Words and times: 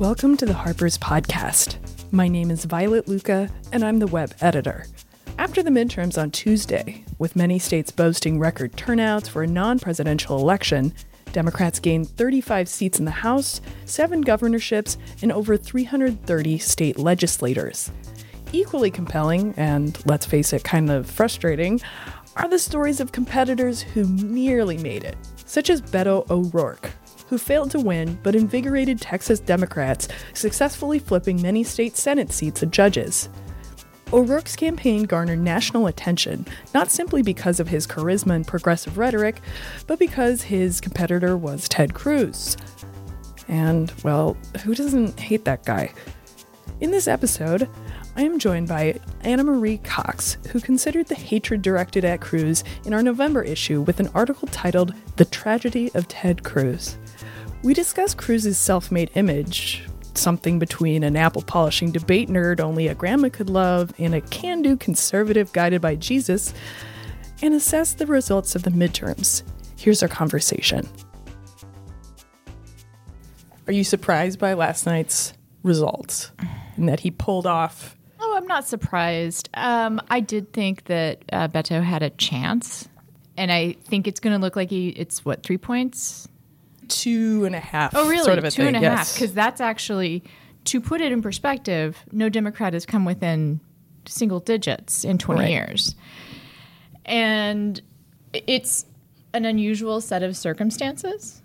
Welcome 0.00 0.38
to 0.38 0.46
the 0.46 0.54
Harper's 0.54 0.96
Podcast. 0.96 1.76
My 2.10 2.26
name 2.26 2.50
is 2.50 2.64
Violet 2.64 3.06
Lucca, 3.06 3.50
and 3.70 3.84
I'm 3.84 3.98
the 3.98 4.06
web 4.06 4.32
editor. 4.40 4.86
After 5.36 5.62
the 5.62 5.68
midterms 5.68 6.16
on 6.16 6.30
Tuesday, 6.30 7.04
with 7.18 7.36
many 7.36 7.58
states 7.58 7.90
boasting 7.90 8.38
record 8.38 8.74
turnouts 8.78 9.28
for 9.28 9.42
a 9.42 9.46
non 9.46 9.78
presidential 9.78 10.38
election, 10.38 10.94
Democrats 11.32 11.78
gained 11.78 12.08
35 12.08 12.66
seats 12.66 12.98
in 12.98 13.04
the 13.04 13.10
House, 13.10 13.60
seven 13.84 14.22
governorships, 14.22 14.96
and 15.20 15.32
over 15.32 15.58
330 15.58 16.56
state 16.56 16.98
legislators. 16.98 17.92
Equally 18.52 18.90
compelling, 18.90 19.52
and 19.58 20.02
let's 20.06 20.24
face 20.24 20.54
it, 20.54 20.64
kind 20.64 20.90
of 20.90 21.10
frustrating, 21.10 21.78
are 22.36 22.48
the 22.48 22.58
stories 22.58 23.00
of 23.00 23.12
competitors 23.12 23.82
who 23.82 24.04
nearly 24.06 24.78
made 24.78 25.04
it, 25.04 25.18
such 25.44 25.68
as 25.68 25.82
Beto 25.82 26.26
O'Rourke, 26.30 26.90
who 27.30 27.38
failed 27.38 27.70
to 27.70 27.78
win 27.78 28.18
but 28.24 28.34
invigorated 28.34 29.00
Texas 29.00 29.38
Democrats, 29.38 30.08
successfully 30.34 30.98
flipping 30.98 31.40
many 31.40 31.62
state 31.62 31.96
Senate 31.96 32.32
seats 32.32 32.62
of 32.62 32.72
judges. 32.72 33.28
O'Rourke's 34.12 34.56
campaign 34.56 35.04
garnered 35.04 35.38
national 35.38 35.86
attention, 35.86 36.44
not 36.74 36.90
simply 36.90 37.22
because 37.22 37.60
of 37.60 37.68
his 37.68 37.86
charisma 37.86 38.34
and 38.34 38.44
progressive 38.44 38.98
rhetoric, 38.98 39.40
but 39.86 40.00
because 40.00 40.42
his 40.42 40.80
competitor 40.80 41.36
was 41.36 41.68
Ted 41.68 41.94
Cruz. 41.94 42.56
And, 43.46 43.92
well, 44.02 44.36
who 44.64 44.74
doesn't 44.74 45.20
hate 45.20 45.44
that 45.44 45.64
guy? 45.64 45.92
In 46.80 46.90
this 46.90 47.06
episode, 47.06 47.68
I 48.16 48.22
am 48.22 48.40
joined 48.40 48.66
by 48.66 48.98
Ana 49.22 49.44
Marie 49.44 49.78
Cox, 49.78 50.36
who 50.50 50.58
considered 50.58 51.06
the 51.06 51.14
hatred 51.14 51.62
directed 51.62 52.04
at 52.04 52.20
Cruz 52.20 52.64
in 52.84 52.92
our 52.92 53.04
November 53.04 53.42
issue 53.42 53.82
with 53.82 54.00
an 54.00 54.10
article 54.14 54.48
titled 54.48 54.94
The 55.14 55.24
Tragedy 55.26 55.92
of 55.94 56.08
Ted 56.08 56.42
Cruz. 56.42 56.98
We 57.62 57.74
discuss 57.74 58.14
Cruz's 58.14 58.56
self 58.56 58.90
made 58.90 59.10
image, 59.16 59.86
something 60.14 60.58
between 60.58 61.02
an 61.02 61.14
apple 61.14 61.42
polishing 61.42 61.92
debate 61.92 62.30
nerd 62.30 62.58
only 62.58 62.88
a 62.88 62.94
grandma 62.94 63.28
could 63.28 63.50
love 63.50 63.92
and 63.98 64.14
a 64.14 64.22
can 64.22 64.62
do 64.62 64.78
conservative 64.78 65.52
guided 65.52 65.82
by 65.82 65.96
Jesus, 65.96 66.54
and 67.42 67.52
assess 67.52 67.92
the 67.92 68.06
results 68.06 68.54
of 68.54 68.62
the 68.62 68.70
midterms. 68.70 69.42
Here's 69.76 70.02
our 70.02 70.08
conversation. 70.08 70.88
Are 73.66 73.74
you 73.74 73.84
surprised 73.84 74.38
by 74.38 74.54
last 74.54 74.86
night's 74.86 75.34
results 75.62 76.32
and 76.76 76.88
that 76.88 77.00
he 77.00 77.10
pulled 77.10 77.46
off? 77.46 77.94
Oh, 78.18 78.36
I'm 78.38 78.46
not 78.46 78.66
surprised. 78.66 79.50
Um, 79.52 80.00
I 80.08 80.20
did 80.20 80.54
think 80.54 80.84
that 80.84 81.24
uh, 81.30 81.48
Beto 81.48 81.82
had 81.82 82.02
a 82.02 82.10
chance, 82.10 82.88
and 83.36 83.52
I 83.52 83.72
think 83.84 84.08
it's 84.08 84.18
going 84.18 84.34
to 84.34 84.40
look 84.40 84.56
like 84.56 84.70
he. 84.70 84.88
It's 84.88 85.26
what 85.26 85.42
three 85.42 85.58
points? 85.58 86.26
Two 86.90 87.44
and 87.46 87.54
a 87.54 87.60
half. 87.60 87.94
Oh, 87.96 88.08
really? 88.08 88.24
Sort 88.24 88.38
of 88.38 88.44
a 88.44 88.50
Two 88.50 88.64
thing. 88.64 88.74
and 88.74 88.84
a 88.84 88.88
half. 88.90 89.14
Because 89.14 89.32
that's 89.32 89.60
actually, 89.60 90.22
to 90.64 90.80
put 90.80 91.00
it 91.00 91.10
in 91.12 91.22
perspective, 91.22 91.96
no 92.12 92.28
Democrat 92.28 92.74
has 92.74 92.84
come 92.84 93.04
within 93.04 93.60
single 94.06 94.40
digits 94.40 95.04
in 95.04 95.16
20 95.18 95.40
Right. 95.40 95.50
years, 95.50 95.94
and 97.04 97.80
it's 98.32 98.84
an 99.32 99.44
unusual 99.44 100.00
set 100.00 100.22
of 100.22 100.36
circumstances. 100.36 101.40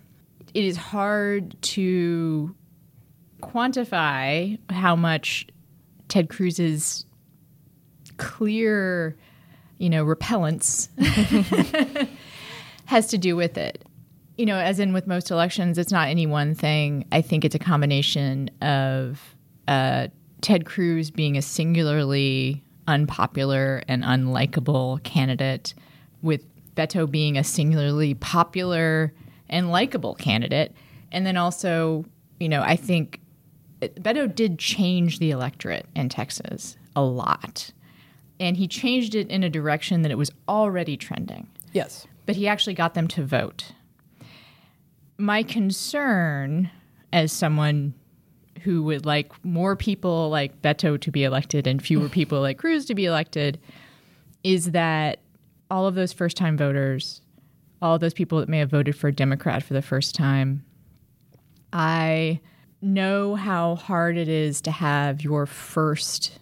It 0.54 0.64
is 0.64 0.76
hard 0.76 1.60
to 1.62 2.54
quantify 3.42 4.58
how 4.70 4.96
much 4.96 5.46
Ted 6.08 6.28
Cruz's 6.28 7.04
clear, 8.16 9.16
you 9.78 9.90
know, 9.90 10.02
repellence 10.04 10.88
has 12.86 13.06
to 13.08 13.18
do 13.18 13.36
with 13.36 13.56
it. 13.58 13.84
You 14.36 14.46
know, 14.46 14.58
as 14.58 14.80
in 14.80 14.92
with 14.92 15.06
most 15.06 15.30
elections, 15.30 15.78
it's 15.78 15.92
not 15.92 16.08
any 16.08 16.26
one 16.26 16.54
thing. 16.54 17.06
I 17.10 17.22
think 17.22 17.44
it's 17.44 17.54
a 17.54 17.58
combination 17.58 18.50
of 18.60 19.34
uh, 19.66 20.08
Ted 20.42 20.66
Cruz 20.66 21.10
being 21.10 21.36
a 21.36 21.42
singularly 21.42 22.62
unpopular 22.86 23.82
and 23.88 24.04
unlikable 24.04 25.02
candidate, 25.02 25.74
with 26.22 26.44
Beto 26.74 27.10
being 27.10 27.38
a 27.38 27.44
singularly 27.44 28.14
popular 28.14 29.12
and 29.48 29.70
likable 29.70 30.14
candidate. 30.14 30.72
And 31.10 31.26
then 31.26 31.36
also, 31.36 32.04
you 32.38 32.48
know, 32.48 32.62
I 32.62 32.76
think 32.76 33.20
Beto 33.80 34.32
did 34.32 34.58
change 34.58 35.18
the 35.18 35.30
electorate 35.30 35.86
in 35.94 36.08
Texas 36.08 36.76
a 36.94 37.02
lot. 37.02 37.72
And 38.38 38.56
he 38.56 38.68
changed 38.68 39.14
it 39.14 39.28
in 39.28 39.42
a 39.42 39.50
direction 39.50 40.02
that 40.02 40.12
it 40.12 40.18
was 40.18 40.30
already 40.46 40.96
trending 40.96 41.48
yes. 41.72 42.06
but 42.24 42.36
he 42.36 42.48
actually 42.48 42.74
got 42.74 42.94
them 42.94 43.06
to 43.08 43.24
vote. 43.24 43.72
My 45.18 45.42
concern 45.42 46.70
as 47.12 47.32
someone 47.32 47.94
who 48.62 48.82
would 48.82 49.06
like 49.06 49.32
more 49.44 49.76
people 49.76 50.28
like 50.28 50.60
Beto 50.60 51.00
to 51.00 51.10
be 51.10 51.24
elected 51.24 51.66
and 51.66 51.80
fewer 51.80 52.08
people 52.10 52.40
like 52.40 52.58
Cruz 52.58 52.84
to 52.86 52.94
be 52.94 53.04
elected 53.06 53.58
is 54.44 54.72
that 54.72 55.20
all 55.70 55.86
of 55.86 55.94
those 55.94 56.12
first 56.12 56.36
time 56.36 56.56
voters, 56.56 57.20
all 57.80 57.94
of 57.94 58.00
those 58.00 58.14
people 58.14 58.40
that 58.40 58.48
may 58.48 58.58
have 58.58 58.70
voted 58.70 58.96
for 58.96 59.08
a 59.08 59.12
Democrat 59.12 59.62
for 59.62 59.74
the 59.74 59.82
first 59.82 60.14
time, 60.14 60.64
I 61.72 62.40
know 62.82 63.34
how 63.34 63.74
hard 63.76 64.16
it 64.16 64.28
is 64.28 64.60
to 64.62 64.70
have 64.70 65.22
your 65.22 65.46
first 65.46 66.38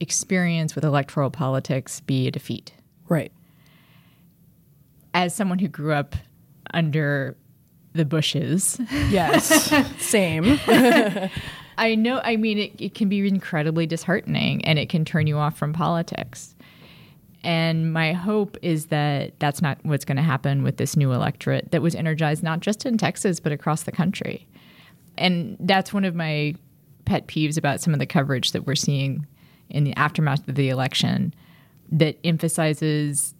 experience 0.00 0.74
with 0.74 0.84
electoral 0.84 1.30
politics 1.30 2.00
be 2.00 2.28
a 2.28 2.30
defeat 2.30 2.72
Right. 3.08 3.32
as 5.14 5.34
someone 5.34 5.58
who 5.58 5.68
grew 5.68 5.92
up 5.92 6.14
under 6.74 7.36
the 7.96 8.04
bushes, 8.04 8.80
Yes. 9.08 9.72
Same. 9.98 10.58
I 11.78 11.94
know, 11.94 12.20
I 12.24 12.36
mean, 12.36 12.58
it, 12.58 12.72
it 12.80 12.94
can 12.94 13.08
be 13.08 13.26
incredibly 13.26 13.86
disheartening 13.86 14.64
and 14.64 14.78
it 14.78 14.88
can 14.88 15.04
turn 15.04 15.26
you 15.26 15.36
off 15.36 15.58
from 15.58 15.72
politics. 15.72 16.54
And 17.44 17.92
my 17.92 18.12
hope 18.12 18.56
is 18.62 18.86
that 18.86 19.38
that's 19.38 19.62
not 19.62 19.78
what's 19.82 20.04
going 20.04 20.16
to 20.16 20.22
happen 20.22 20.62
with 20.62 20.78
this 20.78 20.96
new 20.96 21.12
electorate 21.12 21.70
that 21.70 21.82
was 21.82 21.94
energized 21.94 22.42
not 22.42 22.60
just 22.60 22.86
in 22.86 22.98
Texas, 22.98 23.38
but 23.40 23.52
across 23.52 23.84
the 23.84 23.92
country. 23.92 24.46
And 25.16 25.56
that's 25.60 25.92
one 25.92 26.04
of 26.04 26.14
my 26.14 26.54
pet 27.04 27.28
peeves 27.28 27.56
about 27.56 27.80
some 27.80 27.92
of 27.92 28.00
the 28.00 28.06
coverage 28.06 28.52
that 28.52 28.66
we're 28.66 28.74
seeing 28.74 29.26
in 29.70 29.84
the 29.84 29.94
aftermath 29.94 30.48
of 30.48 30.56
the 30.56 30.70
election 30.70 31.32
that 31.92 32.18
emphasizes 32.24 33.35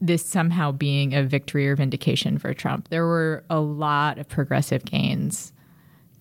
this 0.00 0.24
somehow 0.24 0.72
being 0.72 1.14
a 1.14 1.22
victory 1.22 1.68
or 1.68 1.76
vindication 1.76 2.38
for 2.38 2.54
Trump. 2.54 2.88
There 2.88 3.06
were 3.06 3.44
a 3.50 3.60
lot 3.60 4.18
of 4.18 4.28
progressive 4.28 4.84
gains 4.84 5.52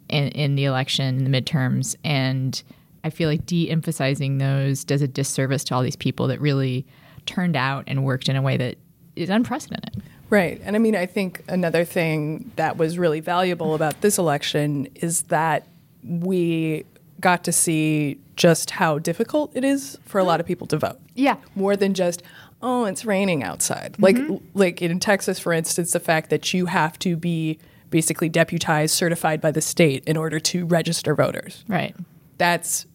in, 0.09 0.29
in 0.29 0.55
the 0.55 0.65
election, 0.65 1.17
in 1.17 1.31
the 1.31 1.41
midterms, 1.41 1.95
and 2.03 2.61
I 3.03 3.09
feel 3.09 3.29
like 3.29 3.45
de-emphasizing 3.45 4.37
those 4.37 4.83
does 4.83 5.01
a 5.01 5.07
disservice 5.07 5.63
to 5.65 5.75
all 5.75 5.81
these 5.81 5.95
people 5.95 6.27
that 6.27 6.41
really 6.41 6.85
turned 7.25 7.55
out 7.55 7.85
and 7.87 8.03
worked 8.03 8.27
in 8.27 8.35
a 8.35 8.41
way 8.41 8.57
that 8.57 8.77
is 9.15 9.29
unprecedented. 9.29 10.03
Right. 10.29 10.61
And 10.63 10.75
I 10.75 10.79
mean, 10.79 10.95
I 10.95 11.05
think 11.05 11.43
another 11.47 11.85
thing 11.85 12.51
that 12.55 12.77
was 12.77 12.99
really 12.99 13.19
valuable 13.19 13.73
about 13.73 14.01
this 14.01 14.17
election 14.17 14.87
is 14.95 15.23
that 15.23 15.65
we 16.03 16.85
got 17.19 17.43
to 17.45 17.51
see 17.51 18.19
just 18.35 18.71
how 18.71 18.99
difficult 18.99 19.51
it 19.55 19.63
is 19.63 19.97
for 20.05 20.19
a 20.19 20.23
lot 20.23 20.39
of 20.39 20.45
people 20.45 20.67
to 20.67 20.77
vote. 20.77 20.99
Yeah. 21.15 21.37
More 21.55 21.75
than 21.75 21.93
just, 21.93 22.21
oh, 22.61 22.85
it's 22.85 23.05
raining 23.05 23.43
outside. 23.43 23.95
Like 23.99 24.17
like 24.53 24.81
in 24.81 24.99
Texas, 24.99 25.39
for 25.39 25.53
instance, 25.53 25.93
the 25.93 25.99
fact 25.99 26.29
that 26.29 26.53
you 26.53 26.65
have 26.67 26.97
to 26.99 27.15
be 27.15 27.59
basically 27.89 28.29
deputized, 28.29 28.93
certified 28.93 29.41
by 29.41 29.51
the 29.51 29.61
state 29.61 30.03
in 30.05 30.15
order 30.17 30.39
to 30.39 30.65
register 30.65 31.15
voters. 31.15 31.63
Right. 31.67 31.95
That's 32.37 32.85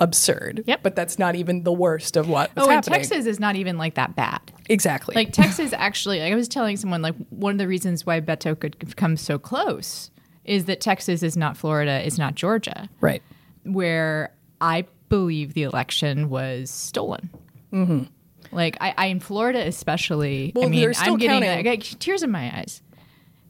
absurd. 0.00 0.62
Yep. 0.66 0.82
But 0.82 0.96
that's 0.96 1.18
not 1.18 1.34
even 1.34 1.64
the 1.64 1.72
worst 1.72 2.16
of 2.16 2.28
what 2.28 2.54
was 2.56 2.66
Oh, 2.66 2.70
happening. 2.70 3.00
Texas 3.00 3.26
is 3.26 3.40
not 3.40 3.56
even 3.56 3.76
like 3.78 3.94
that 3.94 4.14
bad. 4.16 4.40
Exactly. 4.68 5.14
Like 5.14 5.32
Texas 5.32 5.72
actually, 5.72 6.20
like 6.20 6.32
I 6.32 6.36
was 6.36 6.48
telling 6.48 6.76
someone, 6.76 7.02
like 7.02 7.14
one 7.30 7.52
of 7.52 7.58
the 7.58 7.68
reasons 7.68 8.06
why 8.06 8.20
Beto 8.20 8.58
could 8.58 8.96
come 8.96 9.16
so 9.16 9.38
close 9.38 10.10
is 10.44 10.64
that 10.66 10.80
Texas 10.80 11.22
is 11.22 11.36
not 11.36 11.56
Florida, 11.56 12.00
it's 12.06 12.16
not 12.16 12.34
Georgia, 12.34 12.88
right. 13.00 13.22
where 13.64 14.32
I 14.60 14.86
believe 15.10 15.52
the 15.54 15.64
election 15.64 16.30
was 16.30 16.70
stolen. 16.70 17.28
Mm-hmm. 17.72 18.04
Like 18.52 18.76
I, 18.80 18.94
I 18.96 19.06
in 19.06 19.20
Florida 19.20 19.66
especially. 19.66 20.52
Well, 20.54 20.64
I 20.66 20.68
mean, 20.68 20.80
they're 20.80 20.94
still 20.94 21.14
I'm 21.14 21.18
getting 21.18 21.42
counting. 21.42 21.64
Got 21.64 21.80
tears 22.00 22.22
in 22.22 22.30
my 22.30 22.56
eyes. 22.58 22.82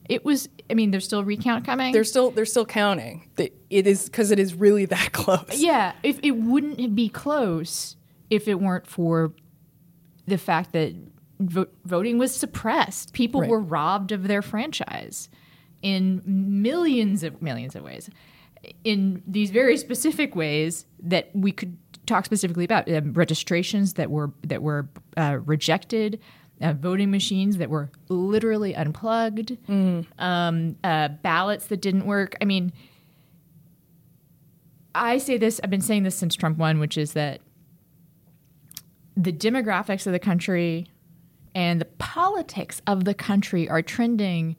It 0.09 0.25
was. 0.25 0.49
I 0.71 0.75
mean, 0.75 0.91
there's 0.91 1.05
still 1.05 1.25
recount 1.25 1.65
coming. 1.65 1.93
They're 1.93 2.05
still 2.05 2.31
they're 2.31 2.47
still 2.47 2.67
counting. 2.67 3.29
It 3.37 3.87
is 3.87 4.07
because 4.07 4.31
it 4.31 4.39
is 4.39 4.55
really 4.55 4.85
that 4.87 5.13
close. 5.13 5.55
Yeah, 5.57 5.93
if 6.03 6.19
it 6.23 6.33
wouldn't 6.33 6.95
be 6.95 7.09
close 7.09 7.97
if 8.31 8.49
it 8.49 8.61
weren't 8.61 8.87
for 8.87 9.33
the 10.27 10.37
fact 10.39 10.73
that 10.73 10.95
vo- 11.41 11.69
voting 11.85 12.19
was 12.19 12.35
suppressed. 12.35 13.13
People 13.13 13.41
Right. 13.43 13.51
were 13.51 13.61
robbed 13.61 14.13
of 14.13 14.29
their 14.29 14.43
franchise 14.43 15.29
in 15.81 16.23
millions 16.27 17.23
of 17.23 17.41
millions 17.41 17.75
of 17.77 17.83
ways. 17.83 18.11
In 18.85 19.23
these 19.27 19.51
very 19.51 19.77
specific 19.77 20.35
ways 20.35 20.85
that 21.03 21.31
we 21.35 21.53
could 21.53 21.77
talk 22.09 22.25
specifically 22.25 22.65
about 22.65 22.91
um, 22.91 23.13
registrations 23.13 23.95
that 23.95 24.11
were 24.11 24.33
that 24.43 24.63
were 24.63 24.89
uh, 25.17 25.39
rejected, 25.45 26.21
uh, 26.61 26.73
voting 26.73 27.11
machines 27.11 27.59
that 27.59 27.71
were 27.71 27.91
literally 28.09 28.75
unplugged, 28.75 29.57
um, 30.19 30.77
uh, 30.83 31.09
ballots 31.09 31.67
that 31.67 31.81
didn't 31.81 32.07
work. 32.07 32.37
I 32.41 32.45
mean, 32.45 32.73
I 34.95 35.19
say 35.19 35.39
this, 35.39 35.61
I've 35.63 35.71
been 35.71 35.81
saying 35.81 36.03
this 36.03 36.17
since 36.17 36.35
Trump 36.35 36.59
won, 36.59 36.81
which 36.81 36.99
is 36.99 37.13
that 37.13 37.41
the 39.17 39.33
demographics 39.33 40.07
of 40.07 40.13
the 40.13 40.19
country 40.19 40.87
and 41.55 41.81
the 41.81 41.87
politics 41.87 42.81
of 42.87 43.05
the 43.05 43.15
country 43.15 43.69
are 43.69 43.83
trending 43.83 44.57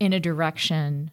in 0.00 0.12
a 0.12 0.20
direction 0.20 1.10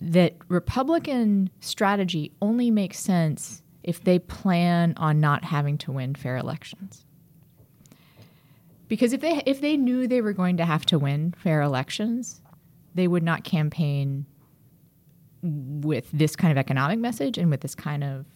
that 0.00 0.34
Republican 0.48 1.50
strategy 1.60 2.32
only 2.42 2.70
makes 2.70 2.98
sense 2.98 3.62
if 3.86 4.04
they 4.04 4.18
plan 4.18 4.92
on 4.98 5.20
not 5.20 5.44
having 5.44 5.78
to 5.78 5.92
win 5.92 6.14
fair 6.14 6.36
elections. 6.36 7.06
Because 8.88 9.12
if 9.12 9.20
they 9.20 9.42
if 9.46 9.60
they 9.60 9.76
knew 9.76 10.06
they 10.06 10.20
were 10.20 10.32
going 10.32 10.58
to 10.58 10.64
have 10.64 10.84
to 10.86 10.98
win 10.98 11.34
fair 11.38 11.62
elections, 11.62 12.42
they 12.94 13.08
would 13.08 13.22
not 13.22 13.44
campaign 13.44 14.26
with 15.42 16.10
this 16.12 16.36
kind 16.36 16.52
of 16.52 16.58
economic 16.58 16.98
message 16.98 17.38
and 17.38 17.50
with 17.50 17.60
this 17.60 17.74
kind 17.74 18.04
of 18.04 18.26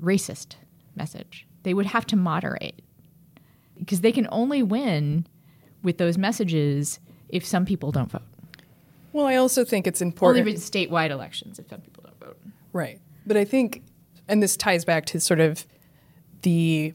racist 0.00 0.56
message. 0.94 1.46
They 1.62 1.74
would 1.74 1.86
have 1.86 2.06
to 2.06 2.16
moderate 2.16 2.82
because 3.78 4.02
they 4.02 4.12
can 4.12 4.28
only 4.30 4.62
win 4.62 5.26
with 5.82 5.98
those 5.98 6.16
messages 6.16 7.00
if 7.28 7.44
some 7.44 7.64
people 7.64 7.92
don't 7.92 8.10
vote. 8.10 8.22
Well, 9.12 9.26
I 9.26 9.36
also 9.36 9.64
think 9.64 9.86
it's 9.86 10.02
important. 10.02 10.40
Only 10.40 10.52
with 10.52 10.60
statewide 10.60 11.10
elections 11.10 11.58
if 11.58 11.68
some 11.68 11.80
people 11.80 12.04
don't 12.04 12.20
vote. 12.20 12.38
Right. 12.72 13.00
But 13.26 13.36
I 13.36 13.44
think, 13.44 13.82
and 14.28 14.42
this 14.42 14.56
ties 14.56 14.84
back 14.84 15.06
to 15.06 15.20
sort 15.20 15.40
of 15.40 15.66
the 16.42 16.94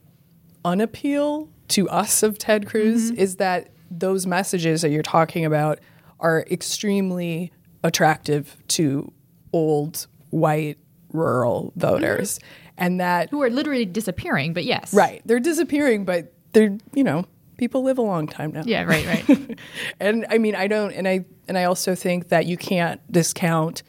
unappeal 0.64 1.48
to 1.68 1.88
us 1.88 2.22
of 2.22 2.38
Ted 2.38 2.66
Cruz, 2.66 3.10
mm-hmm. 3.10 3.20
is 3.20 3.36
that 3.36 3.70
those 3.90 4.26
messages 4.26 4.82
that 4.82 4.90
you're 4.90 5.02
talking 5.02 5.44
about 5.44 5.78
are 6.20 6.44
extremely 6.50 7.52
attractive 7.82 8.56
to 8.68 9.12
old 9.52 10.06
white 10.30 10.78
rural 11.12 11.72
voters. 11.76 12.38
Mm-hmm. 12.38 12.48
And 12.78 13.00
that 13.00 13.30
who 13.30 13.42
are 13.42 13.50
literally 13.50 13.84
disappearing, 13.84 14.54
but 14.54 14.64
yes. 14.64 14.94
Right. 14.94 15.22
They're 15.24 15.40
disappearing, 15.40 16.04
but 16.04 16.32
they're, 16.52 16.76
you 16.94 17.04
know, 17.04 17.26
people 17.58 17.82
live 17.82 17.98
a 17.98 18.02
long 18.02 18.26
time 18.26 18.52
now. 18.52 18.62
Yeah, 18.64 18.84
right, 18.84 19.28
right. 19.28 19.58
and 20.00 20.26
I 20.30 20.38
mean, 20.38 20.54
I 20.54 20.66
don't 20.66 20.92
and 20.92 21.06
I 21.06 21.24
and 21.48 21.58
I 21.58 21.64
also 21.64 21.94
think 21.94 22.28
that 22.28 22.46
you 22.46 22.56
can't 22.56 23.00
discount 23.12 23.82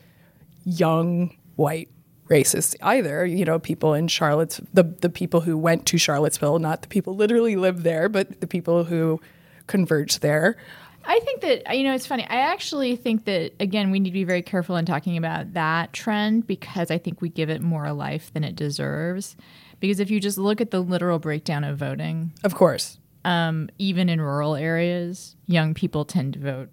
young 0.65 1.35
white 1.55 1.89
racists 2.29 2.75
either. 2.81 3.25
You 3.25 3.45
know, 3.45 3.59
people 3.59 3.93
in 3.93 4.07
Charlotte's 4.07 4.61
the 4.73 4.83
the 4.83 5.09
people 5.09 5.41
who 5.41 5.57
went 5.57 5.85
to 5.87 5.97
Charlottesville, 5.97 6.59
not 6.59 6.81
the 6.81 6.87
people 6.87 7.15
literally 7.15 7.55
live 7.55 7.83
there, 7.83 8.09
but 8.09 8.41
the 8.41 8.47
people 8.47 8.85
who 8.85 9.19
converged 9.67 10.21
there. 10.21 10.57
I 11.05 11.19
think 11.19 11.41
that 11.41 11.75
you 11.75 11.83
know 11.83 11.93
it's 11.93 12.05
funny. 12.05 12.23
I 12.23 12.37
actually 12.37 12.95
think 12.95 13.25
that 13.25 13.53
again 13.59 13.91
we 13.91 13.99
need 13.99 14.09
to 14.09 14.13
be 14.13 14.23
very 14.23 14.41
careful 14.41 14.75
in 14.75 14.85
talking 14.85 15.17
about 15.17 15.53
that 15.53 15.93
trend 15.93 16.47
because 16.47 16.91
I 16.91 16.97
think 16.97 17.21
we 17.21 17.29
give 17.29 17.49
it 17.49 17.61
more 17.61 17.91
life 17.91 18.31
than 18.33 18.43
it 18.43 18.55
deserves. 18.55 19.35
Because 19.79 19.99
if 19.99 20.09
you 20.09 20.21
just 20.21 20.37
look 20.37 20.61
at 20.61 20.71
the 20.71 20.79
literal 20.79 21.19
breakdown 21.19 21.65
of 21.65 21.77
voting, 21.77 22.31
of 22.45 22.55
course, 22.55 22.99
um, 23.25 23.69
even 23.77 24.07
in 24.07 24.21
rural 24.21 24.55
areas, 24.55 25.35
young 25.45 25.73
people 25.73 26.05
tend 26.05 26.33
to 26.33 26.39
vote 26.39 26.69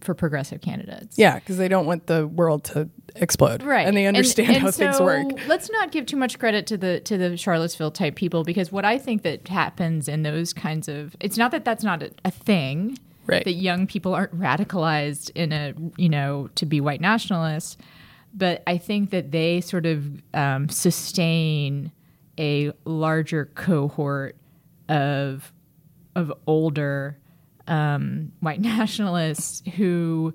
for 0.00 0.14
progressive 0.14 0.60
candidates. 0.60 1.18
Yeah, 1.18 1.38
because 1.38 1.56
they 1.56 1.68
don't 1.68 1.86
want 1.86 2.06
the 2.06 2.26
world 2.26 2.64
to 2.64 2.88
explode, 3.16 3.62
right? 3.62 3.86
And 3.86 3.96
they 3.96 4.06
understand 4.06 4.48
and, 4.48 4.56
and 4.56 4.64
how 4.64 4.70
so 4.70 4.78
things 4.78 5.00
work. 5.00 5.46
Let's 5.46 5.70
not 5.70 5.92
give 5.92 6.06
too 6.06 6.16
much 6.16 6.38
credit 6.38 6.66
to 6.68 6.76
the 6.76 7.00
to 7.00 7.16
the 7.16 7.36
Charlottesville 7.36 7.90
type 7.90 8.14
people 8.14 8.44
because 8.44 8.70
what 8.70 8.84
I 8.84 8.98
think 8.98 9.22
that 9.22 9.48
happens 9.48 10.08
in 10.08 10.22
those 10.22 10.52
kinds 10.52 10.88
of 10.88 11.16
it's 11.20 11.36
not 11.36 11.50
that 11.50 11.64
that's 11.64 11.84
not 11.84 12.02
a, 12.02 12.10
a 12.24 12.30
thing 12.30 12.98
right. 13.26 13.44
that 13.44 13.52
young 13.52 13.86
people 13.86 14.14
aren't 14.14 14.38
radicalized 14.38 15.30
in 15.34 15.52
a 15.52 15.74
you 15.96 16.08
know 16.08 16.48
to 16.54 16.66
be 16.66 16.80
white 16.80 17.00
nationalists, 17.00 17.76
but 18.34 18.62
I 18.66 18.78
think 18.78 19.10
that 19.10 19.32
they 19.32 19.60
sort 19.60 19.86
of 19.86 20.22
um, 20.34 20.68
sustain 20.68 21.92
a 22.38 22.72
larger 22.84 23.46
cohort 23.54 24.36
of 24.88 25.52
of 26.14 26.32
older 26.46 27.18
um, 27.68 28.32
white 28.40 28.60
nationalists 28.60 29.62
who 29.76 30.34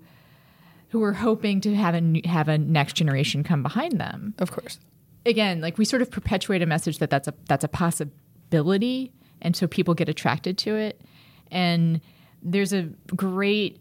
who 0.90 1.00
were 1.00 1.14
hoping 1.14 1.62
to 1.62 1.74
have 1.74 1.96
a 1.96 2.28
have 2.28 2.48
a 2.48 2.58
next 2.58 2.94
generation 2.94 3.44
come 3.44 3.64
behind 3.64 4.00
them. 4.00 4.34
Of 4.40 4.52
course. 4.52 4.80
Again, 5.26 5.62
like 5.62 5.78
we 5.78 5.86
sort 5.86 6.02
of 6.02 6.12
perpetuate 6.12 6.62
a 6.62 6.66
message 6.66 6.98
that 7.00 7.10
that's 7.10 7.28
a 7.28 7.34
that's 7.48 7.64
a 7.64 7.70
possibility, 7.70 9.12
and 9.42 9.56
so 9.56 9.68
people 9.68 9.94
get 9.94 10.10
attracted 10.10 10.58
to 10.60 10.76
it. 10.76 11.02
And 11.50 12.02
there's 12.42 12.74
a 12.74 12.90
great 13.16 13.80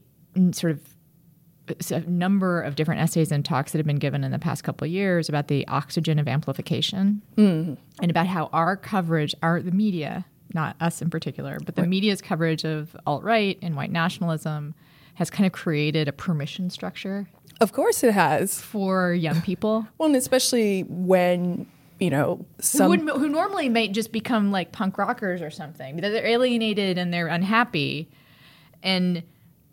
sort 0.53 0.73
of 0.73 0.81
a 1.91 2.01
number 2.01 2.61
of 2.61 2.75
different 2.75 3.01
essays 3.01 3.31
and 3.31 3.45
talks 3.45 3.73
that 3.73 3.79
have 3.79 3.87
been 3.87 3.97
given 3.97 4.25
in 4.25 4.33
the 4.33 4.39
past 4.39 4.65
couple 4.65 4.85
of 4.85 4.91
years 4.91 5.29
about 5.29 5.49
the 5.49 5.67
oxygen 5.69 6.19
of 6.19 6.27
amplification 6.27 7.23
mm. 7.37 7.77
and 8.03 8.11
about 8.11 8.27
how 8.27 8.51
our 8.53 8.77
coverage, 8.77 9.35
our 9.43 9.63
the 9.63 9.71
media, 9.71 10.25
not 10.55 10.77
us 10.81 11.03
in 11.03 11.11
particular, 11.11 11.59
but 11.65 11.77
the 11.77 11.83
right. 11.83 11.89
media's 11.89 12.21
coverage 12.21 12.65
of 12.65 12.97
alt 13.07 13.23
right 13.23 13.59
and 13.63 13.77
white 13.77 13.91
nationalism 13.91 14.75
has 15.15 15.31
kind 15.31 15.47
of 15.47 15.53
created 15.53 16.09
a 16.09 16.13
permission 16.13 16.71
structure. 16.71 17.29
Of 17.61 17.73
course, 17.73 18.03
it 18.03 18.13
has 18.13 18.61
for 18.61 19.13
young 19.13 19.41
people. 19.43 19.87
well, 19.99 20.07
and 20.07 20.17
especially 20.17 20.83
when 20.89 21.67
you 21.99 22.11
know 22.11 22.47
some 22.59 22.91
who, 22.91 23.05
would, 23.13 23.21
who 23.21 23.29
normally 23.29 23.69
might 23.69 23.93
just 23.93 24.13
become 24.13 24.51
like 24.51 24.73
punk 24.73 24.97
rockers 24.97 25.43
or 25.43 25.51
something. 25.51 25.97
They're 25.97 26.27
alienated 26.27 26.99
and 26.99 27.13
they're 27.13 27.29
unhappy, 27.29 28.09
and 28.83 29.23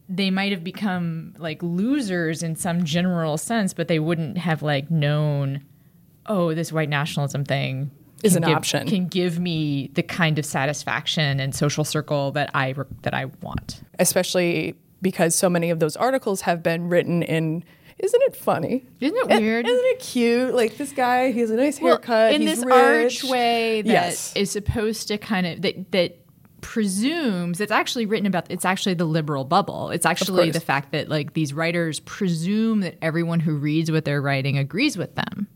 they 0.10 0.32
might 0.32 0.52
have 0.52 0.64
become 0.64 1.36
like 1.38 1.62
losers 1.62 2.44
in 2.44 2.56
some 2.56 2.84
general 2.84 3.38
sense, 3.38 3.74
but 3.74 3.88
they 3.88 4.00
wouldn't 4.00 4.38
have 4.38 4.62
like 4.62 4.92
known, 4.92 5.64
oh, 6.26 6.54
this 6.54 6.72
white 6.72 6.90
nationalism 6.90 7.44
thing 7.44 7.92
is 8.24 8.36
an 8.36 8.44
give, 8.44 8.56
option. 8.56 8.88
Can 8.88 9.08
give 9.08 9.40
me 9.40 9.92
the 9.94 10.04
kind 10.04 10.40
of 10.40 10.46
satisfaction 10.46 11.40
and 11.40 11.54
social 11.54 11.84
circle 11.84 12.32
that 12.32 12.50
I 12.54 12.76
that 13.04 13.14
I 13.14 13.26
want. 13.42 13.82
Especially 14.00 14.76
because 15.02 15.36
so 15.36 15.50
many 15.50 15.70
of 15.70 15.80
those 15.80 15.96
articles 15.96 16.42
have 16.42 16.64
been 16.64 16.90
written 16.90 17.24
in 17.24 17.64
isn't 18.00 18.22
it 18.24 18.36
funny? 18.36 18.86
Isn't 19.00 19.18
it 19.18 19.40
weird? 19.42 19.66
Isn't 19.68 19.86
it 19.86 20.00
cute? 20.00 20.54
Like 20.54 20.78
this 20.78 20.92
guy, 20.92 21.32
he 21.32 21.40
has 21.40 21.50
a 21.50 21.56
nice 21.56 21.80
haircut. 21.80 22.08
Well, 22.08 22.34
in 22.34 22.46
this 22.46 22.64
rich. 22.64 23.24
archway 23.24 23.82
that 23.82 23.92
yes. 23.92 24.36
is 24.36 24.52
supposed 24.52 25.08
to 25.08 25.18
kind 25.18 25.48
of 25.48 25.62
that 25.64 25.92
that 25.92 26.20
presumes 26.62 27.62
it's 27.62 27.72
actually 27.72 28.06
written 28.06 28.26
about 28.26 28.50
it's 28.50 28.66
actually 28.66 28.96
the 28.96 29.06
liberal 29.06 29.46
bubble 29.46 29.92
it's 29.92 30.08
actually 30.08 30.50
the 30.50 30.60
fact 30.60 30.92
that 30.92 31.08
like 31.08 31.34
these 31.34 31.54
writers 31.54 32.00
presume 32.00 32.80
that 32.80 32.98
everyone 33.00 33.40
who 33.40 33.56
reads 33.56 33.92
what 33.92 34.06
they're 34.06 34.22
writing 34.22 34.58
agrees 34.58 34.98
with 34.98 35.14
them 35.14 35.48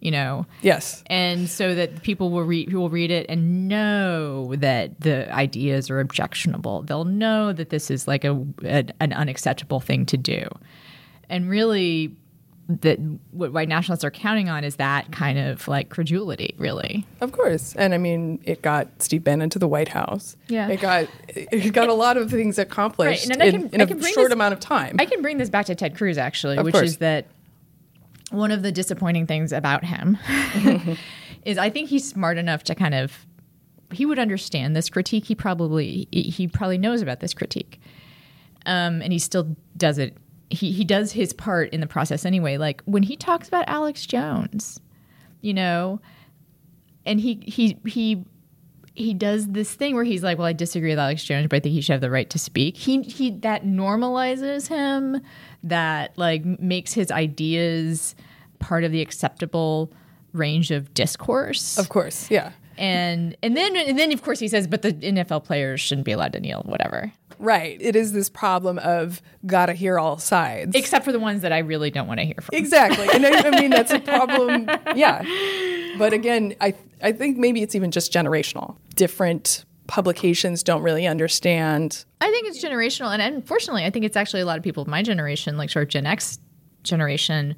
you 0.00 0.10
know 0.10 0.46
yes 0.62 1.04
and 1.06 1.48
so 1.48 1.74
that 1.74 2.02
people 2.02 2.30
will 2.30 2.44
read 2.44 2.72
will 2.72 2.90
read 2.90 3.10
it 3.10 3.26
and 3.28 3.68
know 3.68 4.54
that 4.56 4.98
the 5.00 5.32
ideas 5.32 5.90
are 5.90 6.00
objectionable 6.00 6.82
they'll 6.82 7.04
know 7.04 7.52
that 7.52 7.70
this 7.70 7.90
is 7.90 8.08
like 8.08 8.24
a, 8.24 8.32
a 8.64 8.84
an 9.00 9.12
unacceptable 9.12 9.80
thing 9.80 10.06
to 10.06 10.16
do 10.16 10.42
and 11.28 11.48
really 11.48 12.14
that 12.80 12.98
what 13.32 13.52
white 13.52 13.68
nationalists 13.68 14.04
are 14.04 14.10
counting 14.10 14.48
on 14.48 14.62
is 14.62 14.76
that 14.76 15.10
kind 15.10 15.38
of 15.38 15.66
like 15.66 15.88
credulity, 15.88 16.54
really. 16.56 17.04
Of 17.20 17.32
course, 17.32 17.74
and 17.76 17.92
I 17.92 17.98
mean, 17.98 18.40
it 18.44 18.62
got 18.62 18.88
Steve 19.02 19.24
Bannon 19.24 19.50
to 19.50 19.58
the 19.58 19.66
White 19.66 19.88
House. 19.88 20.36
Yeah, 20.48 20.68
it 20.68 20.80
got 20.80 21.08
it 21.28 21.72
got 21.72 21.88
a 21.88 21.94
lot 21.94 22.16
of 22.16 22.30
things 22.30 22.58
accomplished 22.58 23.28
right. 23.28 23.54
in, 23.54 23.68
can, 23.68 23.80
in 23.80 23.80
a 23.80 23.88
short 23.88 24.28
this, 24.28 24.32
amount 24.32 24.52
of 24.52 24.60
time. 24.60 24.96
I 24.98 25.06
can 25.06 25.20
bring 25.22 25.38
this 25.38 25.50
back 25.50 25.66
to 25.66 25.74
Ted 25.74 25.96
Cruz 25.96 26.16
actually, 26.16 26.58
of 26.58 26.64
which 26.64 26.74
course. 26.74 26.90
is 26.90 26.96
that 26.98 27.26
one 28.30 28.50
of 28.50 28.62
the 28.62 28.72
disappointing 28.72 29.26
things 29.26 29.52
about 29.52 29.84
him 29.84 30.18
is 31.44 31.58
I 31.58 31.70
think 31.70 31.88
he's 31.88 32.08
smart 32.08 32.38
enough 32.38 32.62
to 32.64 32.74
kind 32.74 32.94
of 32.94 33.26
he 33.92 34.06
would 34.06 34.18
understand 34.18 34.76
this 34.76 34.88
critique. 34.88 35.24
He 35.24 35.34
probably 35.34 36.08
he 36.12 36.46
probably 36.48 36.78
knows 36.78 37.02
about 37.02 37.20
this 37.20 37.34
critique, 37.34 37.80
um, 38.66 39.02
and 39.02 39.12
he 39.12 39.18
still 39.18 39.56
does 39.76 39.98
it 39.98 40.16
he 40.50 40.72
he 40.72 40.84
does 40.84 41.12
his 41.12 41.32
part 41.32 41.70
in 41.70 41.80
the 41.80 41.86
process 41.86 42.24
anyway. 42.24 42.56
Like 42.56 42.82
when 42.84 43.02
he 43.02 43.16
talks 43.16 43.48
about 43.48 43.64
Alex 43.68 44.06
Jones, 44.06 44.80
you 45.40 45.54
know, 45.54 46.00
and 47.06 47.20
he 47.20 47.40
he 47.46 47.78
he 47.86 48.24
he 49.00 49.14
does 49.14 49.48
this 49.48 49.74
thing 49.74 49.94
where 49.94 50.04
he's 50.04 50.22
like, 50.22 50.38
"Well, 50.38 50.46
I 50.46 50.52
disagree 50.52 50.90
with 50.90 50.98
Alex 50.98 51.24
Jones, 51.24 51.46
but 51.48 51.56
I 51.56 51.60
think 51.60 51.72
he 51.72 51.80
should 51.80 51.92
have 51.92 52.00
the 52.00 52.10
right 52.10 52.28
to 52.30 52.38
speak." 52.38 52.76
He 52.76 53.02
he 53.02 53.30
that 53.40 53.64
normalizes 53.64 54.68
him, 54.68 55.20
that 55.64 56.16
like 56.16 56.44
makes 56.44 56.92
his 56.92 57.10
ideas 57.10 58.14
part 58.58 58.84
of 58.84 58.92
the 58.92 59.00
acceptable 59.00 59.92
range 60.32 60.70
of 60.70 60.92
discourse. 60.94 61.78
Of 61.78 61.88
course, 61.88 62.30
yeah. 62.30 62.52
And 62.80 63.36
and 63.42 63.54
then 63.56 63.76
and 63.76 63.98
then 63.98 64.10
of 64.10 64.22
course 64.22 64.40
he 64.40 64.48
says, 64.48 64.66
"But 64.66 64.80
the 64.80 64.92
NFL 64.94 65.44
players 65.44 65.80
shouldn't 65.80 66.06
be 66.06 66.12
allowed 66.12 66.32
to 66.32 66.40
kneel, 66.40 66.62
whatever." 66.64 67.12
Right. 67.38 67.76
It 67.80 67.94
is 67.94 68.12
this 68.12 68.28
problem 68.28 68.78
of 68.78 69.20
gotta 69.46 69.74
hear 69.74 69.98
all 69.98 70.18
sides. 70.18 70.74
Except 70.74 71.04
for 71.04 71.12
the 71.12 71.20
ones 71.20 71.42
that 71.42 71.52
I 71.52 71.58
really 71.58 71.90
don't 71.90 72.06
want 72.06 72.20
to 72.20 72.26
hear 72.26 72.36
from. 72.40 72.56
Exactly. 72.56 73.08
And 73.12 73.24
I, 73.24 73.48
I 73.48 73.60
mean, 73.60 73.70
that's 73.70 73.90
a 73.90 74.00
problem. 74.00 74.68
Yeah. 74.96 75.22
But 75.98 76.12
again, 76.12 76.54
I, 76.60 76.74
I 77.02 77.12
think 77.12 77.36
maybe 77.38 77.62
it's 77.62 77.74
even 77.74 77.90
just 77.90 78.12
generational. 78.12 78.76
Different 78.96 79.64
publications 79.86 80.62
don't 80.62 80.82
really 80.82 81.06
understand. 81.06 82.04
I 82.20 82.30
think 82.30 82.48
it's 82.48 82.62
generational. 82.62 83.12
And 83.12 83.22
unfortunately, 83.22 83.84
I 83.84 83.90
think 83.90 84.04
it's 84.04 84.16
actually 84.16 84.40
a 84.40 84.46
lot 84.46 84.56
of 84.56 84.64
people 84.64 84.82
of 84.82 84.88
my 84.88 85.02
generation, 85.02 85.56
like 85.56 85.70
sort 85.70 85.84
of 85.84 85.88
Gen 85.90 86.06
X 86.06 86.38
generation, 86.82 87.54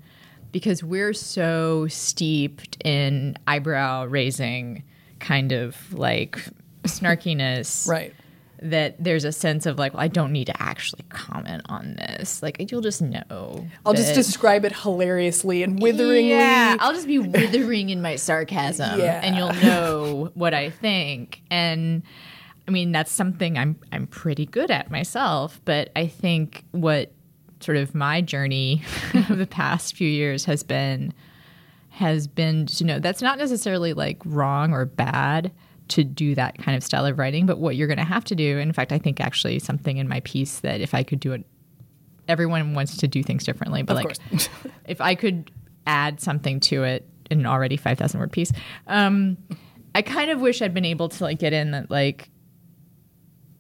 because 0.50 0.82
we're 0.82 1.14
so 1.14 1.86
steeped 1.88 2.76
in 2.84 3.36
eyebrow 3.46 4.04
raising 4.04 4.82
kind 5.22 5.52
of 5.52 5.76
like 5.94 6.38
snarkiness 6.84 7.88
Right. 7.88 8.12
that 8.60 8.96
there's 9.02 9.24
a 9.24 9.32
sense 9.32 9.66
of 9.66 9.78
like 9.78 9.94
well, 9.94 10.02
I 10.02 10.08
don't 10.08 10.32
need 10.32 10.46
to 10.48 10.62
actually 10.62 11.04
comment 11.08 11.62
on 11.66 11.94
this. 11.96 12.42
Like 12.42 12.70
you'll 12.70 12.80
just 12.82 13.00
know. 13.02 13.66
I'll 13.86 13.94
just 13.94 14.14
describe 14.14 14.64
it 14.64 14.72
hilariously 14.74 15.62
and 15.62 15.80
witheringly. 15.80 16.30
Yeah, 16.30 16.76
I'll 16.80 16.92
just 16.92 17.06
be 17.06 17.18
withering 17.18 17.90
in 17.90 18.02
my 18.02 18.16
sarcasm, 18.16 18.98
Yeah. 19.00 19.20
and 19.22 19.36
you'll 19.36 19.54
know 19.64 20.30
what 20.34 20.54
I 20.54 20.70
think. 20.70 21.42
And 21.50 22.02
I 22.68 22.70
mean, 22.70 22.92
that's 22.92 23.10
something 23.10 23.58
I'm 23.58 23.76
I'm 23.90 24.06
pretty 24.06 24.46
good 24.46 24.70
at 24.70 24.90
myself. 24.90 25.60
But 25.64 25.90
I 25.96 26.06
think 26.06 26.64
what 26.72 27.12
sort 27.60 27.76
of 27.78 27.94
my 27.94 28.20
journey 28.20 28.82
of 29.28 29.38
the 29.38 29.46
past 29.46 29.96
few 29.96 30.08
years 30.08 30.44
has 30.46 30.62
been 30.62 31.12
has 31.92 32.26
been 32.26 32.64
to 32.64 32.84
know 32.84 32.98
that's 32.98 33.20
not 33.20 33.36
necessarily 33.36 33.92
like 33.92 34.16
wrong 34.24 34.72
or 34.72 34.86
bad 34.86 35.52
to 35.88 36.02
do 36.02 36.34
that 36.34 36.56
kind 36.56 36.74
of 36.74 36.82
style 36.82 37.04
of 37.04 37.18
writing, 37.18 37.44
but 37.44 37.58
what 37.58 37.76
you're 37.76 37.86
going 37.86 37.98
to 37.98 38.04
have 38.04 38.24
to 38.24 38.34
do. 38.34 38.56
In 38.56 38.72
fact, 38.72 38.92
I 38.92 38.98
think 38.98 39.20
actually 39.20 39.58
something 39.58 39.98
in 39.98 40.08
my 40.08 40.20
piece 40.20 40.60
that 40.60 40.80
if 40.80 40.94
I 40.94 41.02
could 41.02 41.20
do 41.20 41.32
it, 41.32 41.44
everyone 42.28 42.72
wants 42.72 42.96
to 42.96 43.06
do 43.06 43.22
things 43.22 43.44
differently, 43.44 43.82
but 43.82 43.98
Of 43.98 44.04
like 44.30 44.48
if 44.86 45.02
I 45.02 45.14
could 45.14 45.50
add 45.86 46.18
something 46.18 46.60
to 46.60 46.82
it 46.84 47.06
in 47.30 47.40
an 47.40 47.46
already 47.46 47.76
5,000 47.76 48.18
word 48.18 48.32
piece, 48.32 48.52
um, 48.86 49.36
I 49.94 50.00
kind 50.00 50.30
of 50.30 50.40
wish 50.40 50.62
I'd 50.62 50.72
been 50.72 50.86
able 50.86 51.10
to 51.10 51.24
like 51.24 51.38
get 51.38 51.52
in 51.52 51.72
that 51.72 51.90
like 51.90 52.30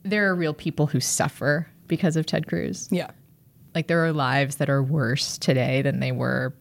there 0.04 0.30
are 0.30 0.34
real 0.34 0.54
people 0.54 0.86
who 0.86 1.00
suffer 1.00 1.68
because 1.86 2.16
of 2.16 2.24
Ted 2.24 2.46
Cruz. 2.46 2.88
Yeah. 2.90 3.10
Like 3.74 3.88
there 3.88 4.02
are 4.02 4.12
lives 4.12 4.56
that 4.56 4.70
are 4.70 4.82
worse 4.82 5.36
today 5.36 5.82
than 5.82 6.00
they 6.00 6.12
were 6.12 6.54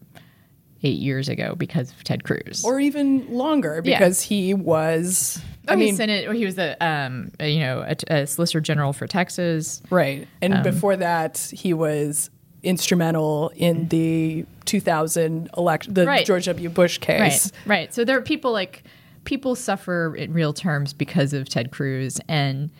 eight 0.84 0.98
years 0.98 1.28
ago 1.28 1.54
because 1.56 1.90
of 1.92 2.02
Ted 2.04 2.24
Cruz. 2.24 2.64
Or 2.64 2.80
even 2.80 3.30
longer 3.32 3.80
Yeah. 3.84 3.98
because 3.98 4.20
he 4.22 4.52
was. 4.54 5.40
I 5.68 5.72
I 5.74 5.76
mean, 5.76 5.86
mean, 5.86 5.96
Senate, 5.96 6.26
or 6.28 6.32
he 6.32 6.44
was 6.44 6.56
the 6.56 6.76
um, 6.84 7.30
uh, 7.40 7.44
you 7.44 7.60
know 7.60 7.84
a, 7.86 7.96
a 8.12 8.26
Solicitor 8.26 8.60
General 8.60 8.92
for 8.92 9.06
Texas. 9.06 9.80
right. 9.90 10.26
And 10.40 10.54
Um, 10.54 10.62
before 10.64 10.96
that, 10.96 11.38
he 11.52 11.72
was 11.72 12.30
instrumental 12.64 13.50
in 13.56 13.88
the 13.88 14.44
2000 14.64 15.50
election, 15.56 15.94
the 15.94 16.06
Right. 16.06 16.24
George 16.26 16.46
W. 16.46 16.68
Bush 16.68 16.98
case. 16.98 17.52
Right, 17.66 17.76
right. 17.78 17.94
So 17.94 18.04
there 18.04 18.16
are 18.18 18.22
people 18.22 18.52
like 18.52 18.84
people 19.24 19.54
suffer 19.54 20.14
in 20.16 20.32
real 20.32 20.52
terms 20.52 20.92
because 20.92 21.32
of 21.32 21.48
Ted 21.48 21.70
Cruz, 21.70 22.18
and 22.28 22.70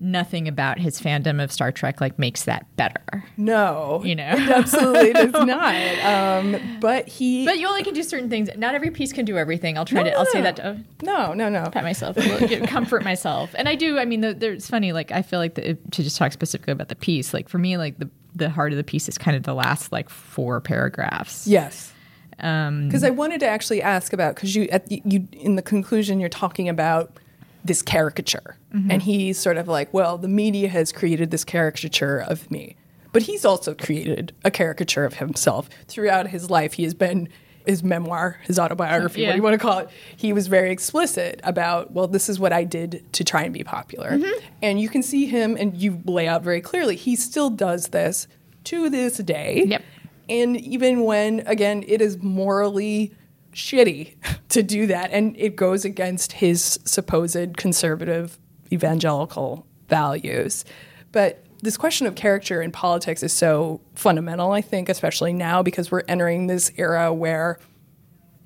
nothing 0.00 0.48
about 0.48 0.78
his 0.78 1.00
fandom 1.00 1.42
of 1.42 1.50
Star 1.52 1.72
Trek 1.72 2.00
like 2.00 2.18
makes 2.18 2.44
that 2.44 2.66
better. 2.76 3.24
No, 3.36 4.02
You 4.04 4.16
know? 4.16 4.32
it 4.36 4.50
absolutely 4.50 5.12
does 5.12 5.32
not. 5.46 5.74
Um, 6.04 6.78
but 6.80 7.08
he, 7.08 7.44
But 7.46 7.58
you 7.58 7.66
only 7.68 7.82
can 7.84 7.94
do 7.94 8.02
certain 8.02 8.28
things. 8.28 8.50
Not 8.56 8.74
every 8.74 8.90
piece 8.90 9.12
can 9.12 9.24
do 9.24 9.38
everything. 9.38 9.78
I'll 9.78 9.84
try 9.84 10.00
No, 10.02 10.04
to. 10.04 10.10
no, 10.10 10.18
I'll 10.18 10.26
say 10.26 10.40
that 10.42 10.56
to 10.56 10.78
no, 11.02 11.32
no, 11.32 11.48
no. 11.48 11.70
pat 11.70 11.84
myself, 11.84 12.16
a 12.16 12.20
little- 12.20 12.48
get- 12.48 12.68
comfort 12.68 13.02
myself, 13.04 13.54
and 13.56 13.68
I 13.68 13.74
do. 13.76 13.98
I 13.98 14.04
mean, 14.04 14.20
the, 14.20 14.34
there's 14.34 14.68
funny. 14.68 14.92
Like 14.92 15.10
I 15.12 15.22
feel 15.22 15.38
like 15.38 15.54
the, 15.54 15.74
to 15.74 16.02
just 16.02 16.16
talk 16.16 16.32
specifically 16.32 16.72
about 16.72 16.88
the 16.88 16.96
piece. 16.96 17.32
Like 17.32 17.48
for 17.48 17.58
me, 17.58 17.76
like 17.76 17.98
the 17.98 18.10
the 18.34 18.50
heart 18.50 18.72
of 18.72 18.76
the 18.76 18.84
piece 18.84 19.08
is 19.08 19.16
kind 19.16 19.36
of 19.36 19.44
the 19.44 19.54
last 19.54 19.92
like 19.92 20.10
four 20.10 20.60
paragraphs. 20.60 21.46
Yes. 21.46 21.92
Um, 22.40 22.88
Because 22.88 23.04
I 23.04 23.10
wanted 23.10 23.38
to 23.40 23.46
actually 23.46 23.80
ask 23.80 24.12
about 24.12 24.34
because 24.34 24.56
you 24.56 24.64
at 24.64 24.86
the, 24.86 25.00
you 25.04 25.28
in 25.32 25.54
the 25.54 25.62
conclusion 25.62 26.18
you're 26.18 26.28
talking 26.28 26.68
about 26.68 27.16
this 27.64 27.82
caricature, 27.82 28.56
Mm-hmm. 28.74 28.90
and 28.90 29.02
he's 29.02 29.38
sort 29.38 29.56
of 29.56 29.68
like, 29.68 29.92
well, 29.94 30.18
the 30.18 30.28
media 30.28 30.68
has 30.68 30.90
created 30.92 31.30
this 31.30 31.44
caricature 31.44 32.18
of 32.18 32.50
me, 32.50 32.74
but 33.12 33.22
he's 33.22 33.44
also 33.44 33.72
created 33.74 34.34
a 34.44 34.50
caricature 34.50 35.04
of 35.04 35.14
himself 35.14 35.68
throughout 35.86 36.26
his 36.28 36.50
life. 36.50 36.72
He 36.74 36.82
has 36.82 36.92
been 36.94 37.28
his 37.64 37.82
memoir, 37.84 38.40
his 38.42 38.58
autobiography, 38.58 39.24
what 39.24 39.30
do 39.32 39.36
you 39.36 39.42
want 39.42 39.54
to 39.54 39.58
call 39.58 39.78
it? 39.78 39.88
He 40.16 40.32
was 40.34 40.48
very 40.48 40.70
explicit 40.70 41.40
about, 41.44 41.92
well, 41.92 42.06
this 42.08 42.28
is 42.28 42.38
what 42.40 42.52
I 42.52 42.64
did 42.64 43.04
to 43.14 43.24
try 43.24 43.42
and 43.44 43.54
be 43.54 43.64
popular, 43.64 44.10
Mm-hmm. 44.10 44.46
and 44.60 44.80
you 44.80 44.88
can 44.88 45.02
see 45.02 45.26
him, 45.26 45.56
and 45.58 45.74
you 45.80 46.02
lay 46.04 46.26
out 46.28 46.42
very 46.42 46.60
clearly, 46.60 46.96
he 46.96 47.14
still 47.16 47.48
does 47.48 47.88
this 47.88 48.26
to 48.64 48.90
this 48.90 49.18
day. 49.18 49.62
Yep. 49.66 49.82
And 50.28 50.56
even 50.58 51.04
when, 51.04 51.40
again, 51.46 51.84
it 51.86 52.00
is 52.02 52.18
morally 52.22 53.12
shitty 53.54 54.14
to 54.50 54.62
do 54.62 54.86
that, 54.88 55.10
and 55.12 55.36
it 55.38 55.56
goes 55.56 55.84
against 55.84 56.32
his 56.32 56.78
supposed 56.84 57.56
conservative 57.56 58.38
evangelical 58.72 59.66
values. 59.88 60.64
But 61.12 61.44
this 61.62 61.76
question 61.76 62.06
of 62.06 62.14
character 62.14 62.60
in 62.60 62.72
politics 62.72 63.22
is 63.22 63.32
so 63.32 63.80
fundamental, 63.94 64.52
I 64.52 64.60
think, 64.60 64.88
especially 64.88 65.32
now 65.32 65.62
because 65.62 65.90
we're 65.90 66.02
entering 66.08 66.46
this 66.46 66.70
era 66.76 67.12
where 67.12 67.58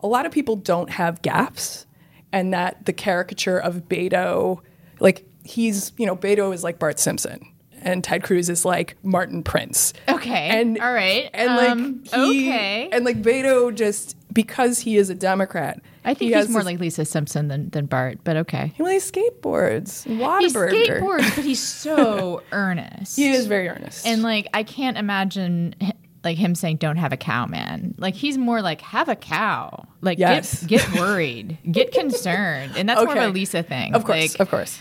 a 0.00 0.06
lot 0.06 0.26
of 0.26 0.32
people 0.32 0.54
don't 0.56 0.90
have 0.90 1.22
gaps, 1.22 1.86
and 2.32 2.52
that 2.52 2.84
the 2.84 2.92
caricature 2.92 3.58
of 3.58 3.88
Beto, 3.88 4.60
like 5.00 5.26
he's, 5.44 5.92
you 5.96 6.06
know, 6.06 6.14
Beto 6.16 6.52
is 6.54 6.62
like 6.62 6.78
Bart 6.78 6.98
Simpson. 6.98 7.52
And 7.80 8.02
Ted 8.02 8.24
Cruz 8.24 8.50
is 8.50 8.64
like 8.64 8.96
Martin 9.04 9.44
Prince. 9.44 9.94
Okay. 10.08 10.48
And 10.48 10.80
All 10.80 10.92
right. 10.92 11.30
And 11.32 11.56
like 11.56 11.70
Um, 11.70 12.02
he, 12.04 12.50
okay. 12.50 12.88
And 12.90 13.04
like 13.04 13.22
Beto 13.22 13.72
just 13.72 14.16
because 14.42 14.78
he 14.78 14.96
is 14.96 15.10
a 15.10 15.16
Democrat. 15.16 15.80
I 16.04 16.14
think 16.14 16.30
he 16.30 16.36
he's 16.36 16.48
more 16.48 16.60
this- 16.60 16.66
like 16.66 16.78
Lisa 16.78 17.04
Simpson 17.04 17.48
than, 17.48 17.70
than 17.70 17.86
Bart, 17.86 18.18
but 18.22 18.36
okay. 18.36 18.72
he 18.76 18.82
plays 18.84 19.10
skateboards. 19.10 20.04
He 20.04 20.12
skateboards, 20.16 21.34
but 21.34 21.44
he's 21.44 21.58
so 21.60 22.42
earnest. 22.52 23.16
He 23.16 23.30
is 23.30 23.46
very 23.46 23.68
earnest. 23.68 24.06
And 24.06 24.22
like, 24.22 24.46
I 24.54 24.62
can't 24.62 24.96
imagine 24.96 25.74
like 26.22 26.36
him 26.36 26.54
saying, 26.54 26.76
"Don't 26.76 26.96
have 26.98 27.12
a 27.12 27.16
cow, 27.16 27.46
man." 27.46 27.94
Like 27.98 28.14
he's 28.14 28.38
more 28.38 28.62
like, 28.62 28.80
"Have 28.80 29.08
a 29.08 29.16
cow." 29.16 29.86
Like 30.02 30.18
Yes. 30.18 30.62
get 30.64 30.86
get 30.88 31.00
worried, 31.00 31.58
get 31.70 31.90
concerned, 31.92 32.74
and 32.76 32.88
that's 32.88 33.04
more 33.04 33.16
of 33.16 33.22
a 33.22 33.28
Lisa 33.28 33.62
thing. 33.64 33.94
of 33.94 34.04
course, 34.04 34.34
Like, 34.34 34.40
of 34.40 34.50
course. 34.50 34.78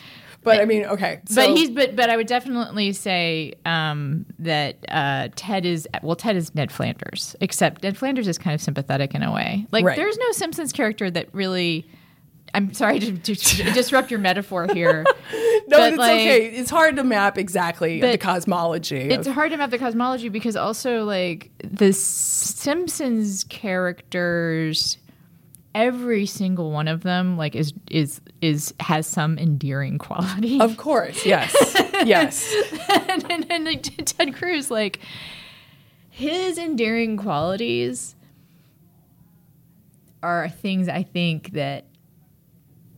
But 0.47 0.61
I 0.61 0.65
mean, 0.65 0.85
okay. 0.85 1.21
but 1.35 1.49
he's 1.49 1.69
but 1.69 1.95
but 1.95 2.09
I 2.09 2.17
would 2.17 2.27
definitely 2.27 2.93
say 2.93 3.53
um, 3.65 4.25
that 4.39 4.77
uh, 4.89 5.29
Ted 5.35 5.65
is 5.65 5.87
well 6.01 6.15
Ted 6.15 6.35
is 6.35 6.53
Ned 6.55 6.71
Flanders 6.71 7.35
except 7.41 7.83
Ned 7.83 7.97
Flanders 7.97 8.27
is 8.27 8.37
kind 8.37 8.53
of 8.55 8.61
sympathetic 8.61 9.13
in 9.13 9.23
a 9.23 9.31
way 9.31 9.65
like 9.71 9.83
Right. 9.85 9.95
there's 9.95 10.17
no 10.17 10.31
Simpsons 10.31 10.71
character 10.71 11.11
that 11.11 11.27
really 11.33 11.87
I'm 12.53 12.73
sorry 12.73 12.99
to, 12.99 13.17
to, 13.17 13.35
to 13.35 13.71
disrupt 13.71 14.09
your 14.09 14.19
metaphor 14.19 14.67
here 14.73 15.03
no, 15.33 15.77
but, 15.77 15.89
it's 15.89 15.97
like- 15.97 16.11
okay. 16.13 16.45
It's 16.47 16.69
hard 16.69 16.95
to 16.95 17.03
map 17.03 17.37
exactly 17.37 17.99
the 17.99 18.17
cosmology. 18.17 19.09
it's 19.09 19.27
of, 19.27 19.33
hard 19.33 19.51
to 19.51 19.57
map 19.57 19.69
the 19.69 19.77
cosmology 19.77 20.29
because 20.29 20.55
also 20.55 21.03
like 21.03 21.51
the 21.59 21.91
Simpsons 21.93 23.43
characters 23.43 24.97
every 25.77 26.25
single 26.25 26.71
one 26.71 26.87
of 26.87 27.03
them 27.03 27.37
like 27.37 27.55
is 27.55 27.71
is 27.91 28.19
is 28.41 28.73
has 28.79 29.05
some 29.05 29.37
endearing 29.37 29.97
quality 30.07 30.59
of 30.59 30.75
course, 30.75 31.25
yes, 31.25 31.55
yes. 32.05 32.53
and, 32.89 33.31
and, 33.31 33.51
and 33.51 33.65
like, 33.65 33.83
Ted 33.83 34.35
Cruz, 34.35 34.71
like 34.71 34.99
his 36.09 36.57
endearing 36.57 37.15
qualities 37.15 38.15
are 40.23 40.49
things 40.49 40.89
I 40.89 41.03
think 41.03 41.51
that 41.51 41.85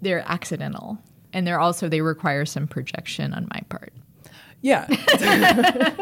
they're 0.01 0.23
accidental, 0.25 0.97
and 1.33 1.45
they're 1.45 1.59
also 1.59 1.89
they 1.89 1.99
require 1.99 2.45
some 2.45 2.65
projection 2.65 3.33
on 3.33 3.49
my 3.53 3.59
part. 3.67 3.91
Yeah. 4.61 4.87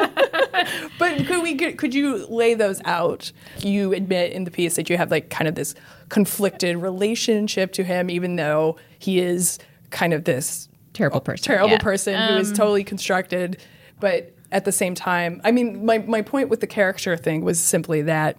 but 0.98 1.26
could 1.26 1.42
we 1.42 1.54
get, 1.54 1.78
could 1.78 1.94
you 1.94 2.26
lay 2.26 2.54
those 2.54 2.80
out? 2.84 3.30
You 3.58 3.92
admit 3.92 4.32
in 4.32 4.44
the 4.44 4.50
piece 4.50 4.76
that 4.76 4.90
you 4.90 4.96
have 4.96 5.10
like 5.10 5.30
kind 5.30 5.48
of 5.48 5.54
this 5.54 5.74
conflicted 6.08 6.76
relationship 6.78 7.72
to 7.74 7.84
him, 7.84 8.10
even 8.10 8.36
though 8.36 8.76
he 8.98 9.20
is 9.20 9.58
kind 9.90 10.12
of 10.12 10.24
this 10.24 10.68
Terrible 10.94 11.20
person, 11.20 11.44
terrible 11.44 11.70
Yeah. 11.70 11.78
person 11.78 12.14
who 12.20 12.36
is 12.38 12.50
Um, 12.50 12.56
totally 12.56 12.82
constructed. 12.82 13.58
But 14.00 14.34
at 14.50 14.64
the 14.64 14.72
same 14.72 14.96
time, 14.96 15.40
I 15.44 15.52
mean, 15.52 15.84
my, 15.84 15.98
my 15.98 16.22
point 16.22 16.48
with 16.48 16.60
the 16.60 16.66
caricature 16.66 17.16
thing 17.16 17.44
was 17.44 17.60
simply 17.60 18.02
that 18.02 18.36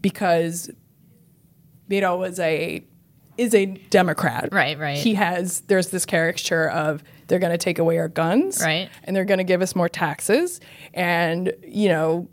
because 0.00 0.70
Beto 1.90 2.18
was 2.18 2.38
a 2.40 2.82
is 3.36 3.54
a 3.54 3.66
Democrat. 3.66 4.48
Right, 4.50 4.76
right. 4.78 4.96
He 4.98 5.14
has 5.14 5.60
there's 5.62 5.88
this 5.88 6.04
caricature 6.06 6.68
of 6.70 7.04
they're 7.28 7.38
going 7.38 7.52
to 7.52 7.58
take 7.58 7.78
away 7.78 7.98
our 7.98 8.08
guns, 8.08 8.60
Right. 8.62 8.88
and 9.04 9.14
they're 9.14 9.24
going 9.24 9.38
to 9.38 9.44
give 9.44 9.62
us 9.62 9.76
more 9.76 9.88
taxes, 9.88 10.60
and 10.92 11.52
you 11.62 11.88
know, 11.88 12.28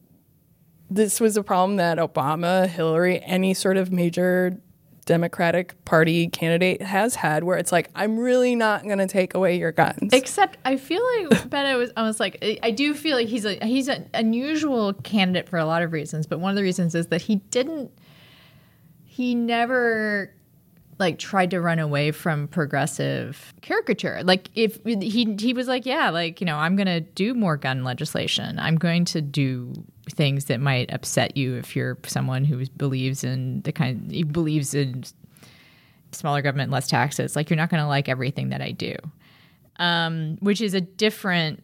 this 0.90 1.20
was 1.20 1.38
a 1.38 1.44
problem 1.44 1.78
that 1.78 1.98
Obama, 1.98 2.68
Hillary, 2.68 3.22
any 3.24 3.54
sort 3.54 3.78
of 3.78 3.92
major 3.92 4.60
Democratic 5.06 5.84
Party 5.86 6.28
candidate 6.28 6.82
has 6.82 7.14
had, 7.16 7.44
where 7.44 7.58
it's 7.60 7.72
like, 7.72 7.90
I'm 7.94 8.18
really 8.18 8.56
not 8.56 8.84
going 8.86 8.98
to 8.98 9.06
take 9.08 9.36
away 9.36 9.56
your 9.60 9.72
guns. 9.72 10.12
Except 10.14 10.58
I 10.66 10.78
feel 10.78 11.02
like 11.20 11.28
Beto 11.50 11.78
was. 11.78 11.92
I 11.96 12.02
was 12.04 12.20
like, 12.20 12.40
I- 12.42 12.58
I 12.64 12.72
do 12.72 12.94
feel 12.96 13.16
like 13.16 13.28
he's 13.28 13.46
a 13.46 13.54
he's 13.66 13.88
an 13.88 14.10
unusual 14.16 14.94
candidate 14.94 15.48
for 15.48 15.58
a 15.58 15.66
lot 15.66 15.84
of 15.84 15.92
reasons. 15.92 16.26
But 16.26 16.40
one 16.40 16.50
of 16.50 16.56
the 16.56 16.64
reasons 16.64 16.96
is 16.96 17.08
that 17.08 17.22
he 17.22 17.36
didn't. 17.52 17.92
He 19.04 19.34
never 19.36 20.34
like 20.98 21.20
tried 21.20 21.52
to 21.52 21.60
run 21.60 21.80
away 21.80 22.12
from 22.12 22.48
progressive 22.48 23.54
caricature. 23.62 24.22
Like 24.24 24.50
if 24.56 24.80
he 24.86 25.36
he 25.40 25.54
was 25.54 25.68
like, 25.68 25.86
yeah, 25.86 26.10
like 26.10 26.40
you 26.40 26.46
know, 26.46 26.58
I'm 26.58 26.76
going 26.76 26.88
to 26.88 27.02
do 27.02 27.34
more 27.34 27.58
gun 27.58 27.84
legislation. 27.84 28.58
I'm 28.60 28.78
going 28.78 29.06
to 29.06 29.22
do 29.22 29.74
things 30.10 30.46
that 30.46 30.60
might 30.60 30.94
upset 30.94 31.36
you 31.36 31.56
if 31.56 31.76
you're 31.76 31.98
someone 32.06 32.46
who 32.46 32.66
believes 32.78 33.24
in 33.24 33.62
the 33.62 33.72
kind 33.72 34.10
he 34.12 34.24
believes 34.24 34.74
in 34.74 35.04
smaller 36.12 36.42
government, 36.42 36.72
less 36.72 36.88
taxes. 36.88 37.36
Like 37.36 37.50
you're 37.50 37.58
not 37.58 37.70
going 37.70 37.82
to 37.82 37.88
like 37.88 38.08
everything 38.08 38.50
that 38.50 38.62
I 38.62 38.72
do, 38.72 38.96
um, 39.78 40.38
which 40.40 40.62
is 40.62 40.74
a 40.74 40.82
different 40.82 41.62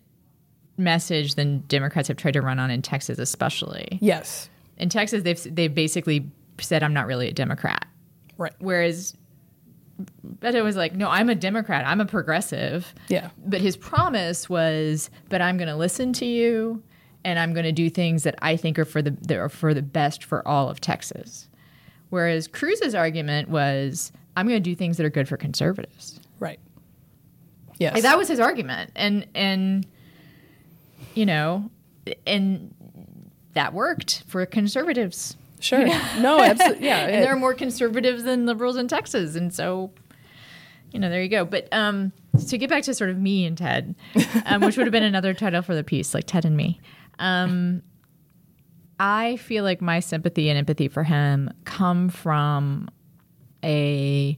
message 0.78 1.36
than 1.36 1.60
Democrats 1.68 2.10
have 2.10 2.18
tried 2.18 2.34
to 2.34 2.42
run 2.42 2.60
on 2.60 2.70
in 2.70 2.82
Texas, 2.82 3.18
especially. 3.18 3.98
Yes. 4.02 4.50
In 4.78 4.90
Texas, 4.90 5.24
they've 5.24 5.56
they've 5.56 5.74
basically 5.74 6.30
said 6.60 6.84
I'm 6.84 6.94
not 6.94 7.08
really 7.08 7.30
a 7.30 7.34
Democrat. 7.34 7.88
Right. 8.38 8.54
Whereas 8.60 9.16
Beto 10.40 10.64
was 10.64 10.76
like, 10.76 10.96
no, 10.96 11.10
I'm 11.10 11.30
a 11.30 11.36
Democrat. 11.36 11.86
I'm 11.86 12.02
a 12.02 12.06
progressive. 12.06 12.94
Yeah. 13.08 13.30
But 13.46 13.62
his 13.62 13.78
promise 13.78 14.50
was, 14.50 15.10
but 15.30 15.42
I'm 15.42 15.58
going 15.58 15.68
to 15.68 15.76
listen 15.76 16.14
to 16.14 16.26
you, 16.26 16.84
and 17.24 17.40
I'm 17.40 17.54
going 17.54 17.66
to 17.66 17.72
do 17.72 17.90
things 17.90 18.24
that 18.24 18.36
I 18.42 18.56
think 18.56 18.80
are 18.80 18.86
for 18.86 19.02
the 19.02 19.12
that 19.12 19.38
are 19.38 19.50
for 19.50 19.74
the 19.74 19.82
best 19.82 20.24
for 20.24 20.48
all 20.48 20.70
of 20.70 20.82
Texas. 20.82 21.48
Whereas 22.10 22.48
Cruz's 22.48 22.94
argument 22.94 23.50
was, 23.50 24.12
I'm 24.36 24.48
going 24.48 24.62
to 24.62 24.70
do 24.70 24.76
things 24.76 24.98
that 24.98 25.06
are 25.06 25.10
good 25.10 25.28
for 25.28 25.38
conservatives. 25.38 26.20
Right. 26.40 26.60
Yes. 27.78 27.94
Like, 27.94 28.04
that 28.04 28.18
was 28.18 28.28
his 28.28 28.40
argument, 28.40 28.92
and 28.96 29.28
and 29.34 29.86
you 31.16 31.26
know, 31.26 31.70
and 32.28 32.74
that 33.54 33.74
worked 33.74 34.24
for 34.28 34.46
conservatives. 34.46 35.36
Sure. 35.62 35.86
No, 36.20 36.42
absolutely. 36.42 36.86
Yeah. 36.86 36.98
and 37.08 37.24
there 37.24 37.32
are 37.32 37.40
more 37.40 37.54
conservatives 37.54 38.24
than 38.24 38.46
liberals 38.46 38.78
in 38.78 38.88
Texas, 38.88 39.36
and 39.36 39.54
so 39.54 39.92
you 40.92 41.00
know, 41.00 41.10
there 41.10 41.22
you 41.22 41.30
go. 41.30 41.46
But 41.46 41.68
um, 41.72 42.12
to 42.48 42.58
get 42.58 42.70
back 42.70 42.84
to 42.84 42.94
sort 42.94 43.10
of 43.10 43.18
me 43.18 43.46
and 43.46 43.58
Ted, 43.58 43.96
um, 44.46 44.62
which 44.62 44.78
would 44.78 44.86
have 44.86 44.92
been 44.92 45.04
another 45.04 45.34
title 45.34 45.62
for 45.62 45.74
the 45.76 45.84
piece, 45.84 46.14
like 46.14 46.26
Ted 46.28 46.46
and 46.46 46.56
me. 46.56 46.80
Um, 47.20 47.82
I 49.00 49.38
feel 49.38 49.64
like 49.64 49.82
my 49.82 50.00
sympathy 50.00 50.50
and 50.50 50.58
empathy 50.58 50.88
for 50.88 51.04
him 51.04 51.50
come 51.66 52.10
from 52.10 52.90
a 53.64 54.38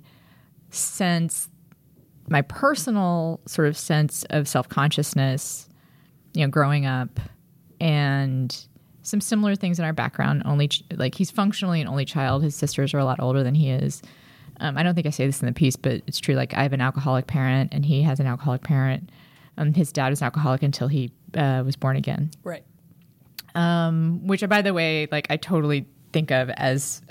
sense, 0.70 1.50
my 2.30 2.42
personal 2.44 3.42
sort 3.46 3.68
of 3.68 3.78
sense 3.78 4.24
of 4.30 4.48
self 4.48 4.70
consciousness, 4.70 5.68
you 6.34 6.46
know, 6.46 6.52
growing 6.52 6.86
up, 6.86 7.20
and 7.82 8.68
some 9.04 9.22
similar 9.22 9.56
things 9.56 9.80
in 9.80 9.86
our 9.86 9.94
background. 9.94 10.42
Only 10.46 10.70
ch- 10.70 10.84
like 10.96 11.16
he's 11.16 11.30
functionally 11.30 11.82
an 11.82 11.88
only 11.88 12.06
child. 12.06 12.44
His 12.44 12.56
sisters 12.56 12.94
are 12.94 13.00
a 13.00 13.06
lot 13.06 13.20
older 13.20 13.44
than 13.44 13.54
he 13.54 13.70
is. 13.70 14.02
Um, 14.60 14.78
I 14.78 14.84
don't 14.84 14.96
think 14.96 15.08
I 15.08 15.10
say 15.10 15.26
this 15.26 15.42
in 15.42 15.46
the 15.46 15.54
piece, 15.54 15.76
but 15.76 16.02
it's 16.08 16.20
true. 16.20 16.36
Like 16.36 16.54
I 16.54 16.64
have 16.64 16.74
an 16.74 16.82
alcoholic 16.82 17.28
parent, 17.28 17.74
and 17.74 17.86
he 17.86 18.02
has 18.04 18.20
an 18.20 18.26
alcoholic 18.28 18.64
parent. 18.64 19.10
Um, 19.58 19.74
his 19.74 19.92
dad 19.92 20.10
was 20.10 20.22
an 20.22 20.26
alcoholic 20.26 20.64
until 20.64 20.88
he 20.88 21.12
uh, 21.36 21.64
was 21.66 21.76
born 21.76 21.98
again. 21.98 22.32
Right. 22.44 22.64
Um, 23.56 24.26
which, 24.26 24.48
by 24.48 24.62
the 24.62 24.74
way, 24.74 25.08
like 25.12 25.28
I 25.30 25.38
totally 25.38 25.86
think 26.12 26.32
of 26.32 26.50
as 26.52 27.02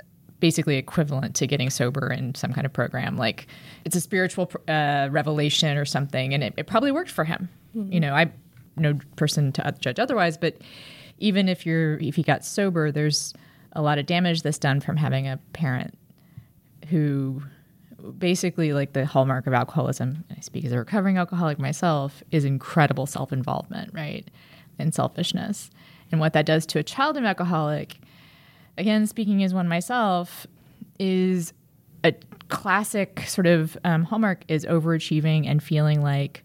basically 0.40 0.76
equivalent 0.76 1.36
to 1.36 1.46
getting 1.46 1.70
sober 1.70 2.12
in 2.12 2.34
some 2.34 2.52
kind 2.52 2.64
of 2.64 2.72
program. 2.72 3.16
Like 3.16 3.46
it's 3.84 3.94
a 3.94 4.00
spiritual 4.00 4.50
uh, 4.66 5.08
revelation 5.10 5.76
or 5.76 5.84
something, 5.84 6.34
and 6.34 6.42
it, 6.42 6.54
it 6.56 6.66
probably 6.66 6.90
worked 6.90 7.10
for 7.10 7.24
him. 7.24 7.48
Mm-hmm. 7.76 7.92
You 7.92 8.00
know, 8.00 8.12
I'm 8.12 8.32
no 8.76 8.98
person 9.16 9.52
to 9.52 9.74
judge 9.78 9.98
otherwise, 9.98 10.36
but 10.36 10.56
even 11.22 11.48
if 11.48 11.64
you're 11.64 11.98
if 11.98 12.18
you 12.18 12.24
got 12.24 12.44
sober, 12.44 12.92
there's 12.92 13.32
a 13.72 13.82
lot 13.82 13.98
of 13.98 14.06
damage 14.06 14.42
that's 14.42 14.58
done 14.58 14.80
from 14.80 14.96
having 14.96 15.26
a 15.26 15.38
parent 15.52 15.96
who 16.88 17.42
basically 18.18 18.72
like 18.72 18.92
the 18.92 19.06
hallmark 19.06 19.46
of 19.46 19.52
alcoholism 19.52 20.24
i 20.36 20.40
speak 20.40 20.64
as 20.64 20.72
a 20.72 20.78
recovering 20.78 21.18
alcoholic 21.18 21.56
myself 21.56 22.20
is 22.32 22.44
incredible 22.44 23.06
self-involvement 23.06 23.94
right 23.94 24.28
and 24.78 24.94
selfishness. 24.94 25.70
And 26.10 26.20
what 26.20 26.34
that 26.34 26.44
does 26.44 26.66
to 26.66 26.78
a 26.78 26.82
child 26.82 27.16
of 27.16 27.24
alcoholic 27.24 27.98
again 28.76 29.06
speaking 29.06 29.42
as 29.42 29.54
one 29.54 29.68
myself 29.68 30.46
is 30.98 31.52
a 32.04 32.12
classic 32.48 33.22
sort 33.26 33.46
of 33.46 33.78
um, 33.84 34.04
hallmark 34.04 34.44
is 34.48 34.66
overachieving 34.66 35.46
and 35.46 35.62
feeling 35.62 36.02
like 36.02 36.44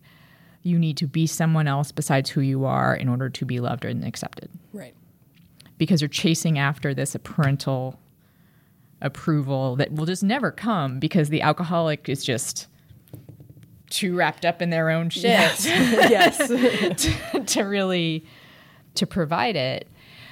you 0.64 0.78
need 0.80 0.98
to 0.98 1.08
be 1.08 1.26
someone 1.28 1.68
else 1.68 1.92
besides 1.92 2.30
who 2.30 2.42
you 2.42 2.66
are 2.66 2.96
in 2.96 3.08
order 3.08 3.30
to 3.30 3.46
be 3.46 3.60
loved 3.60 3.86
and 3.86 4.04
accepted 4.06 4.50
Right. 4.74 4.94
because 5.78 6.02
you're 6.02 6.08
chasing 6.10 6.58
after 6.60 6.94
this 6.94 7.16
parental 7.24 8.00
approval 9.02 9.76
that 9.76 9.92
will 9.94 10.06
just 10.06 10.24
never 10.24 10.52
come 10.52 11.00
because 11.00 11.30
the 11.30 11.42
alcoholic 11.42 12.10
is 12.10 12.24
just 12.26 12.68
too 13.90 14.16
wrapped 14.16 14.44
up 14.44 14.62
in 14.62 14.70
their 14.70 14.90
own 14.90 15.10
shit 15.10 15.24
Yes. 15.24 15.66
yes. 15.66 16.38
to, 17.32 17.40
to 17.46 17.62
really 17.64 18.26
to 18.96 19.06
provide 19.08 19.56
it. 19.56 19.88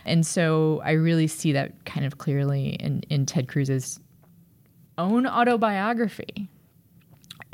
And 0.05 0.25
so 0.25 0.81
I 0.83 0.91
really 0.91 1.27
see 1.27 1.51
that 1.53 1.85
kind 1.85 2.05
of 2.05 2.17
clearly 2.17 2.69
in, 2.69 3.01
in 3.09 3.25
Ted 3.25 3.47
Cruz's 3.47 3.99
own 4.97 5.25
autobiography 5.27 6.49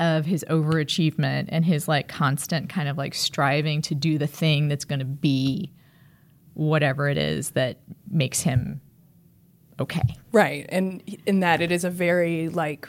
of 0.00 0.26
his 0.26 0.44
overachievement 0.48 1.46
and 1.48 1.64
his 1.64 1.88
like 1.88 2.08
constant 2.08 2.68
kind 2.68 2.88
of 2.88 2.98
like 2.98 3.14
striving 3.14 3.82
to 3.82 3.94
do 3.94 4.18
the 4.18 4.26
thing 4.26 4.68
that's 4.68 4.84
going 4.84 4.98
to 4.98 5.04
be 5.04 5.72
whatever 6.54 7.08
it 7.08 7.18
is 7.18 7.50
that 7.50 7.78
makes 8.10 8.40
him 8.42 8.80
okay. 9.80 10.16
Right. 10.32 10.66
And 10.68 11.02
in 11.26 11.40
that 11.40 11.60
it 11.60 11.72
is 11.72 11.84
a 11.84 11.90
very 11.90 12.48
like 12.48 12.88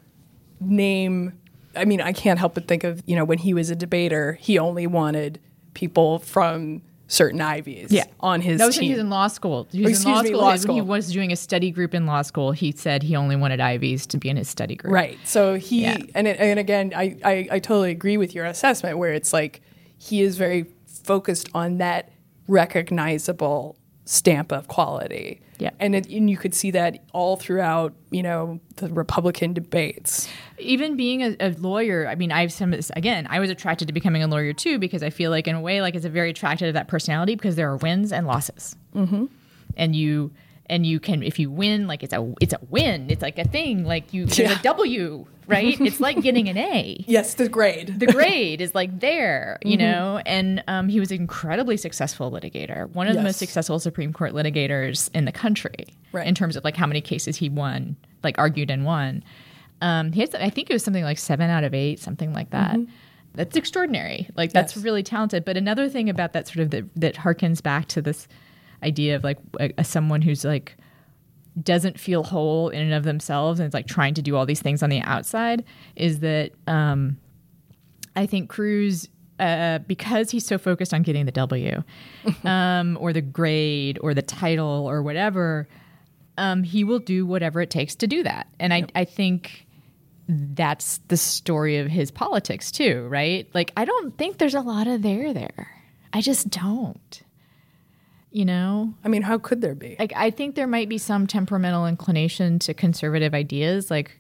name 0.60 1.40
I 1.76 1.86
mean, 1.86 2.02
I 2.02 2.14
can't 2.14 2.38
help 2.38 2.54
but 2.54 2.68
think 2.68 2.84
of, 2.84 3.02
you 3.06 3.16
know, 3.16 3.26
when 3.26 3.40
he 3.40 3.54
was 3.54 3.72
a 3.72 3.76
debater, 3.76 4.34
he 4.34 4.60
only 4.60 4.86
wanted 4.86 5.40
people 5.74 6.20
from 6.20 6.84
certain 7.08 7.42
Ivies 7.42 7.92
Yeah. 7.92 8.06
on 8.20 8.42
his 8.42 8.58
That 8.60 8.66
was 8.66 8.78
when 8.78 8.86
he 8.86 8.92
was 8.92 9.00
in 9.00 9.10
law 9.10 9.28
school. 9.28 9.68
He 9.72 9.82
was 9.82 9.88
oh, 9.88 9.89
Excuse 9.92 10.08
in 10.08 10.12
law 10.13 10.22
me, 10.24 10.28
school. 10.30 10.42
law 10.42 10.48
When 10.50 10.58
school. 10.60 10.76
He 10.76 10.82
was 10.82 11.12
doing 11.12 11.32
a 11.32 11.36
study 11.36 11.70
group 11.72 11.94
in 11.94 12.06
law 12.06 12.22
school. 12.22 12.52
He 12.54 12.72
said 12.72 13.04
he 13.04 13.16
only 13.16 13.36
wanted 13.36 13.60
Ivies 13.60 14.06
to 14.08 14.18
be 14.18 14.30
in 14.30 14.38
his 14.38 14.48
study 14.50 14.76
group. 14.76 14.94
Right. 14.94 15.18
So 15.26 15.56
he 15.56 15.84
Yeah. 15.84 15.98
and 16.16 16.28
it, 16.28 16.39
and 16.39 16.60
again, 16.60 16.94
I, 16.96 17.18
I 17.24 17.48
I 17.52 17.60
totally 17.60 17.92
agree 17.92 18.18
with 18.18 18.34
your 18.34 18.46
assessment 18.46 18.98
where 18.98 19.13
it's 19.13 19.34
like 19.34 19.62
he 19.98 20.22
is 20.22 20.38
very 20.38 20.66
focused 21.04 21.50
on 21.54 21.78
that 21.78 22.10
recognizable 22.48 23.78
stamp 24.06 24.52
of 24.52 24.68
quality. 24.68 25.42
Yeah. 25.60 25.70
And 25.80 25.96
it, 25.96 26.08
and 26.10 26.30
you 26.30 26.36
could 26.36 26.54
see 26.54 26.72
that 26.72 27.04
all 27.13 27.38
throughout, 27.38 27.94
you 28.12 28.22
know, 28.24 28.60
the 28.78 28.89
Republican 28.89 29.54
debates. 29.54 30.28
even 30.63 30.96
being 30.96 31.22
a, 31.22 31.36
a 31.39 31.50
lawyer, 31.52 32.08
I 32.08 32.16
mean, 32.16 32.32
I've 32.32 32.52
some 32.52 32.72
this 32.72 32.92
again. 32.96 33.28
I 33.30 33.39
was 33.39 33.50
attracted 33.50 33.88
to 33.88 33.94
becoming 33.94 34.24
a 34.24 34.28
lawyer 34.28 34.54
too 34.54 34.80
because 34.80 35.04
I 35.04 35.10
feel 35.10 35.32
like, 35.32 35.48
in 35.48 35.56
a 35.56 35.62
way, 35.62 35.82
like 35.82 35.96
it's 35.96 36.06
a 36.06 36.10
very 36.10 36.32
attractive 36.32 36.70
to 36.70 36.74
that 36.74 36.88
personality 36.88 37.36
because 37.36 37.56
there 37.56 37.70
are 37.70 37.78
wins 37.78 38.12
and 38.12 38.26
losses, 38.28 38.76
mm-hmm. 38.96 39.26
and 39.78 39.96
you 39.96 40.32
and 40.74 40.86
you 40.86 41.00
can 41.00 41.22
if 41.24 41.38
you 41.40 41.52
win, 41.52 41.88
like 41.88 42.02
it's 42.04 42.14
a 42.14 42.34
it's 42.42 42.54
a 42.54 42.60
win. 42.70 43.10
It's 43.10 43.22
like 43.22 43.38
a 43.40 43.48
thing. 43.48 43.86
Like 43.86 44.14
you 44.14 44.26
there's 44.26 44.40
Yeah. 44.52 44.60
a 44.60 44.64
W, 44.64 45.26
right? 45.48 45.80
it's 45.80 46.00
like 46.00 46.22
getting 46.22 46.50
an 46.50 46.58
A. 46.58 47.04
Yes, 47.08 47.36
the 47.36 47.48
grade. 47.48 48.00
the 48.00 48.08
grade 48.08 48.60
is 48.62 48.74
like 48.74 49.00
there, 49.00 49.60
you 49.64 49.78
know. 49.78 50.22
And 50.26 50.64
um, 50.68 50.90
he 50.90 51.00
was 51.00 51.12
an 51.12 51.18
incredibly 51.22 51.78
successful 51.78 52.32
litigator, 52.32 52.90
one 52.94 53.08
of 53.08 53.16
the 53.16 53.22
most 53.22 53.38
successful 53.38 53.78
Supreme 53.80 54.12
Court 54.14 54.34
litigators 54.34 55.10
in 55.14 55.26
the 55.26 55.32
country, 55.32 55.86
Right. 56.12 56.26
in 56.28 56.34
terms 56.36 56.56
of 56.56 56.64
like 56.64 56.76
how 56.76 56.88
many 56.88 57.02
cases 57.02 57.38
he 57.38 57.50
won, 57.50 57.96
like 58.24 58.38
argued 58.40 58.70
and 58.72 58.84
won. 58.86 59.24
Um, 59.82 60.12
he 60.14 60.22
has, 60.22 60.34
I 60.34 60.50
think 60.50 60.70
it 60.70 60.74
was 60.74 60.84
something 60.84 61.04
like 61.04 61.18
seven 61.20 61.50
out 61.50 61.64
of 61.64 61.74
eight, 61.74 62.00
something 62.00 62.34
like 62.34 62.50
that. 62.52 62.78
That's 63.36 63.58
extraordinary. 63.58 64.30
Like 64.36 64.54
that's 64.54 64.76
Yes. 64.76 64.84
really 64.86 65.04
talented. 65.04 65.44
But 65.44 65.58
another 65.58 65.90
thing 65.90 66.10
about 66.10 66.34
that 66.34 66.48
sort 66.48 66.60
of 66.60 66.70
that, 66.72 66.86
that 66.96 67.16
harkens 67.16 67.62
back 67.62 67.88
to 67.90 68.02
this 68.02 68.28
idea 68.84 69.15
of 69.15 69.24
like 69.24 69.38
a, 69.60 69.72
a 69.80 69.84
someone 69.84 70.22
who's 70.22 70.46
like 70.46 70.78
doesn't 71.62 72.00
feel 72.00 72.24
whole 72.24 72.69
in 72.69 72.82
and 72.82 72.93
of 72.93 73.04
themselves 73.04 73.60
and 73.60 73.67
is 73.67 73.74
like 73.74 73.88
trying 73.88 74.13
to 74.15 74.22
do 74.22 74.36
all 74.36 74.46
these 74.46 74.62
things 74.62 74.82
on 74.82 74.89
the 74.89 75.02
outside 75.02 75.63
is 75.96 76.19
that 76.19 76.52
um, 76.67 77.17
I 78.15 78.26
think 78.26 78.50
Cruz, 78.50 79.08
uh, 79.39 79.80
because 79.80 80.32
he's 80.32 80.46
so 80.46 80.58
focused 80.58 80.93
on 80.93 81.04
getting 81.04 81.26
the 81.26 81.32
W 81.32 81.84
um, 82.43 82.98
or 83.00 83.13
the 83.13 83.22
grade 83.22 84.00
or 84.02 84.13
the 84.13 84.22
title 84.22 84.88
or 84.89 85.04
whatever, 85.04 85.67
um, 86.38 86.63
he 86.63 86.84
will 86.84 87.00
do 87.00 87.26
whatever 87.26 87.62
it 87.62 87.69
takes 87.69 87.96
to 87.96 88.08
do 88.08 88.24
that. 88.24 88.48
And 88.60 88.74
I, 88.74 88.88
I 88.96 89.06
think 89.06 89.67
that's 90.28 91.00
the 91.10 91.17
story 91.17 91.78
of 91.78 91.88
his 91.88 92.10
politics 92.10 92.72
too, 92.72 93.08
right? 93.10 93.48
Like, 93.54 93.72
I 93.78 93.86
don't 93.86 94.17
think 94.17 94.38
there's 94.38 94.56
a 94.56 94.62
lot 94.62 94.88
of 94.88 95.02
there 95.02 95.34
there. 95.34 95.69
I 96.13 96.22
just 96.22 96.50
don't. 96.50 97.24
You 98.34 98.46
know? 98.46 98.96
I 99.04 99.10
mean, 99.10 99.22
how 99.22 99.38
could 99.38 99.62
there 99.62 99.76
be? 99.76 99.96
like 100.00 100.12
I 100.15 100.32
think 100.32 100.56
there 100.56 100.65
might 100.65 100.89
be 100.89 100.98
some 100.98 101.28
temperamental 101.28 101.86
inclination 101.86 102.58
to 102.60 102.74
conservative 102.74 103.36
ideas. 103.36 103.91
Like 103.91 104.19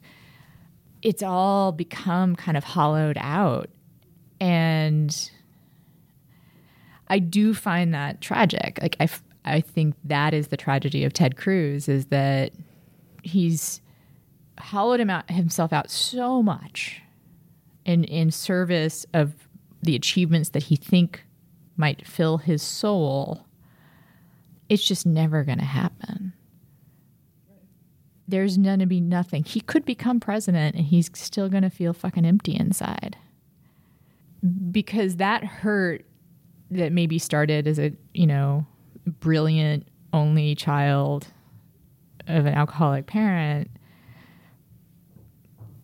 it's 1.01 1.23
all 1.23 1.71
become 1.71 2.35
kind 2.35 2.55
of 2.55 2.63
hollowed 2.63 3.17
out, 3.19 3.71
and 4.39 5.31
I 7.07 7.17
do 7.17 7.55
find 7.55 7.91
that 7.95 8.21
tragic. 8.21 8.77
Like 8.83 8.95
I, 8.99 9.05
f- 9.05 9.23
I 9.45 9.61
think 9.61 9.95
that 10.03 10.35
is 10.35 10.49
the 10.49 10.57
tragedy 10.57 11.03
of 11.05 11.13
Ted 11.13 11.35
Cruz 11.35 11.89
is 11.89 12.05
that 12.05 12.51
he's 13.23 13.81
hollowed 14.59 14.99
him 14.99 15.09
out 15.09 15.29
himself 15.31 15.73
out 15.73 15.89
so 15.89 16.43
much 16.43 17.01
in 17.83 18.03
in 18.03 18.29
service 18.29 19.07
of 19.11 19.33
the 19.81 19.95
achievements 19.95 20.49
that 20.49 20.63
he 20.63 20.75
think 20.75 21.25
might 21.75 22.05
fill 22.05 22.37
his 22.37 22.61
soul 22.61 23.47
it's 24.69 24.85
just 24.85 25.05
never 25.05 25.43
going 25.43 25.59
to 25.59 25.65
happen. 25.65 26.33
There's 28.27 28.57
going 28.57 28.79
to 28.79 28.85
be 28.85 29.01
nothing. 29.01 29.43
He 29.43 29.59
could 29.59 29.85
become 29.85 30.19
president 30.19 30.75
and 30.75 30.85
he's 30.85 31.11
still 31.13 31.49
going 31.49 31.63
to 31.63 31.69
feel 31.69 31.93
fucking 31.93 32.25
empty 32.25 32.55
inside. 32.55 33.17
Because 34.71 35.17
that 35.17 35.43
hurt 35.43 36.05
that 36.71 36.91
maybe 36.91 37.19
started 37.19 37.67
as 37.67 37.79
a 37.79 37.93
you 38.13 38.25
know 38.25 38.65
brilliant 39.05 39.87
only 40.11 40.55
child 40.55 41.27
of 42.27 42.45
an 42.45 42.53
alcoholic 42.53 43.05
parent 43.05 43.69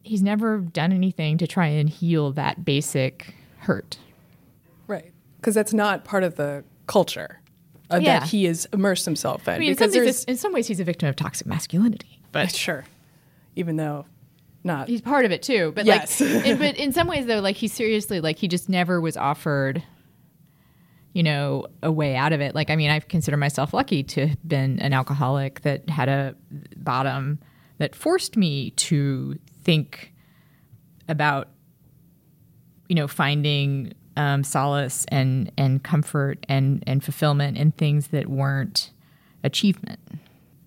he's 0.10 0.24
never 0.24 0.58
done 0.58 0.92
anything 0.92 1.38
to 1.38 1.46
try 1.46 1.68
and 1.68 1.88
heal 1.88 2.32
that 2.32 2.66
basic 2.66 3.36
hurt. 3.60 4.00
Right. 4.88 5.14
Because 5.38 5.54
that's 5.54 5.72
not 5.72 6.04
part 6.04 6.24
of 6.24 6.36
the 6.36 6.64
culture 6.88 7.39
uh, 7.92 7.98
Yeah. 8.02 8.20
that 8.20 8.30
he 8.30 8.46
has 8.46 8.66
immersed 8.74 9.06
himself 9.06 9.48
in. 9.48 9.54
I 9.56 9.60
mean, 9.60 9.70
in 9.72 9.78
some, 9.78 9.90
because 9.92 10.06
ways, 10.06 10.24
in 10.26 10.38
some 10.38 10.54
ways 10.54 10.68
he's 10.68 10.80
a 10.80 10.84
victim 10.84 11.10
of 11.10 11.16
toxic 11.16 11.48
masculinity 11.48 12.22
but 12.32 12.52
sure, 12.56 12.86
even 13.56 13.76
though 13.78 14.06
not. 14.64 14.88
he's 14.88 15.02
part 15.02 15.26
of 15.26 15.32
it 15.32 15.42
too 15.42 15.72
but 15.76 15.86
Yes. 15.86 16.20
like 16.22 16.46
in, 16.46 16.58
but 16.58 16.76
in 16.84 16.92
some 16.94 17.08
ways 17.08 17.26
though 17.26 17.40
like 17.40 17.56
he 17.56 17.68
seriously 17.68 18.20
like 18.22 18.38
he 18.38 18.48
just 18.48 18.70
never 18.70 19.00
was 19.02 19.16
offered 19.18 19.82
you 21.14 21.24
know 21.24 21.66
a 21.82 21.92
way 21.92 22.16
out 22.16 22.34
of 22.34 22.42
it 22.42 22.54
like 22.54 22.70
i 22.70 22.76
mean 22.76 22.92
i 22.92 23.00
consider 23.00 23.36
myself 23.38 23.74
lucky 23.74 24.04
to 24.04 24.28
have 24.28 24.48
been 24.48 24.78
an 24.80 24.94
alcoholic 24.94 25.62
that 25.62 25.90
had 25.90 26.08
a 26.08 26.36
bottom 26.78 27.40
that 27.80 27.96
forced 27.96 28.38
me 28.38 28.70
to 28.72 29.40
think 29.64 30.14
about 31.08 31.48
you 32.88 32.96
know 32.96 33.08
finding 33.08 33.92
um, 34.20 34.44
solace 34.44 35.06
and 35.10 35.52
and 35.58 35.84
comfort 35.84 36.46
and 36.50 36.84
and 36.86 37.04
fulfillment 37.04 37.58
in 37.58 37.72
things 37.72 38.08
that 38.08 38.28
weren't 38.28 38.92
achievement 39.44 40.00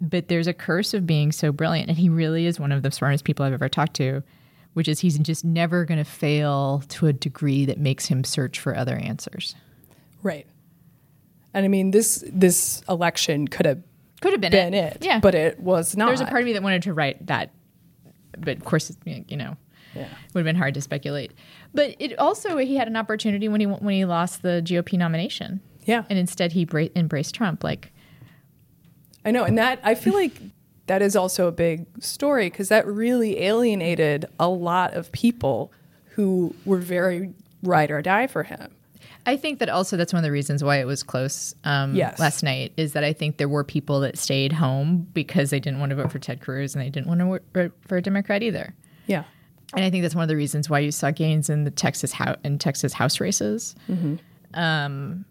but 0.01 0.27
there's 0.29 0.47
a 0.49 0.55
curse 0.55 0.95
of 0.95 1.07
being 1.07 1.31
so 1.31 1.53
brilliant 1.53 1.89
and 1.89 1.99
he 1.99 2.09
really 2.09 2.47
is 2.47 2.59
one 2.59 2.73
of 2.73 2.83
the 2.83 2.91
smartest 2.91 3.25
people 3.25 3.45
i've 3.45 3.53
ever 3.53 3.69
talked 3.69 3.95
to 3.95 4.23
which 4.75 4.89
is 4.89 5.01
he's 5.01 5.19
just 5.19 5.45
never 5.45 5.85
going 5.85 5.99
to 5.99 6.11
fail 6.11 6.83
to 6.89 7.07
a 7.07 7.13
degree 7.13 7.67
that 7.67 7.79
makes 7.79 8.07
him 8.07 8.25
search 8.25 8.59
for 8.59 8.77
other 8.77 8.97
answers 8.97 9.55
Right. 10.23 10.47
And 11.53 11.65
I 11.65 11.69
mean, 11.69 11.91
this 11.91 12.25
this 12.33 12.83
election 12.89 13.49
could 13.49 13.67
have 13.67 13.83
could 14.23 14.33
have 14.33 14.41
been, 14.41 14.53
been 14.53 14.73
it, 14.73 14.97
it, 14.97 15.05
yeah 15.05 15.19
but 15.21 15.35
it 15.35 15.59
was 15.61 15.97
not. 15.97 16.07
there's 16.07 16.21
a 16.21 16.27
part 16.27 16.41
of 16.41 16.47
me 16.47 16.53
that 16.55 16.63
wanted 16.63 16.83
to 16.85 16.95
write 16.95 17.27
that 17.27 17.51
but 18.39 18.57
of 18.57 18.65
course 18.65 18.91
you 19.05 19.37
know 19.37 19.57
Yeah. 19.95 20.09
would 20.33 20.41
have 20.41 20.45
been 20.47 20.57
hard 20.57 20.75
to 20.75 20.81
speculate 20.81 21.33
but 21.75 21.95
it 21.99 22.19
also 22.19 22.57
he 22.59 22.77
had 22.77 22.89
an 22.89 22.97
opportunity 22.97 23.49
when 23.49 23.61
he 23.61 23.67
when 23.67 23.95
he 23.95 24.05
lost 24.05 24.43
the 24.43 24.63
gop 24.65 24.93
nomination 24.97 25.61
Yeah. 25.85 26.05
and 26.11 26.19
instead 26.19 26.53
he 26.53 26.65
bra- 26.65 26.89
embraced 26.97 27.35
trump 27.35 27.63
like 27.65 27.93
I 29.25 29.31
know, 29.31 29.45
and 29.45 29.57
that 29.59 29.79
I 29.85 29.95
feel 29.95 30.15
like 30.15 30.33
that 30.87 31.01
is 31.01 31.15
also 31.15 31.47
a 31.47 31.53
big 31.53 31.87
story 32.03 32.47
because 32.51 32.69
that 32.71 32.85
really 32.89 33.41
alienated 33.41 34.25
a 34.41 34.49
lot 34.49 34.95
of 34.95 35.13
people 35.13 35.73
who 36.17 36.55
were 36.65 36.79
very 36.79 37.33
ride 37.63 37.93
or 37.93 38.03
die 38.03 38.27
for 38.27 38.43
him. 38.43 38.75
I 39.25 39.37
think 39.37 39.61
that 39.61 39.69
also 39.69 39.97
that's 39.97 40.13
one 40.13 40.19
of 40.19 40.25
the 40.25 40.33
reasons 40.33 40.65
why 40.65 40.79
it 40.81 40.87
was 40.89 41.05
close 41.05 41.55
um, 41.63 41.95
Yes. 41.95 42.19
last 42.19 42.43
night 42.43 42.73
is 42.77 42.95
that 42.95 43.05
I 43.05 43.13
think 43.13 43.37
there 43.37 43.49
were 43.49 43.63
people 43.63 44.01
that 44.01 44.19
stayed 44.19 44.53
home 44.55 45.07
because 45.15 45.51
they 45.51 45.61
didn't 45.61 45.79
want 45.79 45.91
to 45.91 45.97
vote 45.97 46.11
for 46.11 46.19
Ted 46.19 46.41
Cruz 46.41 46.75
and 46.75 46.83
they 46.85 46.91
didn't 46.91 47.07
want 47.07 47.21
to 47.21 47.41
vote 47.55 47.73
for 47.87 47.97
a 47.99 48.03
Democrat 48.03 48.43
either. 48.43 48.75
Yeah. 49.07 49.23
And 49.75 49.85
I 49.85 49.91
think 49.91 50.03
that's 50.03 50.15
one 50.15 50.23
of 50.23 50.29
the 50.29 50.37
reasons 50.37 50.69
why 50.69 50.81
you 50.81 50.91
saw 50.91 51.11
gains 51.11 51.49
in 51.49 51.65
the 51.65 51.71
Texas 51.71 52.13
house 52.13 52.37
in 52.45 52.59
Texas 52.59 52.93
House 52.93 53.21
races. 53.21 53.75
Um, 54.55 55.25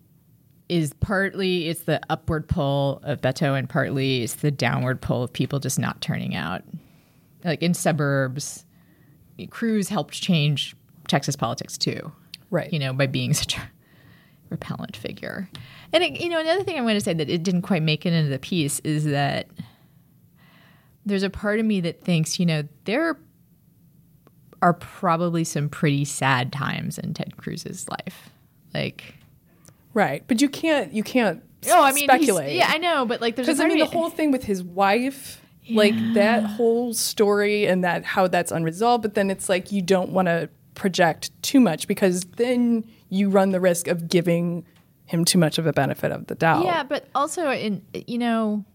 is 0.68 0.94
partly 0.94 1.68
it's 1.68 1.82
the 1.82 2.00
upward 2.10 2.48
pull 2.48 3.02
of 3.04 3.22
Beto, 3.22 3.58
and 3.58 3.70
partly 3.70 4.24
it's 4.24 4.36
the 4.36 4.52
downward 4.52 5.02
pull 5.02 5.22
of 5.24 5.32
people 5.34 5.60
just 5.60 5.78
not 5.78 6.00
turning 6.02 6.34
out. 6.36 6.64
Like 7.44 7.62
in 7.62 7.74
suburbs, 7.74 8.66
Cruz 9.50 9.90
helped 9.90 10.14
change 10.14 10.76
Texas 11.08 11.36
politics 11.36 11.78
too 11.78 12.12
Right. 12.52 12.72
you 12.72 12.80
know, 12.80 12.94
by 12.94 13.08
being 13.08 13.34
such 13.34 13.58
a 13.58 13.62
repellent 14.50 14.96
figure. 14.96 15.50
And 15.94 16.04
it, 16.04 16.20
you 16.22 16.30
know, 16.30 16.40
another 16.40 16.64
thing 16.64 16.78
I 16.78 16.82
want 16.82 16.96
to 16.96 17.02
say 17.02 17.14
that 17.14 17.30
it 17.30 17.44
didn't 17.44 17.64
quite 17.64 17.82
make 17.84 18.06
it 18.06 18.14
into 18.14 18.30
the 18.30 18.40
piece 18.40 18.80
is 18.82 19.06
that 19.06 19.48
there's 21.06 21.24
a 21.24 21.30
part 21.30 21.60
of 21.60 21.66
me 21.66 21.82
that 21.82 22.02
thinks, 22.02 22.40
you 22.40 22.46
know, 22.46 22.64
there 22.86 23.10
are 23.10 23.20
probably 24.74 25.44
some 25.44 25.70
pretty 25.70 26.06
sad 26.06 26.54
times 26.54 26.98
in 26.98 27.14
Ted 27.14 27.38
Cruz's 27.38 27.88
life. 27.90 28.30
Like, 28.74 29.16
Right. 29.94 30.24
But 30.28 30.42
you 30.42 30.50
can't 30.50 30.94
you 30.94 31.04
can't 31.04 31.44
oh, 31.68 31.84
I 31.84 31.92
mean, 31.92 32.08
speculate. 32.08 32.56
Yeah, 32.56 32.70
I 32.70 32.78
know, 32.78 33.06
but 33.06 33.22
like, 33.22 33.36
there's 33.36 33.48
Because 33.48 33.60
I 33.60 33.68
mean, 33.68 33.80
the 33.80 33.86
whole 33.86 34.10
thing 34.10 34.32
with 34.32 34.44
his 34.44 34.64
wife, 34.64 35.42
like 35.70 35.94
that 36.14 36.44
whole 36.44 36.94
story 36.94 37.66
and 37.66 37.84
that 37.84 38.04
how 38.04 38.28
that's 38.28 38.52
unresolved. 38.52 39.02
But 39.02 39.14
then 39.14 39.30
it's 39.30 39.50
like 39.50 39.72
you 39.72 39.82
don't 39.82 40.12
want 40.12 40.28
to 40.28 40.50
project 40.74 41.32
too 41.42 41.60
much 41.60 41.88
because 41.88 42.22
then 42.38 42.86
you 43.10 43.30
run 43.30 43.52
the 43.52 43.60
risk 43.60 43.88
of 43.88 44.08
giving 44.08 44.66
him 45.06 45.26
too 45.26 45.38
much 45.38 45.58
of 45.58 45.68
a 45.68 45.74
benefit 45.74 46.12
of 46.12 46.28
the 46.28 46.36
doubt. 46.36 46.64
Yeah, 46.64 46.84
but 46.84 47.08
also 47.14 47.52
in 47.52 47.84
you 47.94 48.18
know 48.18 48.66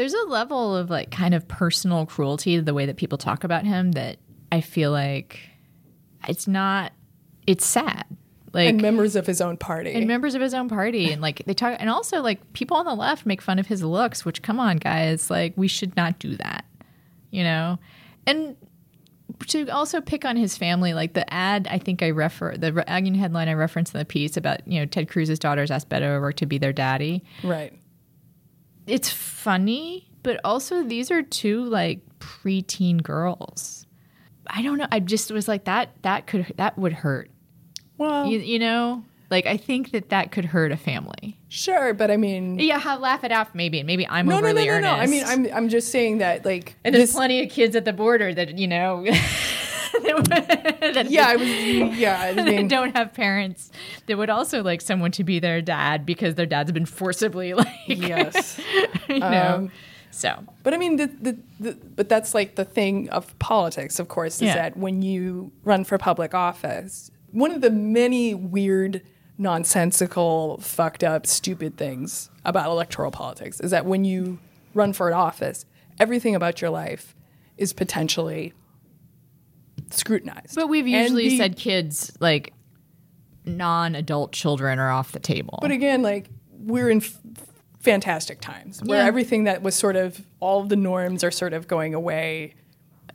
there's 0.00 0.14
a 0.14 0.24
level 0.28 0.74
of 0.74 0.88
like 0.88 1.10
kind 1.10 1.34
of 1.34 1.46
personal 1.46 2.06
cruelty 2.06 2.56
to 2.56 2.62
the 2.62 2.72
way 2.72 2.86
that 2.86 2.96
people 2.96 3.18
talk 3.18 3.44
about 3.44 3.66
him 3.66 3.92
that 3.92 4.16
I 4.50 4.62
feel 4.62 4.92
like 4.92 5.40
it's 6.26 6.48
not 6.48 6.92
it's 7.46 7.66
sad. 7.66 8.06
Like 8.54 8.70
and 8.70 8.80
members 8.80 9.14
of 9.14 9.26
his 9.26 9.42
own 9.42 9.58
party. 9.58 9.92
and 9.92 10.06
members 10.06 10.34
of 10.34 10.40
his 10.40 10.54
own 10.54 10.70
party 10.70 11.12
and 11.12 11.20
like 11.20 11.44
they 11.44 11.52
talk 11.52 11.76
and 11.78 11.90
also 11.90 12.22
like 12.22 12.50
people 12.54 12.78
on 12.78 12.86
the 12.86 12.94
left 12.94 13.26
make 13.26 13.42
fun 13.42 13.58
of 13.58 13.66
his 13.66 13.82
looks 13.82 14.24
which 14.24 14.40
come 14.40 14.58
on 14.58 14.78
guys 14.78 15.30
like 15.30 15.52
we 15.56 15.68
should 15.68 15.94
not 15.96 16.18
do 16.18 16.34
that 16.36 16.64
you 17.30 17.44
know 17.44 17.78
and 18.26 18.56
to 19.46 19.68
also 19.68 20.00
pick 20.00 20.24
on 20.24 20.34
his 20.34 20.58
family 20.58 20.94
like 20.94 21.12
the 21.12 21.32
ad 21.32 21.68
i 21.70 21.78
think 21.78 22.02
i 22.02 22.08
refer 22.08 22.56
the 22.56 22.84
Onion 22.92 23.14
headline 23.14 23.48
i 23.48 23.54
referenced 23.54 23.94
in 23.94 24.00
the 24.00 24.04
piece 24.04 24.36
about 24.36 24.66
you 24.66 24.80
know 24.80 24.86
ted 24.86 25.08
cruz's 25.08 25.38
daughters 25.38 25.70
asked 25.70 25.88
beto 25.88 26.16
o'rourke 26.16 26.34
to 26.34 26.46
be 26.46 26.58
their 26.58 26.72
daddy 26.72 27.22
right. 27.44 27.72
It's 28.90 29.10
funny 29.10 30.08
but 30.22 30.40
also 30.44 30.82
these 30.82 31.10
are 31.10 31.22
two 31.22 31.64
like 31.64 32.00
preteen 32.18 33.02
girls 33.02 33.86
i 34.48 34.60
don't 34.62 34.78
know 34.78 34.86
i 34.92 35.00
just 35.00 35.30
was 35.30 35.48
like 35.48 35.64
that 35.64 35.90
that 36.02 36.26
could 36.26 36.52
that 36.56 36.76
would 36.78 36.92
hurt 36.92 37.30
Well, 37.98 38.26
you, 38.26 38.38
you 38.40 38.58
know 38.58 39.04
like 39.30 39.46
i 39.46 39.56
think 39.56 39.92
that 39.92 40.08
that 40.10 40.32
could 40.32 40.44
hurt 40.46 40.72
a 40.72 40.76
family 40.76 41.38
sure, 41.52 41.92
but 41.94 42.12
I 42.12 42.16
mean, 42.16 42.60
Yeah, 42.60 42.78
ha- 42.78 42.94
laugh 42.94 43.24
it 43.24 43.32
off 43.32 43.56
maybe. 43.56 43.82
Maybe 43.82 44.06
I'm 44.06 44.26
no, 44.26 44.36
no, 44.36 44.40
no, 44.40 44.46
overly 44.50 44.66
no, 44.68 44.78
no. 44.78 44.92
I 44.92 45.06
mean, 45.06 45.24
I'm 45.26 45.48
I'm 45.52 45.68
just 45.68 45.90
saying 45.90 46.18
that 46.18 46.44
like 46.44 46.76
and 46.84 46.94
there's 46.94 47.08
this- 47.08 47.12
plenty 47.16 47.42
of 47.42 47.50
kids 47.50 47.74
at 47.74 47.84
the 47.84 47.92
border 47.92 48.32
that 48.32 48.56
you 48.56 48.68
know. 48.68 49.04
that 50.24 51.06
Yeah, 51.10 51.28
I 51.28 51.36
was. 51.36 51.48
Yeah, 51.98 52.20
I 52.20 52.32
mean, 52.42 52.68
don't 52.76 52.96
have 52.96 53.12
parents 53.14 53.70
that 54.06 54.16
would 54.18 54.30
also 54.30 54.62
like 54.62 54.80
someone 54.80 55.10
to 55.12 55.24
be 55.24 55.38
their 55.38 55.60
dad 55.60 56.04
because 56.06 56.34
their 56.34 56.46
dad's 56.46 56.72
been 56.72 56.86
forcibly 56.86 57.54
like 57.54 57.68
yes. 57.86 58.60
you 59.08 59.18
know. 59.18 59.54
Um, 59.56 59.72
so 60.12 60.44
But 60.64 60.74
I 60.74 60.76
mean, 60.76 60.96
the, 60.96 61.06
the, 61.06 61.38
the, 61.60 61.72
but 61.96 62.08
that's 62.08 62.34
like 62.34 62.56
the 62.56 62.64
thing 62.64 63.08
of 63.10 63.38
politics, 63.38 63.98
of 64.00 64.08
course, 64.08 64.36
is 64.36 64.42
Yeah. 64.42 64.54
that 64.56 64.76
when 64.76 65.02
you 65.02 65.52
run 65.64 65.84
for 65.84 65.98
public 65.98 66.34
office, 66.34 67.10
one 67.30 67.52
of 67.52 67.60
the 67.60 67.70
many 67.70 68.34
weird, 68.34 69.02
nonsensical, 69.38 70.58
fucked 70.58 71.04
up, 71.04 71.26
stupid 71.26 71.76
things 71.76 72.30
about 72.44 72.66
electoral 72.70 73.10
politics 73.10 73.60
is 73.60 73.70
that 73.70 73.84
when 73.86 74.04
you 74.04 74.38
run 74.74 74.92
for 74.92 75.08
an 75.08 75.14
office, 75.14 75.64
everything 75.98 76.34
about 76.34 76.60
your 76.60 76.70
life 76.70 77.14
is 77.56 77.72
potentially 77.72 78.52
scrutinized. 79.90 80.54
but 80.54 80.68
we've 80.68 80.86
usually 80.88 81.30
the- 81.30 81.36
said 81.38 81.56
kids 81.56 82.12
like 82.20 82.52
non-adult 83.44 84.32
children 84.32 84.78
are 84.78 84.90
off 84.90 85.12
the 85.12 85.18
table. 85.20 85.58
But 85.62 85.70
again, 85.70 86.02
like 86.02 86.28
we're 86.52 86.90
in 86.90 86.98
f- 86.98 87.18
fantastic 87.80 88.40
times 88.40 88.82
where 88.84 88.98
Yeah. 89.00 89.06
everything 89.06 89.44
that 89.44 89.62
was 89.62 89.74
sort 89.74 89.96
of 89.96 90.24
all 90.40 90.60
of 90.60 90.68
the 90.68 90.76
norms 90.76 91.24
are 91.24 91.30
sort 91.30 91.52
of 91.52 91.66
going 91.66 91.94
away. 91.94 92.54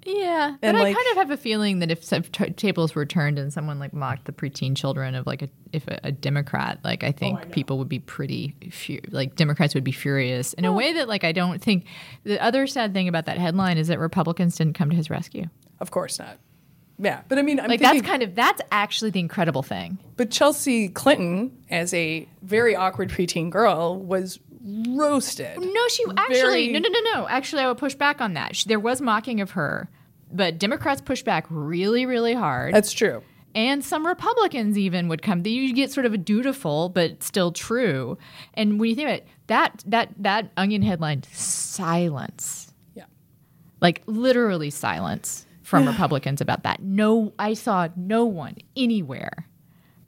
Yeah, 0.07 0.55
but 0.61 0.67
And, 0.67 0.77
I 0.77 0.93
kind 0.93 1.07
of 1.11 1.17
have 1.17 1.31
a 1.31 1.37
feeling 1.37 1.79
that 1.79 1.89
if 1.89 2.07
t- 2.31 2.49
tables 2.51 2.93
were 2.93 3.07
turned 3.07 3.39
and 3.39 3.51
someone 3.51 3.79
like 3.79 3.91
mocked 3.91 4.25
the 4.25 4.31
preteen 4.31 4.75
children 4.75 5.15
of 5.15 5.25
like 5.25 5.41
a 5.41 5.49
if 5.73 5.87
a, 5.87 5.99
a 6.03 6.11
Democrat, 6.11 6.79
like 6.83 7.03
I 7.03 7.11
think 7.11 7.39
oh, 7.41 7.49
people 7.49 7.79
would 7.79 7.89
be 7.89 7.97
pretty 7.99 8.55
fu- 8.71 8.99
like 9.09 9.35
Democrats 9.35 9.73
would 9.73 9.83
be 9.83 9.91
furious 9.91 10.53
in 10.53 10.65
a 10.65 10.71
way 10.71 10.93
that 10.93 11.07
like 11.07 11.23
I 11.23 11.31
don't 11.31 11.59
think. 11.59 11.85
The 12.23 12.39
other 12.39 12.67
sad 12.67 12.93
thing 12.93 13.07
about 13.07 13.25
that 13.25 13.39
headline 13.39 13.79
is 13.79 13.87
that 13.87 13.97
Republicans 13.97 14.55
didn't 14.55 14.73
come 14.73 14.91
to 14.91 14.95
his 14.95 15.09
rescue. 15.09 15.47
Of 15.79 15.89
course 15.89 16.19
not. 16.19 16.37
Yeah, 16.97 17.21
but 17.27 17.37
I 17.37 17.41
mean, 17.41 17.59
I'm 17.59 17.67
Like 17.67 17.79
thinking, 17.81 17.99
that's 18.01 18.09
kind 18.09 18.23
of 18.23 18.35
that's 18.35 18.61
actually 18.71 19.11
the 19.11 19.19
incredible 19.19 19.63
thing. 19.63 19.97
but 20.15 20.31
Chelsea 20.31 20.87
Clinton, 20.89 21.51
as 21.69 21.93
a 21.93 22.27
very 22.41 22.75
awkward 22.75 23.09
preteen 23.09 23.49
girl, 23.49 23.97
was 23.97 24.39
roasted. 24.63 25.59
No, 25.59 25.87
she 25.89 26.03
actually 26.17 26.35
Very- 26.39 26.71
no 26.71 26.79
no 26.79 26.89
no 26.89 26.99
no. 27.13 27.27
Actually, 27.27 27.63
I 27.63 27.67
would 27.67 27.77
push 27.77 27.95
back 27.95 28.21
on 28.21 28.33
that. 28.35 28.55
She, 28.55 28.67
there 28.69 28.79
was 28.79 29.01
mocking 29.01 29.41
of 29.41 29.51
her, 29.51 29.89
but 30.31 30.57
Democrats 30.57 31.01
pushed 31.01 31.25
back 31.25 31.45
really 31.49 32.05
really 32.05 32.33
hard, 32.33 32.73
That's 32.73 32.93
true. 32.93 33.21
and 33.53 33.83
some 33.83 34.07
Republicans 34.07 34.77
even 34.77 35.07
would 35.09 35.21
come. 35.21 35.45
You 35.45 35.73
get 35.73 35.91
sort 35.91 36.05
of 36.05 36.13
a 36.13 36.17
dutiful 36.17 36.89
but 36.89 37.21
still 37.23 37.51
true. 37.51 38.17
And 38.53 38.79
when 38.79 38.89
you 38.89 38.95
think 38.95 39.07
about 39.09 39.17
it, 39.19 39.27
that 39.47 39.83
that 39.87 40.09
that 40.19 40.51
Onion 40.57 40.81
headline, 40.81 41.23
silence, 41.33 42.73
Yeah. 42.95 43.03
like 43.81 44.01
literally 44.05 44.69
silence 44.69 45.44
from 45.65 45.87
Republicans 45.87 46.39
about 46.41 46.63
that. 46.63 46.81
No, 46.81 47.33
I 47.39 47.53
saw 47.55 47.89
no 47.95 48.23
one 48.23 48.55
anywhere 48.77 49.47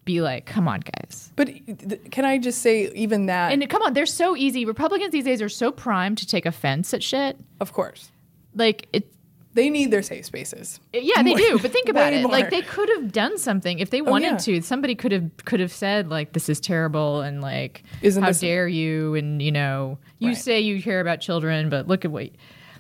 be 0.06 0.22
like, 0.22 0.46
"Come 0.46 0.68
on, 0.68 0.80
guys." 0.82 1.34
But 1.36 1.48
th- 1.48 2.00
can 2.12 2.24
I 2.24 2.38
just 2.38 2.62
say, 2.62 2.90
even 2.94 3.26
that, 3.26 3.52
And 3.52 3.68
come 3.70 3.82
on, 3.82 3.94
they're 3.94 4.06
so 4.06 4.38
easy. 4.38 4.64
Republicans 4.64 5.12
these 5.12 5.26
days 5.26 5.42
are 5.42 5.50
so 5.50 5.72
primed 5.72 6.20
to 6.20 6.28
take 6.28 6.46
offense 6.46 6.94
at 6.94 7.04
shit. 7.04 7.38
of 7.60 7.74
course, 7.74 8.12
Like 8.56 8.88
it, 8.94 9.12
they 9.54 9.70
need 9.72 9.90
their 9.92 10.04
safe 10.04 10.24
spaces. 10.26 10.80
Eh, 10.94 11.00
yeah, 11.02 11.24
they 11.24 11.34
do. 11.34 11.58
But 11.60 11.72
think 11.72 11.90
about 11.96 12.14
it. 12.14 12.22
more. 12.22 12.32
Like 12.32 12.52
they 12.52 12.62
could 12.62 12.88
have 12.90 13.12
done 13.12 13.38
something 13.40 13.80
if 13.80 13.90
they 13.90 14.02
oh, 14.02 14.06
wanted 14.06 14.34
yeah. 14.34 14.38
to. 14.38 14.62
Somebody 14.62 14.94
could 14.96 15.12
have 15.12 15.30
could 15.46 15.60
have 15.60 15.72
said 15.74 16.08
like, 16.10 16.34
"This 16.34 16.48
is 16.48 16.60
terrible," 16.60 17.22
and 17.22 17.42
like, 17.42 17.84
Isn't 18.04 18.22
"How 18.24 18.32
dare 18.32 18.68
you?" 18.68 19.16
And 19.16 19.42
you 19.42 19.52
know, 19.52 19.98
you 20.20 20.30
Right. 20.30 20.38
say 20.38 20.60
you 20.62 20.82
care 20.82 21.02
about 21.02 21.20
children, 21.20 21.70
but 21.70 21.88
look 21.88 22.06
at 22.06 22.12
what. 22.12 22.30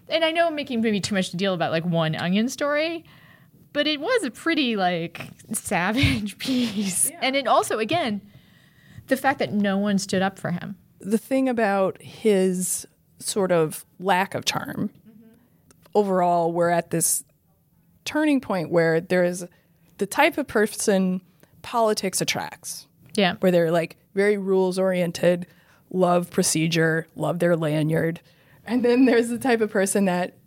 And 0.10 0.24
I 0.24 0.32
know 0.32 0.48
I'm 0.48 0.56
making 0.56 0.82
maybe 0.82 1.00
too 1.02 1.16
much 1.16 1.30
to 1.32 1.38
deal 1.38 1.54
about 1.54 1.72
like 1.72 1.86
one 1.86 2.16
onion 2.16 2.50
story, 2.50 3.04
but 3.74 3.88
it 3.88 4.00
was 4.00 4.24
a 4.24 4.32
pretty 4.32 4.76
like 4.76 5.28
savage 5.54 6.38
piece. 6.40 7.12
And 7.22 7.36
it 7.36 7.48
also, 7.48 7.80
again, 7.80 8.22
the 9.08 9.18
fact 9.18 9.40
that 9.40 9.52
no 9.54 9.78
one 9.78 9.98
stood 9.98 10.22
up 10.22 10.38
for 10.40 10.52
him. 10.52 10.76
the 11.00 11.18
thing 11.18 11.48
about 11.50 12.02
his 12.02 12.88
sort 13.20 13.52
of 13.52 13.86
lack 14.00 14.34
of 14.36 14.46
charm 14.46 14.90
mm-hmm. 15.10 15.28
overall 15.96 16.52
we're 16.52 16.70
at 16.70 16.92
this 16.92 17.24
turning 18.06 18.40
point 18.40 18.70
where 18.70 19.02
there 19.02 19.24
is 19.24 19.46
the 19.98 20.06
type 20.06 20.38
of 20.38 20.46
person 20.48 21.20
politics 21.64 22.22
attracts 22.22 22.86
Yeah. 23.16 23.36
where 23.40 23.52
they're 23.52 23.72
like 23.72 23.98
very 24.14 24.38
rules 24.38 24.78
oriented 24.78 25.48
love 25.90 26.30
procedure 26.30 27.08
love 27.16 27.40
their 27.40 27.56
lanyard 27.56 28.20
and 28.68 28.84
then 28.84 29.06
there's 29.06 29.30
the 29.30 29.40
type 29.40 29.62
of 29.62 29.72
person 29.72 30.06
that 30.06 30.38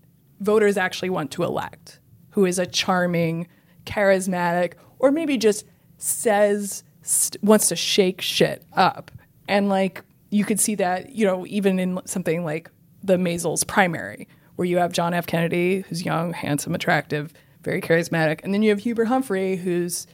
voters 0.40 0.76
actually 0.76 1.11
want 1.11 1.30
to 1.33 1.42
elect 1.42 1.98
who 2.30 2.44
is 2.44 2.59
a 2.59 2.66
charming 2.66 3.48
charismatic 3.85 4.74
or 4.98 5.11
maybe 5.11 5.37
just 5.37 5.64
says 5.98 6.83
st- 7.02 7.42
wants 7.42 7.68
to 7.68 7.76
shake 7.76 8.20
shit 8.20 8.64
up. 8.74 9.11
And 9.48 9.68
like 9.68 10.02
you 10.30 10.44
could 10.44 10.61
see 10.61 10.74
that 10.76 11.14
you 11.14 11.26
know 11.26 11.46
even 11.46 11.78
in 11.78 12.00
something 12.04 12.44
like 12.44 12.70
the 13.02 13.16
Maisels 13.16 13.66
primary 13.66 14.28
where 14.56 14.66
you 14.66 14.78
have 14.78 14.92
John 14.92 15.14
F. 15.14 15.26
Kennedy 15.26 15.80
who's 15.88 16.04
young 16.04 16.33
handsome 16.33 16.74
attractive 16.74 17.33
very 17.62 17.80
charismatic. 17.80 18.40
And 18.42 18.54
then 18.54 18.62
you 18.62 18.70
have 18.70 18.78
Hubert 18.80 19.06
Humphrey 19.06 19.56
who's 19.56 20.06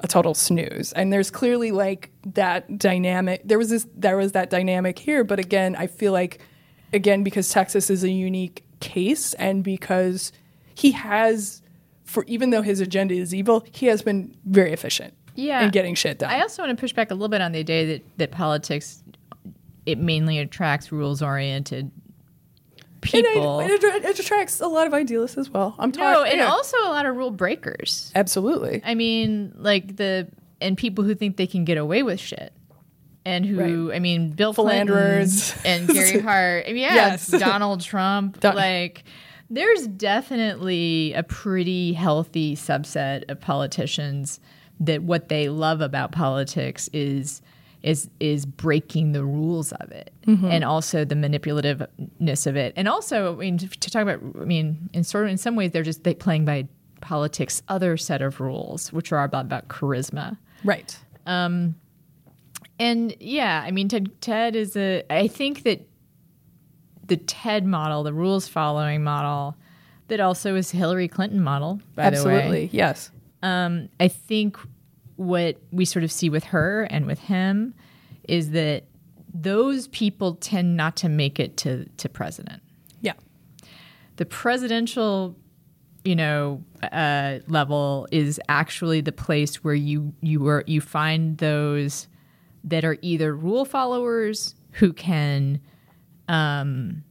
a 0.00 0.08
total 0.08 0.34
snooze. 0.34 0.92
And 0.92 1.12
there's 1.12 1.30
clearly 1.30 1.70
like 1.70 2.10
that 2.26 2.78
dynamic 2.78 3.42
there 3.44 3.58
was 3.58 3.70
this 3.70 3.86
there 3.96 4.16
was 4.16 4.32
that 4.32 4.50
dynamic 4.50 4.98
here. 4.98 5.24
But 5.24 5.38
again 5.38 5.74
I 5.76 5.86
feel 5.86 6.12
like 6.12 6.40
again 6.92 7.22
because 7.22 7.48
Texas 7.50 7.90
is 7.90 8.02
a 8.04 8.10
unique 8.10 8.64
case 8.80 9.34
and 9.34 9.62
because 9.64 10.32
he 10.74 10.90
has 10.92 11.62
for 12.04 12.24
even 12.24 12.50
though 12.50 12.62
his 12.62 12.80
agenda 12.80 13.14
is 13.14 13.34
evil 13.34 13.64
he 13.72 13.86
has 13.86 14.02
been 14.02 14.34
very 14.44 14.72
efficient 14.72 15.14
Yeah. 15.36 15.64
in 15.64 15.70
getting 15.70 15.94
shit 15.94 16.18
done 16.18 16.30
I 16.30 16.40
also 16.40 16.62
want 16.62 16.76
to 16.76 16.80
push 16.80 16.92
back 16.92 17.10
a 17.10 17.14
little 17.14 17.28
bit 17.28 17.40
on 17.40 17.52
the 17.52 17.60
idea 17.60 17.86
that, 17.86 18.02
that 18.18 18.30
politics 18.32 19.02
it 19.86 19.98
mainly 19.98 20.38
attracts 20.38 20.90
rules 20.92 21.22
oriented 21.22 21.90
people. 23.00 23.60
it, 23.60 23.70
it, 23.70 24.04
it 24.04 24.18
attracts 24.18 24.60
a 24.60 24.66
lot 24.68 24.86
of 24.86 24.94
idealists 24.94 25.36
as 25.38 25.50
well 25.50 25.74
I'm 25.78 25.92
talking. 25.92 26.12
no, 26.12 26.22
and 26.24 26.38
yeah, 26.38 26.46
also 26.48 26.76
a 26.84 26.90
lot 26.90 27.06
of 27.06 27.16
rule 27.16 27.30
breakers. 27.30 28.10
absolutely 28.14 28.80
I 28.84 28.94
mean, 28.94 29.52
like 29.56 29.96
the 29.96 30.28
and 30.60 30.76
people 30.78 31.02
who 31.04 31.14
think 31.14 31.36
they 31.36 31.46
can 31.48 31.64
get 31.64 31.76
away 31.78 32.02
with 32.04 32.20
shit. 32.20 32.52
And 33.24 33.46
who, 33.46 33.92
I 33.92 33.98
mean, 33.98 34.30
Bill 34.30 34.52
Philanderers. 34.52 35.52
Clinton 35.52 35.86
and 35.86 35.88
Gary 35.88 36.20
Hart. 36.22 36.64
I 36.66 36.72
mean, 36.72 36.82
yes, 36.82 37.30
Yes. 37.30 37.40
Donald 37.40 37.80
Trump. 37.80 38.40
Don- 38.40 38.56
like, 38.56 39.04
there's 39.48 39.86
definitely 39.86 41.12
a 41.12 41.22
pretty 41.22 41.92
healthy 41.92 42.56
subset 42.56 43.30
of 43.30 43.40
politicians 43.40 44.40
that 44.80 45.02
what 45.02 45.28
they 45.28 45.48
love 45.48 45.80
about 45.80 46.10
politics 46.12 46.88
is 46.92 47.42
is 47.82 48.08
is 48.20 48.46
breaking 48.46 49.12
the 49.12 49.24
rules 49.24 49.72
of 49.72 49.90
it 49.90 50.12
mm-hmm. 50.26 50.46
and 50.46 50.64
also 50.64 51.04
the 51.04 51.14
manipulativeness 51.16 52.46
of 52.46 52.56
it 52.56 52.72
and 52.76 52.88
also 52.88 53.34
i 53.34 53.36
mean 53.36 53.58
to 53.58 53.68
talk 53.68 54.02
about 54.02 54.20
i 54.40 54.44
mean 54.44 54.88
in 54.92 55.02
sort 55.02 55.24
of 55.24 55.30
in 55.30 55.36
some 55.36 55.56
ways 55.56 55.72
they're 55.72 55.82
just 55.82 56.04
they 56.04 56.14
playing 56.14 56.44
by 56.44 56.66
politics 57.00 57.60
other 57.68 57.96
set 57.96 58.22
of 58.22 58.40
rules 58.40 58.92
which 58.92 59.12
are 59.12 59.24
about, 59.24 59.44
about 59.46 59.68
charisma 59.68 60.36
right 60.64 60.98
um, 61.26 61.74
and 62.82 63.16
yeah, 63.20 63.62
I 63.64 63.70
mean, 63.70 63.88
Ted, 63.88 64.20
Ted 64.20 64.56
is 64.56 64.76
a. 64.76 65.04
I 65.10 65.28
think 65.28 65.62
that 65.64 65.86
the 67.06 67.16
Ted 67.16 67.66
model, 67.66 68.02
the 68.02 68.12
rules 68.12 68.48
following 68.48 69.02
model, 69.02 69.56
that 70.08 70.20
also 70.20 70.54
is 70.54 70.70
Hillary 70.70 71.08
Clinton 71.08 71.42
model. 71.42 71.80
By 71.94 72.10
the 72.10 72.24
way, 72.24 72.36
absolutely 72.36 72.70
yes 72.72 73.10
um, 73.42 73.88
I 74.00 74.08
think 74.08 74.56
what 75.16 75.56
we 75.70 75.84
sort 75.84 76.04
of 76.04 76.12
see 76.12 76.30
with 76.30 76.44
her 76.44 76.84
and 76.84 77.06
with 77.06 77.18
him 77.18 77.74
is 78.28 78.50
that 78.52 78.84
those 79.34 79.88
people 79.88 80.36
tend 80.36 80.76
not 80.76 80.96
to 80.96 81.08
make 81.08 81.40
it 81.40 81.56
to 81.58 81.88
to 81.96 82.08
president. 82.08 82.62
yeah 83.00 83.14
The 84.16 84.26
presidential, 84.26 85.36
you 86.04 86.16
know, 86.16 86.62
uh, 86.82 87.38
level 87.48 88.06
is 88.10 88.40
actually 88.48 89.00
the 89.00 89.12
place 89.12 89.64
where 89.64 89.74
you 89.74 90.12
you 90.20 90.46
are 90.48 90.64
you 90.66 90.80
find 90.80 91.38
those 91.38 92.08
that 92.64 92.84
are 92.84 92.96
either 93.02 93.34
rule 93.34 93.64
followers 93.64 94.54
who 94.72 94.92
can 94.92 95.60
um, 96.28 97.02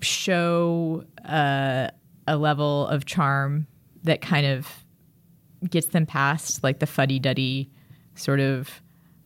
show 0.00 1.04
uh, 1.24 1.88
a 2.26 2.36
level 2.36 2.86
of 2.88 3.04
charm 3.04 3.66
that 4.04 4.20
kind 4.20 4.46
of 4.46 4.68
gets 5.68 5.88
them 5.88 6.06
past 6.06 6.62
like 6.62 6.78
the 6.78 6.86
fuddy 6.86 7.18
duddy 7.18 7.70
sort 8.14 8.40
of 8.40 8.82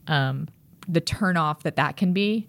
um, 0.07 0.49
the 0.89 1.01
turn 1.01 1.37
off 1.37 1.63
that 1.63 1.77
that 1.77 1.97
can 1.97 2.13
be, 2.13 2.49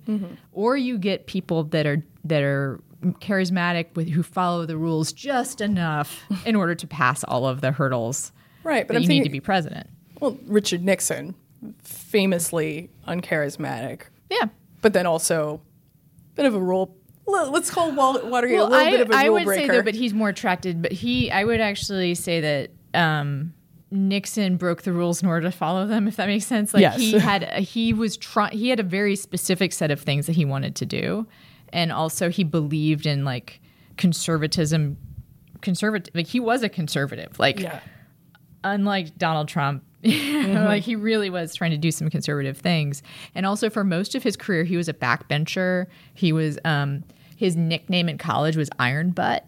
or 0.51 0.75
you 0.75 0.97
get 0.97 1.27
people 1.27 1.63
that 1.65 1.85
are 1.85 2.03
that 2.23 2.41
are 2.41 2.79
charismatic 3.19 3.95
with 3.95 4.09
who 4.09 4.23
follow 4.23 4.65
the 4.65 4.77
rules 4.77 5.11
just 5.11 5.61
enough 5.61 6.21
in 6.45 6.55
order 6.55 6.73
to 6.73 6.87
pass 6.87 7.23
all 7.25 7.45
of 7.45 7.59
the 7.61 7.71
hurdles 7.71 8.31
right 8.63 8.87
but 8.87 8.93
that 8.93 9.01
you 9.01 9.07
thinking 9.07 9.23
need 9.23 9.27
to 9.27 9.31
be 9.31 9.41
president. 9.41 9.89
well 10.21 10.37
Richard 10.45 10.83
Nixon 10.83 11.35
famously 11.83 12.89
uncharismatic 13.07 14.03
Yeah. 14.29 14.47
but 14.81 14.93
then 14.93 15.05
also 15.05 15.61
a 16.31 16.35
bit 16.35 16.45
of 16.45 16.55
a 16.55 16.59
rule 16.59 16.95
well, 17.25 17.51
let's 17.51 17.69
call 17.69 17.89
Watergate 17.93 18.59
a 18.59 18.63
little 18.65 18.73
I, 18.73 18.91
bit 18.91 18.99
of 18.99 19.07
a 19.07 19.11
rule 19.11 19.17
I 19.19 19.29
would 19.29 19.45
breaker 19.45 19.71
say 19.71 19.77
though, 19.77 19.81
but 19.83 19.95
he's 19.95 20.13
more 20.13 20.27
attracted. 20.27 20.81
But 20.81 20.91
he, 20.91 21.31
I 21.31 21.45
would 21.45 21.61
actually 21.61 22.15
say 22.15 22.41
that 22.41 22.71
um, 22.99 23.53
Nixon 23.91 24.57
broke 24.57 24.81
the 24.81 24.91
rules 24.91 25.23
in 25.23 25.29
order 25.29 25.49
to 25.49 25.51
follow 25.55 25.87
them. 25.87 26.09
If 26.09 26.17
that 26.17 26.27
makes 26.27 26.45
sense. 26.45 26.73
Like 26.73 26.81
Yes. 26.81 26.97
he 26.99 27.13
had, 27.17 27.59
he 27.59 27.93
was 27.93 28.17
trying. 28.17 28.51
He 28.57 28.67
had 28.67 28.81
a 28.81 28.83
very 28.83 29.15
specific 29.15 29.71
set 29.71 29.89
of 29.89 30.01
things 30.01 30.25
that 30.25 30.35
he 30.35 30.43
wanted 30.43 30.75
to 30.75 30.85
do, 30.85 31.25
and 31.71 31.93
also 31.93 32.29
he 32.29 32.43
believed 32.43 33.05
in 33.05 33.23
like 33.23 33.61
conservatism. 33.95 34.97
Conservative, 35.61 36.13
like 36.13 36.27
he 36.27 36.41
was 36.41 36.61
a 36.61 36.67
conservative. 36.67 37.39
Like 37.39 37.57
yeah 37.61 37.79
unlike 38.63 39.17
Donald 39.17 39.47
Trump, 39.47 39.83
like 40.03 40.83
he 40.83 40.95
really 40.95 41.29
was 41.29 41.55
trying 41.55 41.71
to 41.71 41.77
do 41.77 41.91
some 41.91 42.09
conservative 42.09 42.57
things. 42.57 43.01
And 43.35 43.45
also 43.45 43.69
for 43.69 43.83
most 43.83 44.15
of 44.15 44.23
his 44.23 44.35
career, 44.35 44.63
he 44.63 44.77
was 44.77 44.89
a 44.89 44.93
backbencher. 44.93 45.87
He 46.13 46.33
was 46.33 46.59
um, 46.65 47.03
his 47.35 47.55
nickname 47.55 48.09
in 48.09 48.17
college 48.17 48.57
was 48.57 48.69
Iron 48.79 49.11
Butt 49.11 49.45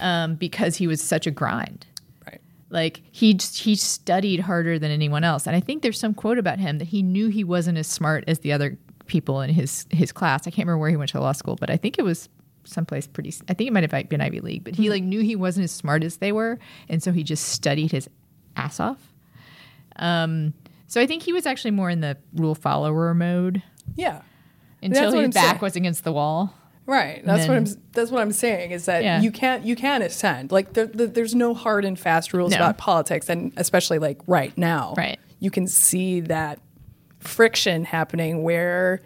um, 0.00 0.34
because 0.34 0.76
he 0.76 0.86
was 0.86 1.02
such 1.02 1.26
a 1.26 1.30
grind. 1.30 1.86
right 2.26 2.40
Like 2.70 3.02
he 3.10 3.38
he 3.54 3.76
studied 3.76 4.40
harder 4.40 4.78
than 4.78 4.90
anyone 4.90 5.24
else. 5.24 5.46
And 5.46 5.56
I 5.56 5.60
think 5.60 5.82
there's 5.82 5.98
some 5.98 6.14
quote 6.14 6.38
about 6.38 6.58
him 6.58 6.78
that 6.78 6.88
he 6.88 7.02
knew 7.02 7.28
he 7.28 7.44
wasn't 7.44 7.78
as 7.78 7.86
smart 7.86 8.24
as 8.26 8.40
the 8.40 8.52
other 8.52 8.76
people 9.06 9.40
in 9.40 9.50
his 9.50 9.86
his 9.90 10.12
class. 10.12 10.46
I 10.46 10.50
can't 10.50 10.66
remember 10.66 10.78
where 10.78 10.90
he 10.90 10.96
went 10.96 11.10
to 11.10 11.20
law 11.20 11.32
school, 11.32 11.56
but 11.56 11.70
I 11.70 11.76
think 11.76 11.98
it 11.98 12.02
was 12.02 12.28
someplace 12.64 13.06
pretty 13.06 13.32
I 13.48 13.54
think 13.54 13.68
it 13.68 13.72
might 13.72 13.88
have 13.88 14.08
been 14.08 14.20
Ivy 14.20 14.40
League, 14.40 14.64
but 14.64 14.74
he 14.74 14.90
like 14.90 15.02
knew 15.02 15.20
he 15.20 15.36
wasn't 15.36 15.64
as 15.64 15.72
smart 15.72 16.02
as 16.04 16.18
they 16.18 16.32
were, 16.32 16.58
and 16.88 17.02
so 17.02 17.12
he 17.12 17.22
just 17.22 17.48
studied 17.48 17.92
his 17.92 18.08
ass 18.56 18.80
off. 18.80 19.13
Um 19.96 20.54
so 20.86 21.00
I 21.00 21.06
think 21.06 21.22
he 21.22 21.32
was 21.32 21.46
actually 21.46 21.72
more 21.72 21.90
in 21.90 22.00
the 22.00 22.16
rule 22.34 22.54
follower 22.54 23.14
mode 23.14 23.62
yeah 23.96 24.22
until 24.82 25.06
what 25.12 25.14
his 25.14 25.24
I'm 25.24 25.30
back 25.30 25.44
saying. 25.52 25.58
was 25.62 25.76
against 25.76 26.04
the 26.04 26.12
wall. 26.12 26.54
Right. 26.86 27.24
That's 27.24 27.48
what 27.48 27.56
I'm. 27.56 27.66
That's 27.92 28.10
what 28.10 28.20
I'm 28.20 28.32
saying 28.32 28.72
is 28.72 28.84
that 28.84 29.02
Yeah. 29.02 29.22
you 29.22 29.32
can't. 29.32 29.64
You 29.64 29.74
can 29.74 30.02
ascend. 30.02 30.52
Like 30.52 30.74
there, 30.74 30.84
there- 30.86 31.06
there's 31.06 31.34
no 31.34 31.54
hard 31.54 31.86
and 31.86 31.98
fast 31.98 32.34
rules 32.34 32.50
No. 32.50 32.58
about 32.58 32.76
politics, 32.76 33.30
and 33.30 33.52
especially 33.56 33.98
like 33.98 34.20
right 34.26 34.56
now. 34.58 34.92
Right. 34.94 35.18
You 35.40 35.50
can 35.50 35.66
see 35.66 36.20
that 36.20 36.58
friction 37.20 37.84
happening 37.84 38.42
where, 38.42 39.00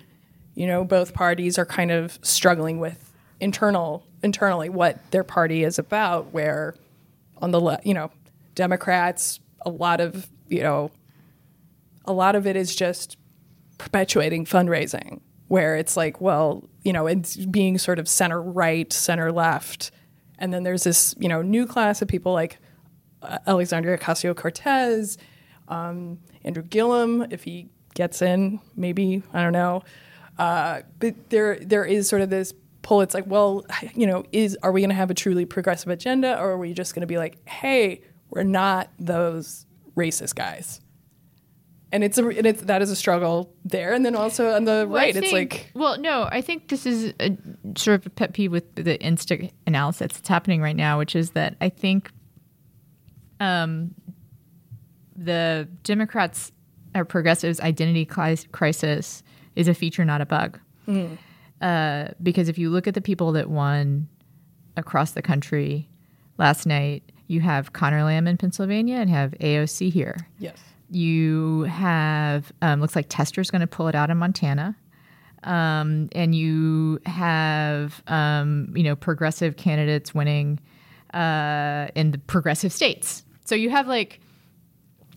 You 0.56 0.66
know, 0.66 0.82
both 0.84 1.14
parties 1.14 1.56
are 1.56 1.64
kind 1.64 1.92
of 1.92 2.18
struggling 2.22 2.80
with 2.80 3.12
internal 3.38 4.02
internally 4.24 4.68
what 4.68 4.98
their 5.12 5.22
party 5.22 5.62
is 5.62 5.78
about. 5.78 6.32
Where 6.32 6.74
on 7.40 7.52
the 7.52 7.60
left, 7.60 7.86
you 7.86 7.94
know, 7.94 8.10
Democrats, 8.56 9.38
a 9.64 9.70
lot 9.70 10.00
of 10.00 10.28
you 10.48 10.62
know, 10.62 10.90
a 12.04 12.12
lot 12.12 12.34
of 12.34 12.46
it 12.46 12.56
is 12.56 12.74
just 12.74 13.16
perpetuating 13.78 14.44
fundraising, 14.44 15.20
where 15.48 15.76
it's 15.76 15.96
like, 15.96 16.20
well, 16.20 16.64
you 16.82 16.92
know, 16.92 17.06
it's 17.06 17.36
being 17.36 17.78
sort 17.78 17.98
of 17.98 18.08
center 18.08 18.40
right, 18.40 18.92
center 18.92 19.30
left, 19.30 19.90
and 20.38 20.52
then 20.52 20.62
there's 20.62 20.84
this 20.84 21.14
you 21.18 21.28
know 21.28 21.42
new 21.42 21.66
class 21.66 22.02
of 22.02 22.08
people 22.08 22.32
like 22.32 22.58
uh, 23.22 23.38
Alexandria 23.46 23.98
Ocasio 23.98 24.34
Cortez, 24.34 25.18
um, 25.68 26.18
Andrew 26.44 26.62
Gillum, 26.62 27.26
if 27.30 27.44
he 27.44 27.68
gets 27.94 28.22
in, 28.22 28.60
maybe 28.76 29.22
I 29.32 29.42
don't 29.42 29.52
know. 29.52 29.82
Uh, 30.38 30.82
but 31.00 31.30
there 31.30 31.58
there 31.58 31.84
is 31.84 32.08
sort 32.08 32.22
of 32.22 32.30
this 32.30 32.54
pull. 32.82 33.00
It's 33.00 33.14
like, 33.14 33.26
well, 33.26 33.66
you 33.94 34.06
know, 34.06 34.24
is 34.32 34.56
are 34.62 34.72
we 34.72 34.80
going 34.80 34.90
to 34.90 34.96
have 34.96 35.10
a 35.10 35.14
truly 35.14 35.44
progressive 35.44 35.90
agenda, 35.90 36.38
or 36.38 36.50
are 36.50 36.58
we 36.58 36.72
just 36.72 36.94
going 36.94 37.00
to 37.02 37.06
be 37.06 37.18
like, 37.18 37.46
hey, 37.48 38.02
we're 38.30 38.44
not 38.44 38.90
those 38.98 39.66
racist 39.98 40.34
guys? 40.34 40.80
And 41.90 42.04
it's 42.04 42.18
a 42.18 42.26
and 42.26 42.46
it's 42.46 42.62
that 42.62 42.82
is 42.82 42.90
a 42.90 42.96
struggle 42.96 43.54
there, 43.64 43.94
and 43.94 44.04
then 44.04 44.14
also 44.14 44.54
on 44.54 44.64
the 44.64 44.86
Well, 44.88 45.02
right, 45.02 45.16
it's 45.16 45.32
like 45.32 45.70
well, 45.74 45.98
no, 45.98 46.28
I 46.30 46.42
think 46.42 46.68
this 46.68 46.84
is 46.84 47.14
a, 47.18 47.34
sort 47.76 48.00
of 48.00 48.06
a 48.06 48.10
pet 48.10 48.34
peeve 48.34 48.52
with 48.52 48.74
the 48.74 49.00
instant 49.00 49.52
analysis 49.66 50.12
that's 50.12 50.28
happening 50.28 50.60
right 50.60 50.76
now, 50.76 50.98
which 50.98 51.16
is 51.16 51.30
that 51.30 51.56
I 51.62 51.70
think 51.70 52.10
um, 53.40 53.94
the 55.16 55.66
Democrats 55.82 56.52
or 56.94 57.06
progressives' 57.06 57.60
identity 57.60 58.04
crisis 58.04 59.22
is 59.56 59.66
a 59.68 59.74
feature, 59.74 60.04
not 60.04 60.20
a 60.20 60.26
bug. 60.26 60.60
Uh, 61.60 62.08
because 62.22 62.48
if 62.48 62.56
you 62.58 62.70
look 62.70 62.86
at 62.86 62.94
the 62.94 63.00
people 63.00 63.32
that 63.32 63.50
won 63.50 64.08
across 64.76 65.12
the 65.12 65.22
country 65.22 65.88
last 66.38 66.66
night, 66.66 67.02
you 67.28 67.40
have 67.40 67.72
Connor 67.72 68.02
Lamb 68.02 68.26
in 68.26 68.36
Pennsylvania 68.36 68.96
and 68.96 69.08
have 69.08 69.30
AOC 69.40 69.92
here 69.92 70.16
yes, 70.38 70.58
you 70.90 71.62
have 71.62 72.52
um, 72.62 72.80
looks 72.80 72.96
like 72.96 73.06
Tester's 73.08 73.50
going 73.50 73.60
to 73.60 73.66
pull 73.66 73.88
it 73.88 73.94
out 73.94 74.10
in 74.10 74.16
Montana, 74.16 74.76
um, 75.44 76.08
and 76.12 76.34
you 76.34 77.00
have 77.06 78.02
um, 78.06 78.72
you 78.74 78.82
know 78.82 78.96
progressive 78.96 79.56
candidates 79.56 80.14
winning 80.14 80.58
uh, 81.14 81.88
in 81.94 82.10
the 82.10 82.18
progressive 82.18 82.72
states. 82.72 83.22
So 83.44 83.54
you 83.54 83.70
have 83.70 83.86
like 83.86 84.20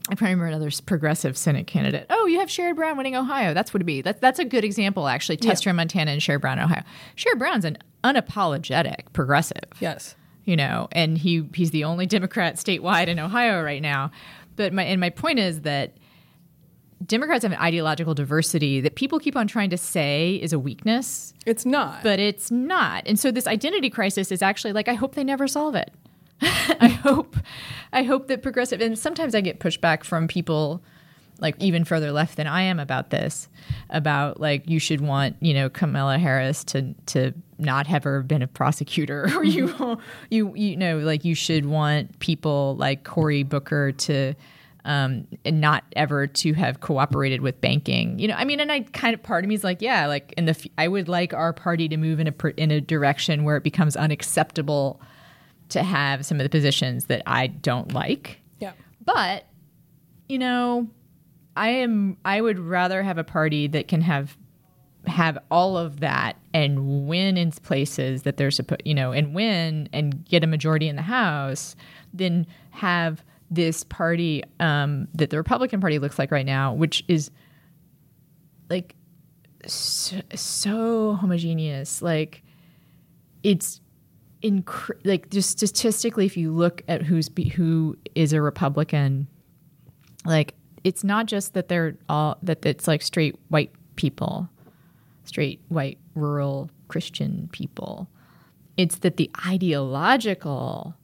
I 0.10 0.16
probably 0.16 0.36
remember 0.36 0.48
another 0.48 0.72
progressive 0.86 1.38
Senate 1.38 1.68
candidate. 1.68 2.08
Oh, 2.10 2.26
you 2.26 2.40
have 2.40 2.50
Sherrod 2.50 2.76
Brown 2.76 2.98
winning 2.98 3.16
Ohio. 3.16 3.54
That's 3.54 3.74
what 3.74 3.78
it'd 3.78 3.88
be. 3.88 4.02
That's 4.02 4.20
that's 4.20 4.40
a 4.40 4.46
good 4.46 4.66
example 4.66 5.08
actually. 5.08 5.38
Tester 5.38 5.70
in 5.70 5.76
Montana 5.76 6.12
and 6.12 6.22
Sherrod 6.22 6.42
Brown 6.42 6.58
in 6.58 6.66
Ohio. 6.66 6.84
Sherrod 7.16 7.40
Brown's 7.40 7.66
an 7.66 7.78
unapologetic 8.04 9.14
progressive 9.14 9.64
yes, 9.80 10.16
you 10.46 10.56
know, 10.56 10.88
and 10.92 11.18
he 11.18 11.48
he's 11.54 11.72
the 11.72 11.84
only 11.84 12.06
Democrat 12.06 12.56
statewide 12.56 13.08
in 13.08 13.20
Ohio 13.20 13.62
right 13.64 13.82
now. 13.82 14.12
But 14.56 14.74
my 14.74 14.84
and 14.84 15.00
my 15.00 15.10
point 15.10 15.40
is 15.40 15.62
that 15.62 15.98
Democrats 17.06 17.44
have 17.44 17.52
an 17.52 17.58
ideological 17.60 18.14
diversity 18.14 18.80
that 18.82 18.96
people 18.96 19.20
keep 19.20 19.36
on 19.36 19.48
trying 19.48 19.70
to 19.72 19.78
say 19.78 20.36
is 20.36 20.54
a 20.54 20.60
weakness, 20.60 21.34
it's 21.46 21.66
not. 21.66 22.04
but 22.04 22.20
it's 22.20 22.52
not. 22.52 23.04
And 23.06 23.20
so 23.20 23.32
this 23.32 23.48
identity 23.48 23.90
crisis 23.90 24.32
is 24.32 24.42
actually 24.42 24.74
like 24.74 24.88
I 24.88 24.94
hope 24.94 25.16
they 25.16 25.24
never 25.24 25.48
solve 25.48 25.76
it. 25.76 25.92
I 26.42 26.88
hope 26.88 27.38
I 27.94 28.04
hope 28.04 28.28
that 28.28 28.42
progressive 28.42 28.82
and 28.82 28.98
sometimes 28.98 29.36
I 29.36 29.42
get 29.42 29.60
pushback 29.60 30.04
from 30.04 30.28
people 30.28 30.82
like 31.40 31.56
even 31.60 31.84
further 31.84 32.12
left 32.12 32.38
than 32.38 32.48
I 32.48 32.62
am 32.62 32.80
about 32.80 33.10
this 33.10 33.48
about 33.90 34.40
like 34.40 34.70
you 34.70 34.80
should 34.80 35.02
want 35.02 35.36
you 35.40 35.54
know 35.54 35.70
Kamala 35.70 36.18
Harris 36.18 36.64
to 36.66 36.94
to 37.08 37.34
not 37.62 37.88
have 37.88 38.06
ever 38.06 38.24
been 38.24 38.42
a 38.42 38.48
prosecutor 38.48 39.30
or 39.36 39.44
you 39.44 39.98
you 40.30 40.54
you 40.56 40.76
know 40.76 40.98
like 41.00 41.24
you 41.24 41.36
should 41.36 41.66
want 41.66 42.20
people 42.20 42.76
like 42.78 43.04
Cory 43.04 43.44
Booker 43.44 43.92
to 43.94 44.34
um, 44.84 45.28
and 45.46 45.62
not 45.62 45.84
ever 45.96 46.26
to 46.26 46.54
have 46.54 46.80
cooperated 46.80 47.42
with 47.42 47.62
banking. 47.62 48.18
You 48.18 48.30
know, 48.30 48.34
I 48.34 48.46
mean, 48.46 48.60
and 48.60 48.72
I 48.72 48.80
kind 48.80 49.14
of 49.14 49.22
part 49.22 49.44
of 49.46 49.48
me 49.50 49.54
is 49.54 49.64
like, 49.64 49.80
yeah, 49.80 50.08
like 50.08 50.34
in 50.38 50.46
the 50.46 50.52
f- 50.52 50.66
I 50.76 50.88
would 50.88 51.08
like 51.08 51.36
our 51.36 51.54
party 51.54 51.88
to 51.88 51.98
move 51.98 52.20
in 52.20 52.26
a 52.26 52.32
pr- 52.32 52.48
in 52.50 52.72
a 52.72 52.82
direction 52.82 53.44
where 53.44 53.56
it 53.58 53.64
becomes 53.64 53.96
unacceptable 53.96 55.00
to 55.70 55.84
have 55.84 56.26
some 56.26 56.40
of 56.40 56.44
the 56.44 56.50
positions 56.50 57.06
that 57.06 57.22
I 57.28 57.46
don't 57.46 57.94
like. 57.94 58.42
yeah, 58.60 58.72
But 59.06 59.46
you 60.28 60.40
know, 60.40 60.88
I 61.56 61.70
am 61.70 62.18
I 62.26 62.42
would 62.42 62.58
rather 62.58 63.04
have 63.04 63.20
a 63.20 63.24
party 63.24 63.68
that 63.68 63.88
can 63.88 64.02
have 64.02 64.36
have 65.08 65.38
all 65.50 65.78
of 65.78 66.00
that 66.00 66.38
and 66.54 67.08
win 67.08 67.38
in 67.38 67.52
places 67.52 68.22
that 68.24 68.38
they're 68.38 68.52
supposed 68.52 68.82
you 68.86 68.94
know 68.94 69.12
and 69.12 69.34
win 69.34 69.90
and 69.94 70.26
get 70.26 70.44
a 70.44 70.48
majority 70.48 70.88
in 70.88 70.96
the 70.96 71.02
house 71.02 71.76
then 72.14 72.46
have 72.70 73.24
this 73.52 73.84
party 73.84 74.44
um, 74.62 75.10
that 75.14 75.30
the 75.30 75.38
Republican 75.38 75.82
Party 75.82 76.00
looks 76.00 76.18
like 76.18 76.32
right 76.32 76.46
now, 76.46 76.74
which 76.74 77.04
is 77.10 77.30
like 78.70 78.96
so, 79.68 80.22
so 80.34 81.14
homogeneous. 81.16 82.02
Like 82.02 82.44
it's 83.44 83.82
incre- 84.42 85.00
like 85.04 85.30
just 85.30 85.50
statistically, 85.50 86.26
if 86.26 86.38
you 86.38 86.52
look 86.54 86.82
at 86.88 87.04
who's 87.04 87.28
be- 87.28 87.50
who 87.50 87.98
is 88.16 88.32
a 88.32 88.42
Republican, 88.42 89.28
like 90.26 90.56
it's 90.86 91.04
not 91.04 91.26
just 91.26 91.54
that 91.54 91.68
they're 91.68 91.98
all 92.08 92.38
that 92.42 92.66
it's 92.66 92.88
like 92.88 93.02
straight 93.02 93.36
white 93.50 93.72
people, 93.98 94.50
straight 95.24 95.62
white 95.70 95.98
rural 96.16 96.70
Christian 96.88 97.50
people. 97.52 98.10
It's 98.78 99.00
that 99.00 99.18
the 99.18 99.30
ideological, 99.48 100.96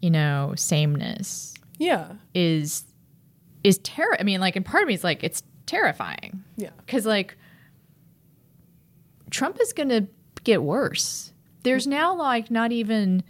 you 0.00 0.10
know, 0.10 0.54
sameness 0.56 1.54
yeah, 1.78 2.12
is 2.34 2.84
is 3.64 3.78
terror. 3.78 4.16
I 4.18 4.22
mean, 4.22 4.40
like, 4.40 4.56
and 4.56 4.64
part 4.64 4.82
of 4.82 4.88
me 4.88 4.94
is 4.94 5.04
like, 5.04 5.22
it's 5.22 5.42
terrifying 5.66 6.42
yeah, 6.56 6.70
because 6.84 7.06
like 7.06 7.36
Trump 9.30 9.58
is 9.60 9.72
going 9.72 9.90
to 9.90 10.06
get 10.44 10.62
worse. 10.62 11.32
There's 11.62 11.86
now 11.86 12.16
like 12.16 12.50
not 12.50 12.72
even 12.72 13.22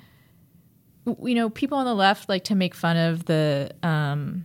you 1.22 1.35
know 1.35 1.50
people 1.50 1.78
on 1.78 1.87
the 1.87 1.94
left 1.94 2.28
like 2.28 2.44
to 2.44 2.54
make 2.54 2.74
fun 2.74 2.96
of 2.96 3.24
the 3.24 3.70
um 3.83 4.44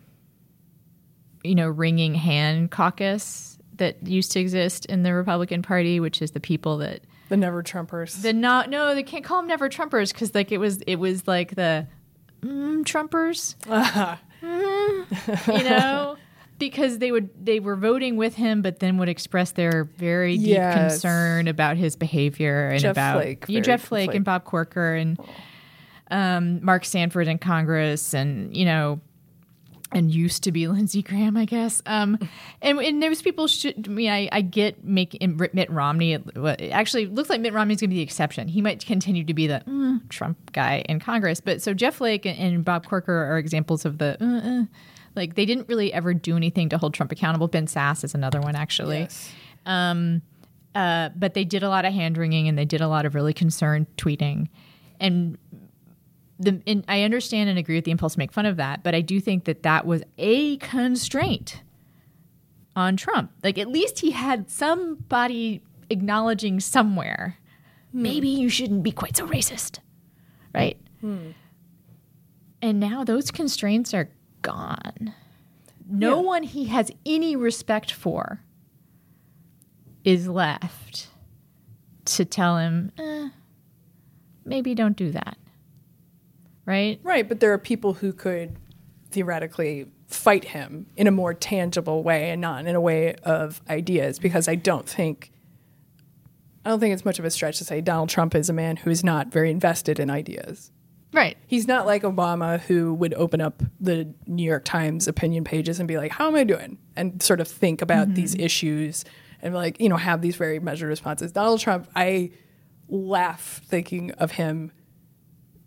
you 1.43 1.55
know 1.55 1.67
wringing 1.67 2.15
hand 2.15 2.71
caucus 2.71 3.52
that 3.77 4.05
used 4.07 4.31
to 4.33 4.39
exist 4.39 4.85
in 4.87 5.03
the 5.03 5.13
Republican 5.13 5.61
Party, 5.61 5.99
which 5.99 6.21
is 6.21 6.31
the 6.31 6.39
people 6.39 6.77
that 6.77 7.01
the 7.29 7.37
never 7.37 7.63
Trumpers. 7.63 8.21
the 8.21 8.33
not 8.33 8.69
no 8.69 8.93
they 8.93 9.03
can't 9.03 9.23
call 9.23 9.37
them 9.39 9.47
never 9.47 9.69
Trumpers 9.69 10.11
because 10.13 10.35
like 10.35 10.51
it 10.51 10.57
was 10.59 10.81
it 10.87 10.97
was 10.97 11.27
like 11.27 11.55
the 11.55 11.87
mm, 12.41 12.83
Trumpers 12.83 13.55
you 15.57 15.63
know 15.69 16.17
because 16.59 16.99
they 16.99 17.11
would 17.11 17.29
they 17.43 17.59
were 17.59 17.75
voting 17.75 18.17
with 18.17 18.35
him 18.35 18.61
but 18.61 18.79
then 18.79 18.97
would 18.97 19.09
express 19.09 19.51
their 19.51 19.85
very 19.97 20.37
deep 20.37 20.47
Yes. 20.49 20.75
concern 20.77 21.47
about 21.47 21.77
his 21.77 21.95
behavior 21.95 22.69
and 22.69 22.79
Jeff 22.81 22.91
about 22.91 23.21
Flake, 23.21 23.45
you 23.47 23.61
Jeff 23.61 23.81
Flake 23.81 24.09
Flake. 24.09 24.15
and 24.17 24.25
Bob 24.25 24.43
Corker 24.43 24.93
and 24.95 25.17
um, 26.11 26.63
Mark 26.63 26.85
Sanford 26.85 27.27
in 27.27 27.39
Congress 27.39 28.13
and 28.13 28.55
you 28.55 28.65
know 28.65 29.01
and 29.93 30.11
used 30.11 30.43
to 30.43 30.51
be 30.51 30.67
Lindsey 30.69 31.01
Graham, 31.01 31.37
I 31.37 31.45
guess. 31.45 31.81
Um, 31.85 32.17
and, 32.61 32.79
and 32.79 33.01
there 33.01 33.13
people. 33.15 33.47
Should, 33.47 33.87
I 33.87 33.91
mean, 33.91 34.09
I, 34.09 34.29
I 34.31 34.41
get 34.41 34.83
making 34.83 35.37
Mitt 35.53 35.69
Romney. 35.69 36.13
It 36.13 36.71
actually 36.71 37.05
looks 37.05 37.29
like 37.29 37.41
Mitt 37.41 37.53
Romney's 37.53 37.79
going 37.79 37.89
to 37.89 37.93
be 37.93 37.97
the 37.97 38.03
exception. 38.03 38.47
He 38.47 38.61
might 38.61 38.85
continue 38.85 39.23
to 39.23 39.33
be 39.33 39.47
the 39.47 39.61
mm, 39.67 40.07
Trump 40.09 40.51
guy 40.51 40.83
in 40.89 40.99
Congress. 40.99 41.39
But 41.39 41.61
so 41.61 41.73
Jeff 41.73 41.95
Flake 41.95 42.25
and, 42.25 42.37
and 42.37 42.65
Bob 42.65 42.87
Corker 42.87 43.13
are 43.13 43.37
examples 43.37 43.85
of 43.85 43.97
the. 43.97 44.17
Uh, 44.21 44.61
uh, 44.61 44.65
like 45.15 45.35
they 45.35 45.45
didn't 45.45 45.69
really 45.69 45.93
ever 45.93 46.15
do 46.15 46.35
anything 46.35 46.69
to 46.69 46.77
hold 46.79 46.95
Trump 46.95 47.11
accountable. 47.11 47.47
Ben 47.47 47.67
Sasse 47.67 48.03
is 48.03 48.15
another 48.15 48.41
one 48.41 48.55
actually. 48.55 49.01
Yes. 49.01 49.31
Uh, 50.75 51.09
but 51.15 51.33
they 51.33 51.43
did 51.43 51.63
a 51.63 51.69
lot 51.69 51.85
of 51.85 51.93
hand 51.93 52.17
wringing 52.17 52.47
and 52.47 52.57
they 52.57 52.65
did 52.65 52.81
a 52.81 52.87
lot 52.87 53.05
of 53.05 53.15
really 53.15 53.33
concerned 53.33 53.85
tweeting. 53.97 54.47
And 54.99 55.37
the 56.39 56.61
and 56.65 56.83
I 56.87 57.03
understand 57.03 57.49
and 57.49 57.59
agree 57.59 57.75
with 57.75 57.85
the 57.85 57.91
impulse 57.91 58.13
to 58.13 58.19
make 58.19 58.31
fun 58.33 58.45
of 58.45 58.57
that, 58.57 58.83
but 58.83 58.95
I 58.95 59.01
do 59.01 59.19
think 59.19 59.45
that 59.45 59.63
that 59.63 59.85
was 59.85 60.03
a 60.17 60.57
constraint 60.57 61.61
on 62.75 62.97
Trump. 62.97 63.31
Like 63.43 63.57
at 63.57 63.67
least 63.67 63.99
he 63.99 64.11
had 64.11 64.49
somebody 64.49 65.61
acknowledging 65.89 66.59
somewhere, 66.59 67.37
maybe 67.93 68.27
you 68.29 68.49
shouldn't 68.49 68.81
be 68.83 68.91
quite 68.91 69.15
so 69.15 69.27
racist, 69.27 69.79
right? 70.55 70.77
And 72.61 72.79
now 72.79 73.03
those 73.03 73.29
constraints 73.29 73.93
are 73.93 74.09
gone. 74.41 75.13
No 75.87 76.15
Yeah. 76.21 76.25
one 76.25 76.43
he 76.43 76.65
has 76.65 76.89
any 77.05 77.35
respect 77.35 77.91
for 77.91 78.41
is 80.03 80.27
left 80.27 81.09
to 82.05 82.25
tell 82.25 82.57
him, 82.57 82.91
eh, 82.97 83.29
maybe 84.45 84.73
don't 84.73 84.95
do 84.97 85.11
that. 85.11 85.37
Right? 86.65 86.99
Right, 87.03 87.27
but 87.27 87.39
there 87.39 87.51
are 87.53 87.57
people 87.57 87.93
who 87.95 88.13
could 88.13 88.57
theoretically 89.11 89.87
fight 90.07 90.45
him 90.45 90.87
in 90.95 91.07
a 91.07 91.11
more 91.11 91.33
tangible 91.33 92.03
way 92.03 92.29
and 92.29 92.41
not 92.41 92.65
in 92.65 92.75
a 92.75 92.81
way 92.81 93.15
of 93.23 93.61
ideas 93.69 94.19
because 94.19 94.47
I 94.47 94.55
don't 94.55 94.87
think 94.87 95.31
I 96.65 96.69
don't 96.69 96.79
think 96.79 96.93
it's 96.93 97.03
much 97.03 97.19
of 97.19 97.25
a 97.25 97.31
stretch 97.31 97.57
to 97.57 97.65
say 97.65 97.81
Donald 97.81 98.09
Trump 98.09 98.35
is 98.35 98.49
a 98.49 98.53
man 98.53 98.77
who 98.77 98.89
is 98.89 99.03
not 99.03 99.27
very 99.27 99.51
invested 99.51 99.99
in 99.99 100.09
ideas. 100.09 100.71
Right. 101.11 101.37
He's 101.45 101.67
not 101.67 101.85
like 101.85 102.03
Obama, 102.03 102.59
who 102.61 102.93
would 102.95 103.13
open 103.13 103.41
up 103.41 103.61
the 103.79 104.07
New 104.25 104.43
York 104.43 104.65
Times 104.65 105.07
opinion 105.07 105.43
pages 105.43 105.79
and 105.79 105.87
be 105.87 105.97
like, 105.97 106.11
How 106.11 106.27
am 106.27 106.35
I 106.35 106.43
doing? 106.43 106.79
And 106.95 107.21
sort 107.21 107.39
of 107.39 107.47
think 107.47 107.81
about 107.81 108.07
mm-hmm. 108.07 108.15
these 108.15 108.35
issues 108.35 109.05
and, 109.41 109.53
like, 109.53 109.79
you 109.79 109.89
know, 109.89 109.97
have 109.97 110.21
these 110.21 110.37
very 110.37 110.59
measured 110.59 110.89
responses. 110.89 111.31
Donald 111.31 111.59
Trump, 111.59 111.87
I 111.95 112.31
laugh 112.87 113.61
thinking 113.65 114.11
of 114.11 114.31
him 114.31 114.71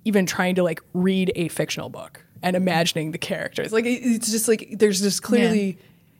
even 0.07 0.24
trying 0.24 0.54
to 0.54 0.62
like 0.62 0.80
read 0.94 1.32
a 1.36 1.48
fictional 1.48 1.88
book 1.88 2.24
and 2.42 2.54
imagining 2.57 3.11
the 3.11 3.18
characters. 3.18 3.72
Like, 3.72 3.84
it's 3.86 4.30
just 4.30 4.48
like, 4.48 4.68
there's 4.78 5.00
just 5.00 5.22
clearly. 5.22 5.78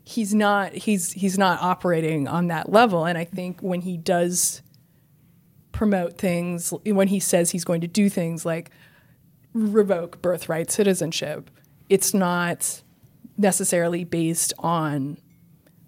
He's 0.09 0.33
not 0.33 0.73
he's 0.73 1.11
he's 1.11 1.37
not 1.37 1.61
operating 1.61 2.29
on 2.29 2.47
that 2.47 2.71
level 2.71 3.05
and 3.07 3.19
I 3.19 3.25
think 3.25 3.61
when 3.61 3.81
he 3.81 3.97
does 3.97 4.63
promote 5.73 6.17
things 6.17 6.73
when 6.85 7.09
he 7.09 7.19
says 7.19 7.51
he's 7.51 7.65
going 7.65 7.81
to 7.81 7.89
do 7.89 8.09
things 8.09 8.47
like 8.47 8.71
revoke 9.53 10.23
birthright 10.23 10.71
citizenship, 10.71 11.51
it's 11.89 12.15
not 12.15 12.83
necessarily 13.37 14.05
based 14.05 14.53
on 14.61 15.19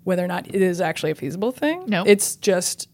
whether 0.02 0.24
or 0.24 0.28
not 0.28 0.48
it 0.48 0.62
is 0.62 0.80
actually 0.80 1.12
a 1.12 1.14
feasible 1.14 1.52
thing. 1.52 1.84
No. 1.86 2.02
It's 2.04 2.34
just, 2.34 2.88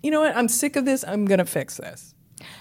you 0.00 0.12
know 0.12 0.20
what, 0.20 0.36
I'm 0.36 0.46
sick 0.48 0.76
of 0.76 0.84
this, 0.84 1.04
I'm 1.06 1.24
gonna 1.24 1.44
fix 1.44 1.78
this. 1.78 2.11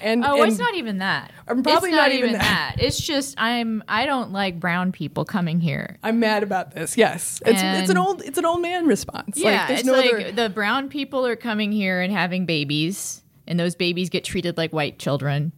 And, 0.01 0.23
Oh, 0.25 0.41
and 0.41 0.51
it's 0.51 0.59
not 0.59 0.75
even 0.75 0.97
that. 0.99 1.31
I'm 1.47 1.63
probably 1.63 1.89
it's 1.89 1.95
not 1.95 2.03
not, 2.03 2.11
even 2.11 2.29
even 2.29 2.39
that. 2.39 2.75
that. 2.77 2.83
It's 2.83 2.99
just 2.99 3.35
I'm 3.39 3.83
I 3.87 4.05
don't 4.05 4.31
like 4.31 4.59
brown 4.59 4.91
people 4.91 5.25
coming 5.25 5.59
here. 5.59 5.97
I'm 6.03 6.19
mad 6.19 6.43
about 6.43 6.73
this. 6.73 6.97
Yes. 6.97 7.41
It's 7.45 7.61
it's 7.61 7.89
an 7.89 7.97
old 7.97 8.21
it's 8.23 8.37
an 8.37 8.45
old 8.45 8.61
man 8.61 8.87
response. 8.87 9.37
Yeah, 9.37 9.51
like, 9.59 9.67
there's 9.67 9.79
it's 9.81 9.87
no 9.87 9.93
like 9.93 10.13
other 10.13 10.31
the 10.31 10.49
brown 10.49 10.89
people 10.89 11.25
are 11.25 11.35
coming 11.35 11.71
here 11.71 12.01
and 12.01 12.11
having 12.11 12.45
babies, 12.45 13.21
and 13.47 13.59
those 13.59 13.75
babies 13.75 14.09
get 14.09 14.23
treated 14.23 14.57
like 14.57 14.71
white 14.71 14.97
children, 14.99 15.51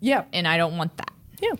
Yeah. 0.00 0.24
and 0.32 0.46
I 0.46 0.56
don't 0.56 0.76
want 0.76 0.96
that. 0.98 1.12
Yeah. 1.40 1.52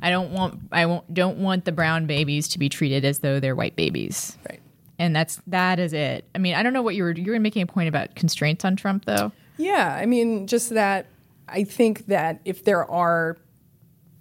I 0.00 0.10
don't 0.10 0.30
want 0.32 0.60
I 0.72 0.86
won't, 0.86 1.12
don't 1.12 1.38
want 1.38 1.64
the 1.64 1.72
brown 1.72 2.06
babies 2.06 2.48
to 2.48 2.58
be 2.58 2.68
treated 2.68 3.04
as 3.04 3.20
though 3.20 3.40
they're 3.40 3.54
white 3.56 3.76
babies. 3.76 4.36
Right. 4.48 4.60
And 4.98 5.14
that's 5.14 5.40
that 5.46 5.78
is 5.78 5.92
it. 5.92 6.24
I 6.34 6.38
mean, 6.38 6.54
I 6.54 6.62
don't 6.62 6.72
know 6.72 6.82
what 6.82 6.94
you 6.94 7.02
were 7.02 7.12
you 7.12 7.32
were 7.32 7.40
making 7.40 7.62
a 7.62 7.66
point 7.66 7.88
about 7.88 8.14
constraints 8.14 8.64
on 8.64 8.76
Trump 8.76 9.04
though. 9.04 9.32
Yeah, 9.56 9.96
I 10.00 10.06
mean, 10.06 10.46
just 10.46 10.70
that 10.70 11.06
I 11.48 11.64
think 11.64 12.06
that 12.06 12.40
if 12.44 12.64
there 12.64 12.84
are, 12.90 13.36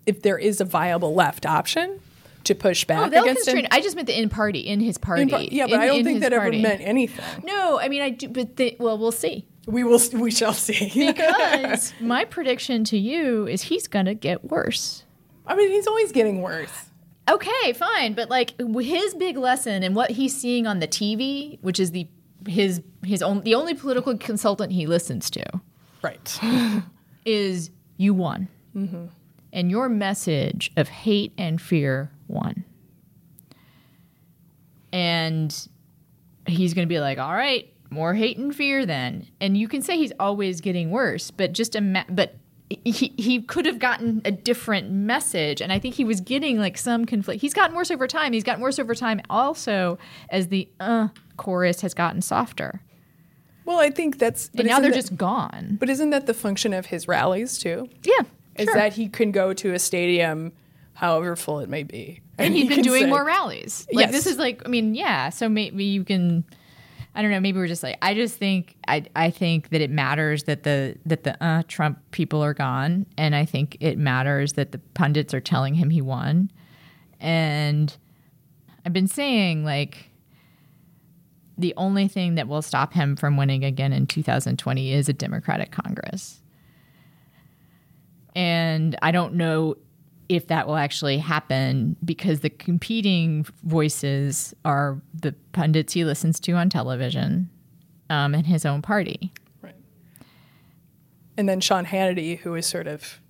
if 0.06 0.22
there 0.22 0.38
is 0.38 0.62
a 0.62 0.66
viable 0.66 1.14
left 1.14 1.46
option 1.46 2.00
to 2.46 2.56
push 2.56 2.86
oh, 2.86 2.88
back 2.88 3.08
Oh, 3.08 3.10
they'll 3.10 3.24
against 3.24 3.46
constrain. 3.46 3.66
him, 3.66 3.70
I 3.72 3.82
just 3.82 3.96
meant 3.96 4.08
the 4.08 4.20
in 4.20 4.30
party 4.30 4.60
in 4.60 4.80
his 4.80 4.98
party. 4.98 5.24
in 5.24 5.30
par- 5.30 5.42
yeah, 5.42 5.66
but 5.66 5.74
In- 5.74 5.80
I 5.82 5.88
don't 5.88 6.04
think 6.04 6.22
that 6.22 6.34
ever 6.34 6.52
meant 6.52 6.82
anything. 6.82 7.44
No, 7.44 7.80
I 7.80 7.90
mean 7.90 8.02
I 8.02 8.12
do, 8.12 8.28
but 8.30 8.56
the, 8.56 8.76
well, 8.80 8.98
we'll 8.98 9.12
see. 9.12 9.48
We 9.68 9.84
will, 9.84 10.00
we 10.14 10.30
shall 10.30 10.54
see. 10.54 10.92
Because 11.08 11.94
my 12.00 12.24
prediction 12.26 12.84
to 12.86 12.98
you 12.98 13.48
is 13.48 13.64
he's 13.64 13.88
gonna 13.88 14.14
get 14.14 14.46
worse. 14.46 15.04
I 15.48 15.56
mean, 15.56 15.72
he's 15.72 15.88
always 15.88 16.12
getting 16.12 16.42
worse. 16.42 16.72
Okay, 17.28 17.74
fine, 17.74 18.14
but 18.14 18.30
like 18.30 18.54
his 18.60 19.16
big 19.16 19.38
lesson 19.38 19.82
and 19.82 19.96
what 19.96 20.12
he's 20.12 20.40
seeing 20.40 20.68
on 20.68 20.80
the 20.80 20.88
TV, 20.88 21.58
which 21.62 21.80
is 21.80 21.92
the 21.92 22.08
his 22.48 22.82
his 23.04 23.22
own 23.22 23.42
the 23.42 23.56
only 23.56 23.74
political 23.74 24.18
consultant 24.18 24.72
he 24.72 24.86
listens 24.88 25.30
to, 25.32 25.44
Right. 26.02 26.40
is 27.26 27.70
you 27.98 28.14
won, 28.14 28.48
and 29.54 29.72
your 29.72 29.90
message 29.90 30.72
of 30.78 30.90
hate 30.90 31.34
and 31.38 31.62
fear 31.62 32.12
won, 32.28 32.64
and 34.92 35.68
he's 36.48 36.74
going 36.74 36.88
to 36.88 36.94
be 36.94 37.00
like, 37.00 37.18
all 37.18 37.34
right, 37.34 37.72
more 37.90 38.14
hate 38.14 38.38
and 38.38 38.56
fear 38.56 38.86
then, 38.86 39.28
and 39.42 39.58
you 39.58 39.68
can 39.68 39.82
say 39.82 39.98
he's 39.98 40.14
always 40.20 40.62
getting 40.62 40.92
worse, 40.92 41.32
but 41.32 41.52
just 41.54 41.76
a 41.76 41.80
ima- 41.80 42.06
but. 42.10 42.38
He, 42.84 43.14
he 43.16 43.44
could 43.44 43.68
have 43.68 43.78
gotten 43.78 44.24
a 44.26 44.32
different 44.32 44.90
message. 44.90 45.62
And 45.62 45.72
i 45.72 45.78
think 45.78 45.94
he 45.94 46.04
was 46.04 46.20
getting 46.20 46.58
like 46.58 46.80
some 46.80 47.06
conflict. 47.06 47.40
He's 47.40 47.54
gotten 47.54 47.76
worse 47.76 47.92
over 47.92 48.08
time. 48.08 48.34
He's 48.34 48.44
gotten 48.44 48.60
worse 48.60 48.80
over 48.80 48.96
time 48.96 49.22
also 49.30 50.00
as 50.32 50.48
the 50.48 50.68
uh 50.80 51.10
chorus 51.38 51.82
has 51.82 51.94
gotten 51.94 52.22
softer 52.22 52.82
Well, 53.66 53.80
I 53.80 53.90
think 53.90 54.20
that's. 54.20 54.50
But 54.50 54.62
and 54.62 54.68
now 54.70 54.80
they're 54.80 54.92
that- 54.92 54.96
just 54.96 55.16
gone 55.18 55.78
But 55.80 55.90
isn't 55.90 56.10
that 56.12 56.26
the 56.28 56.34
function 56.34 56.74
of 56.74 56.86
his 56.88 57.08
rallies 57.08 57.58
too? 57.58 57.90
yeah 58.04 58.22
Is 58.58 58.66
sure. 58.66 58.76
that 58.76 58.94
he 58.94 59.08
can 59.10 59.32
go 59.32 59.54
to 59.54 59.74
a 59.74 59.80
stadium, 59.80 60.52
however 60.94 61.36
full 61.36 61.60
it 61.60 61.70
may 61.70 61.84
be, 61.84 62.22
and 62.38 62.54
he's 62.54 62.70
he 62.70 62.76
been 62.76 62.84
doing 62.84 63.04
say- 63.04 63.10
more 63.10 63.26
rallies. 63.26 63.88
Like 63.92 64.06
Yes. 64.08 64.12
this 64.14 64.28
is 64.28 64.38
like, 64.38 64.62
I 64.66 64.70
mean, 64.70 64.96
yeah. 64.96 65.30
So 65.30 65.50
maybe 65.50 65.84
you 65.84 66.04
can. 66.04 66.44
I 67.18 67.22
don't 67.22 67.32
know. 67.32 67.40
Maybe 67.40 67.58
we're 67.58 67.68
just 67.68 67.82
like. 67.82 67.98
I 68.02 68.14
just 68.14 68.36
think. 68.38 68.76
I 68.90 69.06
I 69.16 69.30
think 69.32 69.70
that 69.70 69.80
it 69.82 69.90
matters 69.90 70.44
that 70.44 70.64
the 70.64 70.98
that 71.06 71.24
the 71.24 71.42
uh, 71.44 71.64
Trump 71.68 72.00
people 72.12 72.44
are 72.44 72.54
gone, 72.54 73.06
and 73.18 73.34
I 73.34 73.46
think 73.46 73.78
it 73.80 73.98
matters 73.98 74.54
that 74.54 74.74
the 74.74 74.80
pundits 74.96 75.34
are 75.34 75.40
telling 75.40 75.76
him 75.76 75.90
he 75.92 76.02
won, 76.02 76.52
and 77.20 77.96
I've 78.86 78.94
been 78.94 79.08
saying 79.08 79.64
like. 79.66 80.10
The 81.58 81.74
only 81.78 82.08
thing 82.08 82.36
that 82.36 82.48
will 82.48 82.62
stop 82.62 82.94
him 82.94 83.16
from 83.16 83.38
winning 83.38 83.64
again 83.64 83.94
in 83.94 84.08
2020 84.08 84.94
is 84.94 85.08
a 85.08 85.14
Democratic 85.14 85.72
Congress. 85.72 86.42
And 88.36 88.98
I 89.02 89.12
don't 89.12 89.36
know 89.36 89.78
if 90.28 90.48
that 90.48 90.68
will 90.68 90.76
actually 90.76 91.20
happen 91.20 91.96
because 92.04 92.42
the 92.42 92.50
competing 92.50 93.46
voices 93.64 94.54
are 94.66 95.00
the 95.14 95.34
pundits 95.52 95.94
he 95.94 96.04
listens 96.04 96.40
to 96.42 96.54
on 96.54 96.70
television 96.70 97.50
um, 98.10 98.34
and 98.34 98.46
his 98.46 98.66
own 98.66 98.82
party. 98.82 99.32
Right. 99.62 99.76
And 101.38 101.48
then 101.48 101.62
Sean 101.62 101.86
Hannity, 101.86 102.40
who 102.40 102.56
is 102.56 102.66
sort 102.66 102.88
of 102.88 103.22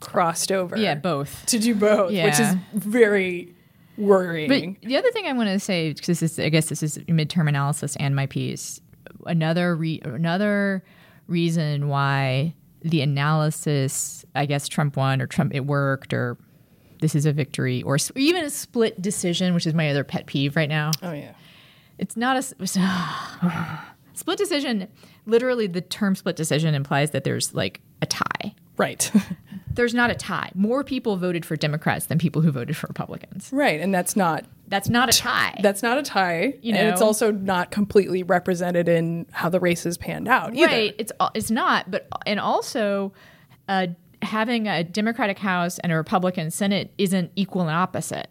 crossed 0.00 0.52
over. 0.52 0.76
Yeah, 0.76 0.94
both. 0.94 1.44
To 1.46 1.58
do 1.58 1.74
both, 1.74 2.10
which 2.12 2.40
is 2.40 2.54
very 2.72 3.55
worrying. 3.96 4.48
But 4.78 4.88
the 4.88 4.96
other 4.96 5.10
thing 5.10 5.26
I 5.26 5.32
want 5.32 5.48
to 5.48 5.58
say, 5.60 5.92
because 5.92 6.06
this 6.06 6.22
is, 6.22 6.38
I 6.38 6.48
guess 6.48 6.68
this 6.68 6.82
is 6.82 6.98
midterm 6.98 7.48
analysis 7.48 7.96
and 7.96 8.14
my 8.16 8.26
piece. 8.26 8.80
Another 9.26 9.74
re- 9.76 10.00
another 10.04 10.84
reason 11.26 11.88
why 11.88 12.54
the 12.82 13.00
analysis, 13.00 14.24
I 14.34 14.46
guess 14.46 14.68
Trump 14.68 14.96
won 14.96 15.20
or 15.20 15.26
Trump 15.26 15.54
it 15.54 15.60
worked 15.66 16.12
or 16.14 16.36
this 17.00 17.14
is 17.14 17.26
a 17.26 17.32
victory 17.32 17.82
or 17.82 17.96
even 18.14 18.44
a 18.44 18.50
split 18.50 19.00
decision, 19.02 19.54
which 19.54 19.66
is 19.66 19.74
my 19.74 19.90
other 19.90 20.04
pet 20.04 20.26
peeve 20.26 20.56
right 20.56 20.68
now. 20.68 20.90
oh 21.02 21.12
yeah. 21.12 21.32
It's 21.98 22.16
not 22.16 22.36
a 22.36 22.38
s- 22.38 22.54
split 24.14 24.38
decision. 24.38 24.88
Literally, 25.26 25.66
the 25.66 25.80
term 25.80 26.14
split 26.14 26.36
decision 26.36 26.74
implies 26.74 27.10
that 27.12 27.24
there's 27.24 27.54
like 27.54 27.80
a 28.02 28.06
tie. 28.06 28.54
Right. 28.76 29.10
There's 29.76 29.94
not 29.94 30.10
a 30.10 30.14
tie. 30.14 30.50
More 30.54 30.82
people 30.82 31.16
voted 31.16 31.44
for 31.46 31.54
Democrats 31.56 32.06
than 32.06 32.18
people 32.18 32.42
who 32.42 32.50
voted 32.50 32.76
for 32.76 32.86
Republicans. 32.88 33.48
right. 33.52 33.80
And 33.80 33.94
that's 33.94 34.16
not 34.16 34.44
That's 34.68 34.88
not 34.88 35.08
a 35.08 35.12
tie. 35.16 35.58
that's 35.62 35.82
not 35.82 35.98
a 35.98 36.02
tie. 36.02 36.54
You 36.60 36.74
and 36.74 36.88
it's 36.88 37.00
also 37.00 37.30
not 37.30 37.70
completely 37.70 38.22
represented 38.24 38.88
in 38.88 39.26
how 39.30 39.48
the 39.48 39.60
races 39.60 39.96
panned 39.96 40.26
out 40.28 40.54
either. 40.54 40.66
Right. 40.66 40.94
It's 40.98 41.12
it's 41.34 41.50
not, 41.50 41.90
but 41.90 42.08
and 42.26 42.40
also 42.40 43.12
uh, 43.68 43.86
having 44.22 44.66
a 44.66 44.82
Democratic 44.82 45.38
House 45.38 45.78
and 45.78 45.92
a 45.92 45.96
Republican 45.96 46.50
Senate 46.50 46.92
isn't 46.98 47.30
equal 47.36 47.62
and 47.62 47.70
opposite. 47.70 48.28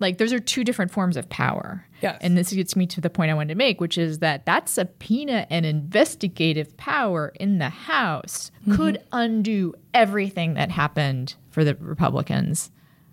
Like 0.00 0.18
those 0.18 0.32
are 0.32 0.40
two 0.40 0.64
different 0.64 0.90
forms 0.90 1.16
of 1.16 1.28
power. 1.28 1.86
Yes. 2.02 2.18
And 2.22 2.36
this 2.36 2.52
gets 2.52 2.76
me 2.76 2.86
to 2.88 3.00
the 3.00 3.10
point 3.10 3.30
I 3.30 3.34
wanted 3.34 3.50
to 3.50 3.58
make, 3.58 3.80
which 3.80 3.98
is 3.98 4.20
that 4.20 4.46
that 4.46 4.68
subpoena 4.68 5.46
and 5.50 5.66
investigative 5.66 6.76
power 6.76 7.32
in 7.38 7.58
the 7.58 7.68
House 7.68 8.50
mm-hmm. 8.62 8.76
could 8.76 9.02
undo 9.12 9.74
everything 9.92 10.54
that 10.54 10.70
happened 10.70 11.34
for 11.50 11.64
the 11.64 11.74
Republicans 11.76 12.70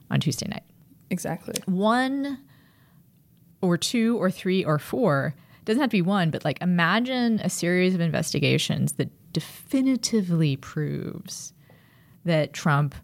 on 0.09 0.19
Tuesday 0.19 0.47
night 0.47 0.63
Exactly. 1.09 1.55
one 1.65 2.39
or 3.61 3.77
two 3.77 4.17
or 4.21 4.29
three 4.29 4.63
or 4.63 4.79
four 4.79 5.35
doesn't 5.65 5.81
have 5.81 5.89
to 5.89 5.97
be 5.97 6.01
one 6.01 6.29
but 6.29 6.45
like 6.45 6.61
imagine 6.61 7.39
a 7.41 7.49
series 7.49 7.93
of 7.93 8.01
investigations 8.01 8.93
that 8.93 9.09
definitively 9.33 10.55
proves 10.55 11.53
that 12.23 12.53
trump 12.53 12.95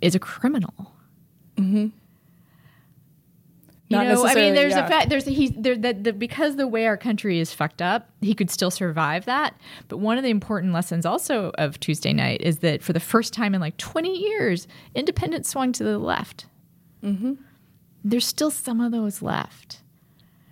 is 0.00 0.14
a 0.14 0.18
criminal 0.18 0.92
you 1.56 1.92
Not 3.94 4.06
know, 4.06 4.26
I 4.26 4.34
mean, 4.34 4.54
there's 4.54 4.74
yeah. 4.74 4.84
a 4.84 4.88
fact. 4.88 5.08
There's 5.08 5.26
a, 5.26 5.30
he's 5.30 5.52
there 5.56 5.76
that 5.76 6.04
the, 6.04 6.12
because 6.12 6.56
the 6.56 6.66
way 6.66 6.86
our 6.86 6.96
country 6.96 7.38
is 7.40 7.52
fucked 7.52 7.80
up, 7.80 8.10
he 8.20 8.34
could 8.34 8.50
still 8.50 8.70
survive 8.70 9.24
that. 9.24 9.54
But 9.88 9.98
one 9.98 10.18
of 10.18 10.24
the 10.24 10.30
important 10.30 10.72
lessons 10.72 11.06
also 11.06 11.52
of 11.58 11.80
Tuesday 11.80 12.12
night 12.12 12.40
is 12.40 12.58
that 12.58 12.82
for 12.82 12.92
the 12.92 13.00
first 13.00 13.32
time 13.32 13.54
in 13.54 13.60
like 13.60 13.76
20 13.76 14.14
years, 14.14 14.66
independents 14.94 15.48
swung 15.50 15.72
to 15.72 15.84
the 15.84 15.98
left. 15.98 16.46
Mm-hmm. 17.02 17.34
There's 18.02 18.26
still 18.26 18.50
some 18.50 18.80
of 18.80 18.92
those 18.92 19.22
left, 19.22 19.80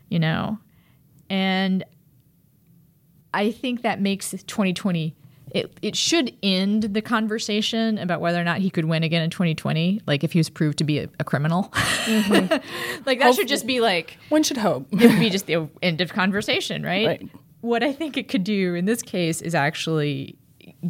you 0.08 0.18
know, 0.18 0.58
and 1.28 1.84
I 3.34 3.50
think 3.50 3.82
that 3.82 4.00
makes 4.00 4.30
2020. 4.30 5.14
It, 5.52 5.78
it 5.82 5.96
should 5.96 6.34
end 6.42 6.94
the 6.94 7.02
conversation 7.02 7.98
about 7.98 8.22
whether 8.22 8.40
or 8.40 8.44
not 8.44 8.58
he 8.58 8.70
could 8.70 8.86
win 8.86 9.02
again 9.02 9.22
in 9.22 9.28
2020. 9.28 10.00
Like 10.06 10.24
if 10.24 10.32
he 10.32 10.38
was 10.38 10.48
proved 10.48 10.78
to 10.78 10.84
be 10.84 10.98
a, 10.98 11.08
a 11.20 11.24
criminal, 11.24 11.64
mm-hmm. 11.74 13.02
like 13.06 13.18
that 13.18 13.34
should 13.34 13.48
just 13.48 13.66
be 13.66 13.80
like 13.80 14.16
One 14.30 14.42
should 14.42 14.56
hope. 14.56 14.86
it 14.92 15.10
would 15.10 15.20
be 15.20 15.28
just 15.28 15.46
the 15.46 15.68
end 15.82 16.00
of 16.00 16.12
conversation, 16.12 16.82
right? 16.82 17.06
Right. 17.06 17.28
what 17.60 17.82
I 17.82 17.92
think 17.92 18.16
it 18.16 18.28
could 18.28 18.44
do 18.44 18.74
in 18.74 18.86
this 18.86 19.02
case 19.02 19.42
is 19.42 19.54
actually 19.54 20.36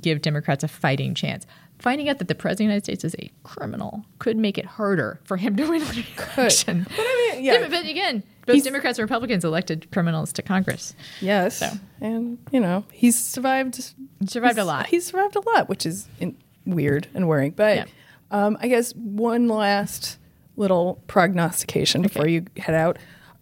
give 0.01 0.23
Democrats 0.23 0.63
a 0.63 0.69
fighting 0.69 1.15
chance. 1.15 1.45
Finding 1.83 2.09
out 2.09 2.18
that 2.20 2.28
the 2.28 2.35
president 2.37 2.53
of 2.53 2.59
the 2.59 2.64
United 2.64 2.85
States 2.85 3.05
is 3.05 3.16
a 3.18 3.30
criminal 3.43 4.05
could 4.20 4.37
make 4.37 4.57
it 4.57 4.64
harder 4.64 5.18
for 5.24 5.37
him 5.37 5.57
to 5.57 5.68
win 5.68 5.83
an 5.83 6.05
election. 6.39 6.87
But 6.89 6.95
I 7.01 7.33
mean, 7.35 7.45
yeah. 7.45 7.66
But 7.68 7.87
again, 7.87 8.22
both 8.47 8.55
He's- 8.55 8.64
Democrats 8.64 8.99
and 9.01 9.05
Republicans 9.05 9.45
elected 9.45 9.91
criminals 9.91 10.33
to 10.35 10.43
Congress. 10.43 10.95
Yes. 11.20 11.57
So. 11.59 11.70
And, 12.01 12.39
you 12.53 12.61
know, 12.61 12.85
he's 12.93 13.18
survived. 13.20 13.93
Survived 14.26 14.59
a 14.59 14.64
lot. 14.64 14.87
He's 14.87 15.07
survived 15.07 15.35
a 15.35 15.41
lot, 15.41 15.68
which 15.68 15.85
is 15.85 16.07
in, 16.20 16.37
weird 16.66 17.09
and 17.14 17.26
worrying. 17.26 17.51
But 17.51 17.76
Yeah. 17.78 17.85
um, 18.30 18.57
I 18.61 18.68
guess 18.68 18.93
one 18.95 19.49
last 19.49 20.18
little 20.57 21.03
prognostication 21.09 22.03
before 22.03 22.28
you 22.28 22.45
head 22.59 22.76
out. 22.76 22.99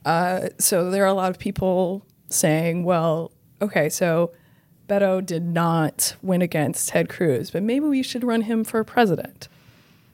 Uh, 0.06 0.48
so 0.58 0.90
there 0.90 1.04
are 1.04 1.08
a 1.08 1.12
lot 1.14 1.30
of 1.30 1.38
people 1.38 2.06
saying, 2.30 2.84
well, 2.84 3.32
okay, 3.60 3.90
so 3.90 4.32
Beto 4.90 5.24
did 5.24 5.44
not 5.44 6.16
win 6.20 6.42
against 6.42 6.88
Ted 6.88 7.08
Cruz, 7.08 7.52
but 7.52 7.62
maybe 7.62 7.86
we 7.86 8.02
should 8.02 8.24
run 8.24 8.42
him 8.42 8.64
for 8.64 8.82
president. 8.82 9.46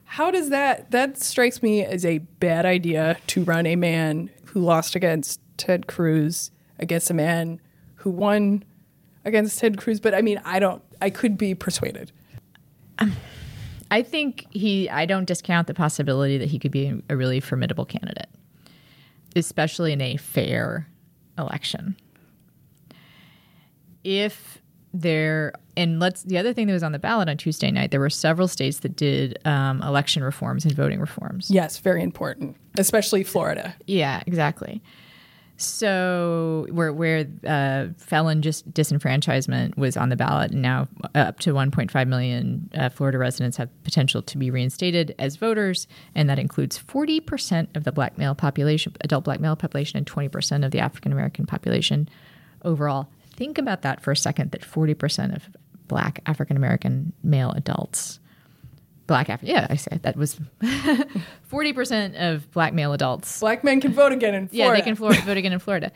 How 0.05 0.29
does 0.29 0.49
that 0.49 0.91
that 0.91 1.17
strikes 1.17 1.63
me 1.63 1.83
as 1.83 2.05
a 2.05 2.19
bad 2.19 2.65
idea 2.65 3.17
to 3.27 3.43
run 3.43 3.65
a 3.65 3.75
man 3.75 4.29
who 4.45 4.61
lost 4.61 4.95
against 4.95 5.41
Ted 5.57 5.87
Cruz 5.87 6.51
against 6.77 7.09
a 7.09 7.13
man 7.15 7.59
who 7.95 8.11
won 8.11 8.63
against 9.25 9.57
Ted 9.59 9.77
Cruz, 9.77 9.99
but 9.99 10.13
I 10.13 10.21
mean, 10.21 10.39
I 10.45 10.59
don't 10.59 10.83
I 11.01 11.09
could 11.09 11.39
be 11.39 11.55
persuaded. 11.55 12.11
Um, 12.99 13.15
I 13.89 14.03
think 14.03 14.45
he, 14.51 14.89
I 14.89 15.05
don't 15.05 15.25
discount 15.25 15.67
the 15.67 15.73
possibility 15.73 16.37
that 16.37 16.49
he 16.49 16.59
could 16.59 16.71
be 16.71 17.01
a 17.09 17.15
really 17.15 17.39
formidable 17.39 17.85
candidate, 17.85 18.29
especially 19.35 19.93
in 19.93 20.01
a 20.01 20.17
fair 20.17 20.87
election. 21.37 21.95
If 24.03 24.61
there, 25.01 25.53
and 25.75 25.99
let's, 25.99 26.23
the 26.23 26.37
other 26.37 26.53
thing 26.53 26.67
that 26.67 26.73
was 26.73 26.83
on 26.83 26.91
the 26.91 26.99
ballot 26.99 27.29
on 27.29 27.37
Tuesday 27.37 27.71
night, 27.71 27.91
there 27.91 27.99
were 27.99 28.09
several 28.09 28.47
states 28.47 28.79
that 28.79 28.95
did 28.95 29.37
um, 29.45 29.81
election 29.81 30.23
reforms 30.23 30.65
and 30.65 30.73
voting 30.73 30.99
reforms. 30.99 31.49
Yes, 31.51 31.77
very 31.79 32.03
important, 32.03 32.57
especially 32.77 33.23
Florida. 33.23 33.75
Yeah, 33.85 34.21
exactly. 34.25 34.81
So 35.59 36.67
where 36.69 36.93
where 36.93 37.25
uh, 37.45 37.87
felon 37.97 38.43
just 38.43 38.71
disenfranchisement 38.73 39.75
was 39.75 39.97
on 39.97 40.09
the 40.09 40.15
ballot, 40.15 40.51
and 40.51 40.61
now 40.61 40.87
up 41.15 41.39
to 41.39 41.53
1.5 41.53 42.07
million 42.07 42.69
uh, 42.75 42.89
Florida 42.89 43.17
residents 43.17 43.57
have 43.57 43.69
potential 43.83 44.21
to 44.21 44.37
be 44.37 44.51
reinstated 44.51 45.15
as 45.17 45.35
voters, 45.35 45.87
and 46.13 46.29
that 46.29 46.37
includes 46.37 46.77
40 46.77 47.21
percent 47.21 47.69
of 47.75 47.85
the 47.85 47.91
black 47.91 48.19
male 48.19 48.35
population, 48.35 48.95
adult 49.01 49.23
black 49.23 49.39
male 49.39 49.55
population, 49.55 49.97
and 49.97 50.05
20 50.05 50.29
percent 50.29 50.63
of 50.63 50.69
the 50.69 50.79
African 50.79 51.11
American 51.11 51.47
population 51.47 52.07
overall. 52.63 53.09
Think 53.37 53.57
about 53.57 53.83
that 53.83 54.01
for 54.01 54.11
a 54.11 54.17
second. 54.17 54.51
That 54.51 54.65
40 54.65 54.93
percent 54.95 55.33
of 55.33 55.47
black 55.87 56.19
African 56.25 56.57
American 56.57 57.13
male 57.23 57.51
adults 57.51 58.19
black 59.07 59.29
Af- 59.29 59.41
yeah 59.41 59.65
i 59.69 59.77
said 59.77 60.01
that 60.03 60.17
was 60.17 60.37
40% 61.49 62.15
of 62.33 62.51
black 62.51 62.73
male 62.73 62.91
adults 62.93 63.39
Black 63.39 63.63
men 63.63 63.79
can 63.79 63.93
vote 63.93 64.11
again 64.11 64.35
in 64.35 64.47
Florida. 64.49 64.69
yeah 64.69 64.75
they 64.75 64.81
can 64.81 64.95
Florida, 64.95 65.21
vote 65.21 65.37
again 65.41 65.53
in 65.53 65.59
florida 65.59 65.91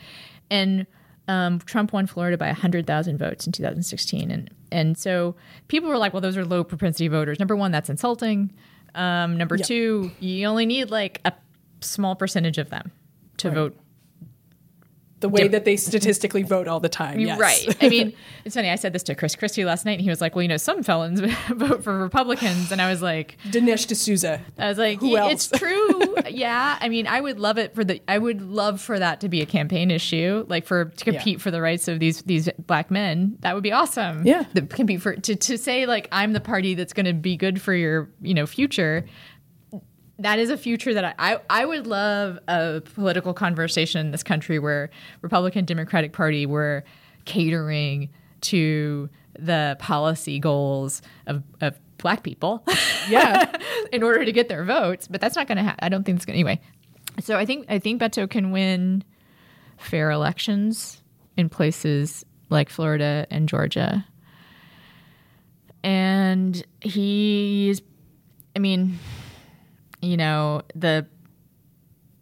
and 0.50 0.88
um, 1.28 1.60
trump 1.60 1.92
won 1.94 2.08
florida 2.08 2.38
by 2.38 2.48
100000 2.48 3.18
votes 3.18 3.46
in 3.46 3.52
2016 3.52 4.32
and 4.32 4.50
and 4.72 4.98
so 4.98 5.36
people 5.68 5.90
were 5.90 5.98
like 5.98 6.14
well 6.14 6.22
those 6.22 6.38
are 6.38 6.46
low 6.46 6.64
propensity 6.64 7.08
voters 7.10 7.40
number 7.40 7.56
one 7.56 7.72
that's 7.72 7.90
insulting 7.90 8.54
um, 8.96 9.38
number 9.38 9.56
Yeah. 9.58 9.64
two 9.66 10.12
you 10.20 10.46
only 10.48 10.66
need 10.66 10.90
like 10.90 11.20
a 11.26 11.34
small 11.82 12.16
percentage 12.16 12.58
of 12.58 12.70
them 12.70 12.92
to 13.38 13.50
vote 13.52 13.78
the 15.22 15.30
way 15.30 15.48
that 15.48 15.66
they 15.66 15.78
statistically 15.78 16.44
vote 16.44 16.68
all 16.68 16.80
the 16.80 16.90
time. 16.90 17.20
Yes. 17.20 17.40
Right. 17.40 17.78
I 17.82 17.90
mean, 17.90 18.14
it's 18.44 18.56
funny. 18.56 18.70
I 18.70 18.76
said 18.76 18.92
this 18.94 19.04
to 19.04 19.16
Chris 19.16 19.36
Christie 19.36 19.64
last 19.66 19.86
night, 19.86 19.94
and 19.94 20.02
he 20.02 20.10
was 20.10 20.20
like, 20.22 20.36
"Well, 20.36 20.44
you 20.44 20.50
know, 20.50 20.58
some 20.58 20.84
felons 20.84 21.20
vote 21.50 21.84
for 21.84 21.98
Republicans," 21.98 22.72
and 22.72 22.82
I 22.82 22.90
was 22.90 23.02
like, 23.02 23.38
Dinesh 23.50 23.88
D'Souza. 23.88 24.42
I 24.58 24.68
was 24.68 24.78
like, 24.78 25.00
Who 25.00 25.10
"Yeah, 25.12 25.24
else? 25.30 25.50
it's 25.50 25.50
true. 25.60 26.16
yeah. 26.30 26.78
I 26.82 26.90
mean, 26.90 27.08
I 27.08 27.22
would 27.22 27.40
love 27.40 27.58
it 27.58 27.74
for 27.74 27.84
the, 27.84 28.02
I 28.08 28.18
would 28.18 28.42
love 28.42 28.82
for 28.82 29.00
that 29.00 29.22
to 29.22 29.30
be 29.30 29.42
a 29.42 29.46
campaign 29.46 29.92
issue, 29.92 30.46
like 30.50 30.66
for 30.66 30.86
to 30.86 31.06
compete 31.06 31.40
for 31.42 31.52
the 31.52 31.62
rights 31.62 31.88
of 31.88 32.00
these 32.00 32.22
these 32.24 32.50
black 32.60 32.92
men. 32.92 33.38
That 33.42 33.54
would 33.54 33.64
be 33.64 33.72
awesome. 33.72 34.26
Yeah. 34.26 34.46
The 34.54 34.64
compete 34.64 35.02
for 35.02 35.16
to 35.16 35.36
to 35.36 35.58
say 35.58 35.86
like 35.86 36.08
I'm 36.12 36.34
the 36.34 36.42
party 36.42 36.74
that's 36.76 36.94
going 36.94 37.06
to 37.06 37.14
be 37.14 37.38
good 37.38 37.62
for 37.62 37.74
your 37.74 38.10
you 38.22 38.34
know 38.34 38.46
future. 38.46 39.06
That 40.22 40.40
is 40.40 40.50
a 40.50 40.58
future 40.58 40.94
that 40.94 41.04
I, 41.04 41.14
I 41.18 41.40
I 41.50 41.66
would 41.66 41.88
love 41.88 42.40
a 42.48 42.82
political 42.96 43.34
conversation 43.34 44.06
in 44.06 44.12
this 44.12 44.24
country 44.24 44.60
where 44.60 44.90
Republican 45.22 45.66
Democratic 45.66 46.14
Party 46.14 46.46
were 46.46 46.84
catering 47.26 48.10
to 48.42 49.10
the 49.38 49.78
policy 49.80 50.40
goals 50.40 51.02
of, 51.28 51.44
of 51.62 51.80
black 51.98 52.24
people. 52.24 52.64
Yeah. 53.10 53.52
in 53.92 54.04
order 54.04 54.26
to 54.26 54.32
get 54.32 54.50
their 54.50 54.64
votes, 54.64 55.08
but 55.08 55.22
that's 55.22 55.36
not 55.36 55.48
going 55.48 55.58
to 55.58 55.64
happen. 55.64 55.80
I 55.82 55.90
don't 55.90 56.04
think 56.04 56.18
it's 56.18 56.26
going 56.26 56.36
to 56.36 56.40
anyway. 56.40 56.62
So 57.20 57.38
I 57.38 57.46
think 57.46 57.66
I 57.70 57.80
think 57.80 58.02
Beto 58.02 58.30
can 58.30 58.52
win 58.52 59.04
fair 59.78 60.12
elections 60.12 61.02
in 61.36 61.50
places 61.50 62.26
like 62.50 62.70
Florida 62.70 63.28
and 63.30 63.50
Georgia. 63.50 64.06
And 65.84 66.64
he's 66.82 67.82
I 68.56 68.60
mean, 68.60 69.00
know, 70.22 70.62
the 70.76 71.06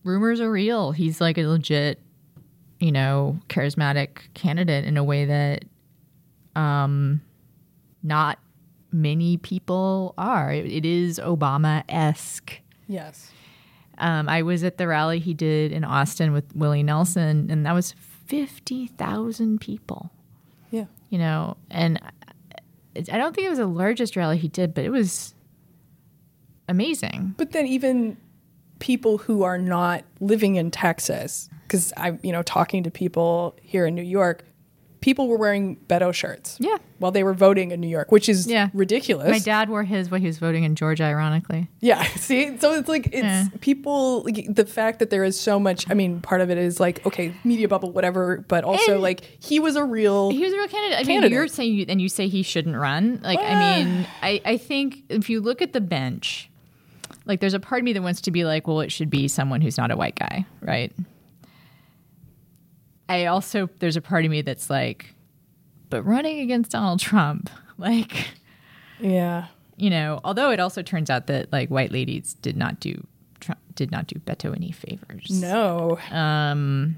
rumors 0.04 0.40
are 0.42 0.52
real. 0.52 0.92
He's 0.92 1.20
like 1.22 1.38
a 1.38 1.46
legit, 1.46 2.00
you 2.80 2.92
know, 2.92 3.40
charismatic 3.50 4.34
candidate 4.34 4.86
in 4.86 4.98
a 4.98 5.04
way 5.04 5.26
that 5.26 5.66
um 6.56 7.22
not 8.02 8.40
many 8.92 9.38
people 9.38 10.14
are. 10.18 10.52
It, 10.52 10.66
it 10.66 10.86
is 10.86 11.20
Obama 11.20 11.84
esque. 11.90 12.60
yes. 12.88 13.32
Um, 14.02 14.30
I 14.30 14.44
was 14.44 14.64
at 14.64 14.78
the 14.78 14.88
rally 14.88 15.20
he 15.20 15.34
did 15.34 15.74
in 15.74 15.84
Austin 15.84 16.32
with 16.32 16.46
Willie 16.56 16.84
Nelson, 16.84 17.50
and 17.52 17.66
that 17.66 17.74
was 17.74 17.94
50,000 18.28 19.60
people, 19.60 20.10
Yeah. 20.72 20.86
you 21.10 21.18
know, 21.20 21.58
and 21.70 22.00
I, 22.02 23.00
I 23.00 23.18
don't 23.18 23.36
think 23.36 23.46
it 23.48 23.50
was 23.50 23.60
the 23.60 23.68
largest 23.68 24.16
rally 24.16 24.38
he 24.38 24.48
did, 24.48 24.74
but 24.74 24.86
it 24.86 24.90
was 24.90 25.36
amazing. 26.70 27.36
But 27.38 27.52
then 27.52 27.66
even 27.68 28.18
people 28.80 29.18
who 29.18 29.44
are 29.44 29.58
not 29.58 30.04
living 30.20 30.56
in 30.56 30.72
Texas, 30.72 31.50
because 31.64 31.92
I'm, 31.98 32.20
you 32.24 32.32
know, 32.32 32.44
talking 32.44 32.84
to 32.84 32.92
people 32.92 33.58
here 33.62 33.86
in 33.86 33.96
New 33.96 34.02
York, 34.04 34.46
people 35.02 35.28
were 35.28 35.38
wearing 35.38 35.78
Beto 35.88 36.14
shirts. 36.14 36.58
Yeah. 36.60 36.78
While 36.98 37.12
they 37.12 37.24
were 37.24 37.34
voting 37.34 37.72
in 37.72 37.80
New 37.80 37.88
York, 37.88 38.12
which 38.12 38.28
is 38.28 38.48
Yeah. 38.48 38.70
ridiculous. 38.74 39.30
My 39.30 39.40
dad 39.40 39.70
wore 39.70 39.84
his 39.84 40.12
while 40.12 40.20
he 40.20 40.28
was 40.28 40.38
voting 40.38 40.66
in 40.66 40.76
Georgia, 40.76 41.06
ironically. 41.06 41.70
Yeah. 41.80 42.04
See, 42.18 42.58
so 42.58 42.74
it's 42.74 42.90
like 42.90 43.08
it's 43.08 43.24
Yeah. 43.24 43.46
people. 43.62 44.24
Like, 44.24 44.54
the 44.54 44.66
fact 44.66 45.00
that 45.00 45.10
there 45.10 45.24
is 45.24 45.40
so 45.40 45.60
much. 45.60 45.90
I 45.90 45.94
mean, 45.94 46.20
part 46.20 46.42
of 46.42 46.50
it 46.50 46.58
is 46.58 46.80
like 46.80 47.06
okay, 47.06 47.34
media 47.46 47.70
bubble, 47.70 47.92
whatever. 47.92 48.44
But 48.48 48.66
also 48.66 48.94
And- 48.94 49.02
like 49.02 49.22
he 49.40 49.60
was 49.60 49.78
a 49.78 49.84
real. 49.86 50.32
He 50.32 50.44
was 50.44 50.52
a 50.52 50.58
real 50.58 50.68
candidate. 50.68 51.00
I 51.00 51.04
mean, 51.04 51.32
you're 51.32 51.48
saying, 51.48 51.74
you, 51.74 51.86
and 51.88 52.02
you 52.02 52.10
say 52.10 52.28
he 52.28 52.44
shouldn't 52.44 52.76
run. 52.76 53.22
Like, 53.24 53.40
I 53.40 53.54
ah. 53.54 53.78
mean, 53.78 54.08
I, 54.22 54.42
I 54.44 54.58
think 54.58 55.04
if 55.08 55.30
you 55.30 55.40
look 55.40 55.62
at 55.62 55.72
the 55.72 55.82
bench, 55.82 56.50
like, 57.30 57.40
there's 57.40 57.54
a 57.54 57.60
part 57.60 57.80
of 57.80 57.86
me 57.86 57.94
that 57.94 58.02
wants 58.02 58.22
to 58.22 58.32
be 58.32 58.44
like, 58.44 58.68
well, 58.68 58.82
it 58.82 58.92
should 58.92 59.10
be 59.10 59.28
someone 59.28 59.62
who's 59.62 59.78
not 59.78 59.92
a 59.92 59.96
white 59.96 60.16
guy, 60.16 60.46
right? 60.62 60.92
I 63.08 63.28
also, 63.28 63.70
there's 63.78 63.96
a 63.96 64.02
part 64.02 64.26
of 64.26 64.32
me 64.32 64.42
that's 64.42 64.68
like, 64.68 65.14
but 65.92 66.02
running 66.04 66.40
against 66.40 66.72
Donald 66.72 67.00
Trump, 67.00 67.52
like, 67.78 68.30
yeah. 69.00 69.46
you 69.78 69.92
know, 69.92 70.20
although 70.24 70.50
it 70.50 70.60
also 70.60 70.82
turns 70.82 71.12
out 71.12 71.28
that 71.28 71.52
like 71.52 71.70
white 71.70 71.92
ladies 71.92 72.34
did 72.34 72.58
not 72.58 72.80
do 72.80 73.06
Trump 73.40 73.60
did 73.76 73.92
not 73.92 74.08
do 74.08 74.20
Beto 74.20 74.54
any 74.56 74.72
favors. 74.72 75.30
No. 75.30 76.00
Um, 76.12 76.98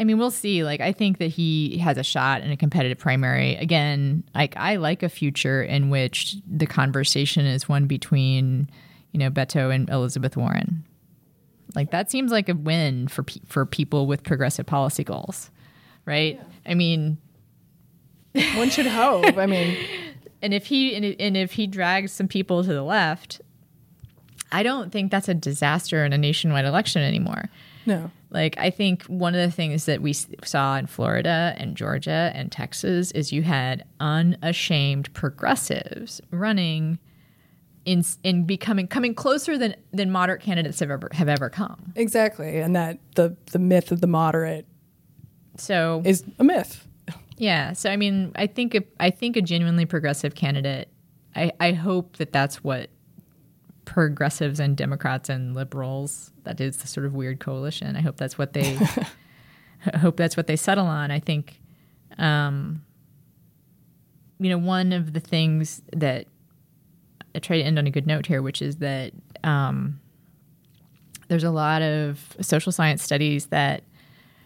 I 0.00 0.04
mean, 0.04 0.18
we'll 0.18 0.30
see. 0.30 0.64
Like, 0.64 0.80
I 0.80 0.92
think 0.92 1.18
that 1.18 1.28
he 1.28 1.78
has 1.78 1.98
a 1.98 2.02
shot 2.02 2.40
in 2.40 2.50
a 2.50 2.56
competitive 2.56 2.98
primary. 2.98 3.56
Again, 3.56 4.24
like 4.34 4.56
I 4.56 4.76
like 4.76 5.02
a 5.02 5.08
future 5.08 5.62
in 5.62 5.90
which 5.90 6.36
the 6.50 6.66
conversation 6.66 7.44
is 7.44 7.68
one 7.68 7.86
between, 7.86 8.70
you 9.12 9.20
know, 9.20 9.30
Beto 9.30 9.72
and 9.74 9.88
Elizabeth 9.90 10.36
Warren. 10.36 10.84
Like 11.74 11.90
that 11.90 12.10
seems 12.10 12.32
like 12.32 12.48
a 12.48 12.54
win 12.54 13.06
for 13.08 13.22
pe- 13.22 13.42
for 13.46 13.64
people 13.66 14.06
with 14.06 14.24
progressive 14.24 14.66
policy 14.66 15.04
goals, 15.04 15.50
right? 16.04 16.40
I 16.66 16.74
mean, 16.74 17.18
One 18.54 18.70
should 18.70 18.86
hope. 18.86 19.36
I 19.36 19.46
mean, 19.46 19.76
and 20.42 20.54
if 20.54 20.66
he 20.66 20.94
and 20.94 21.36
if 21.36 21.52
he 21.52 21.66
drags 21.66 22.12
some 22.12 22.28
people 22.28 22.62
to 22.62 22.72
the 22.72 22.82
left, 22.82 23.40
I 24.52 24.62
don't 24.62 24.92
think 24.92 25.10
that's 25.10 25.28
a 25.28 25.34
disaster 25.34 26.04
in 26.04 26.12
a 26.12 26.18
nationwide 26.18 26.64
election 26.64 27.02
anymore. 27.02 27.50
No. 27.86 28.10
Like, 28.30 28.56
I 28.58 28.70
think 28.70 29.04
one 29.04 29.34
of 29.34 29.40
the 29.40 29.50
things 29.50 29.86
that 29.86 30.02
we 30.02 30.12
saw 30.12 30.76
in 30.76 30.86
Florida 30.86 31.54
and 31.56 31.76
Georgia 31.76 32.30
and 32.34 32.52
Texas 32.52 33.10
is 33.10 33.32
you 33.32 33.42
had 33.42 33.84
unashamed 33.98 35.12
progressives 35.14 36.20
running 36.30 36.98
in 37.84 38.04
in 38.22 38.44
becoming 38.44 38.86
coming 38.86 39.14
closer 39.14 39.58
than 39.58 39.74
than 39.92 40.10
moderate 40.10 40.42
candidates 40.42 40.80
have 40.80 40.90
ever 40.90 41.08
have 41.12 41.28
ever 41.28 41.48
come. 41.48 41.92
Exactly, 41.96 42.58
and 42.58 42.76
that 42.76 42.98
the 43.14 43.36
the 43.52 43.58
myth 43.58 43.90
of 43.90 44.00
the 44.00 44.06
moderate 44.06 44.66
So 45.56 46.02
is 46.04 46.24
a 46.38 46.44
myth. 46.44 46.86
Yeah. 47.36 47.72
So 47.72 47.90
I 47.90 47.96
mean, 47.96 48.32
I 48.36 48.46
think 48.46 48.74
a, 48.74 48.82
I 49.00 49.10
think 49.10 49.36
a 49.36 49.42
genuinely 49.42 49.86
progressive 49.86 50.34
candidate. 50.34 50.88
I, 51.34 51.52
I 51.58 51.72
hope 51.72 52.18
that 52.18 52.32
that's 52.32 52.62
what 52.62 52.90
progressives 53.90 54.60
and 54.60 54.76
Democrats 54.76 55.28
and 55.28 55.52
liberals. 55.52 56.30
That 56.44 56.60
is 56.60 56.76
the 56.76 56.86
sort 56.86 57.06
of 57.06 57.12
weird 57.12 57.40
coalition. 57.40 57.96
I 57.96 58.00
hope 58.00 58.16
that's 58.16 58.38
what 58.38 58.52
they. 58.52 58.78
I 59.92 59.98
hope 59.98 60.16
that's 60.16 60.36
what 60.36 60.46
they 60.46 60.54
settle 60.54 60.86
on. 60.86 61.10
I 61.10 61.18
think, 61.18 61.58
um, 62.18 62.84
you 64.38 64.48
know, 64.48 64.58
one 64.58 64.92
of 64.92 65.12
the 65.12 65.18
things 65.18 65.82
that 65.92 66.26
I 67.34 67.40
try 67.40 67.58
to 67.58 67.64
end 67.64 67.80
on 67.80 67.86
a 67.88 67.90
good 67.90 68.06
note 68.06 68.26
here, 68.26 68.42
which 68.42 68.62
is 68.62 68.76
that 68.76 69.12
um, 69.42 69.98
there's 71.26 71.44
a 71.44 71.50
lot 71.50 71.82
of 71.82 72.36
social 72.40 72.70
science 72.70 73.02
studies 73.02 73.46
that 73.46 73.82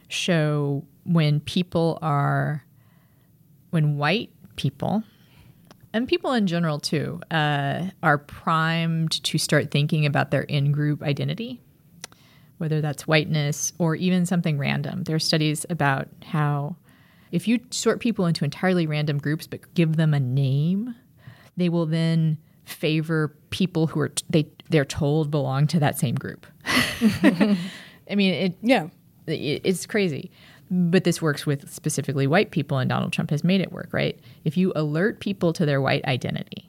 show 0.09 0.85
when 1.05 1.41
people 1.41 1.99
are 2.01 2.65
when 3.71 3.99
white 3.99 4.31
people 4.57 5.03
and 5.95 6.07
people 6.07 6.33
in 6.35 6.47
general 6.47 6.79
too 6.79 7.21
uh, 7.31 7.87
are 8.03 8.19
primed 8.19 9.23
to 9.25 9.39
start 9.39 9.71
thinking 9.71 10.05
about 10.05 10.31
their 10.31 10.43
in-group 10.43 11.03
identity 11.03 11.63
whether 12.59 12.81
that's 12.83 13.07
whiteness 13.07 13.73
or 13.79 13.97
even 13.97 14.27
something 14.27 14.59
random 14.59 15.05
there 15.05 15.17
are 15.17 15.21
studies 15.21 15.65
about 15.71 16.09
how 16.27 16.77
if 17.33 17.49
you 17.49 17.59
sort 17.71 17.99
people 18.01 18.27
into 18.27 18.45
entirely 18.45 18.87
random 18.87 19.19
groups 19.19 19.47
but 19.47 19.73
give 19.75 19.97
them 19.97 20.13
a 20.13 20.21
name 20.21 20.95
they 21.57 21.69
will 21.69 21.87
then 21.87 22.37
favor 22.65 23.35
people 23.51 23.87
who 23.87 24.01
are 24.01 24.09
t- 24.09 24.25
they 24.31 24.47
they're 24.71 24.85
told 24.85 25.31
belong 25.31 25.67
to 25.67 25.79
that 25.81 25.99
same 25.99 26.15
group 26.15 26.47
i 27.23 28.15
mean 28.15 28.33
it 28.35 28.57
Yeah. 28.63 28.89
it- 29.27 29.63
it's 29.65 29.87
crazy. 29.87 30.31
But 30.77 31.05
this 31.05 31.22
works 31.22 31.47
with 31.47 31.70
specifically 31.70 32.27
white 32.27 32.51
people, 32.51 32.79
and 32.79 32.89
Donald 32.89 33.12
Trump 33.12 33.31
has 33.31 33.45
made 33.45 33.61
it 33.61 33.70
work, 33.70 33.91
right? 33.93 34.18
If 34.45 34.57
you 34.57 34.72
alert 34.75 35.20
people 35.20 35.53
to 35.53 35.64
their 35.64 35.81
white 35.81 36.05
identity, 36.05 36.68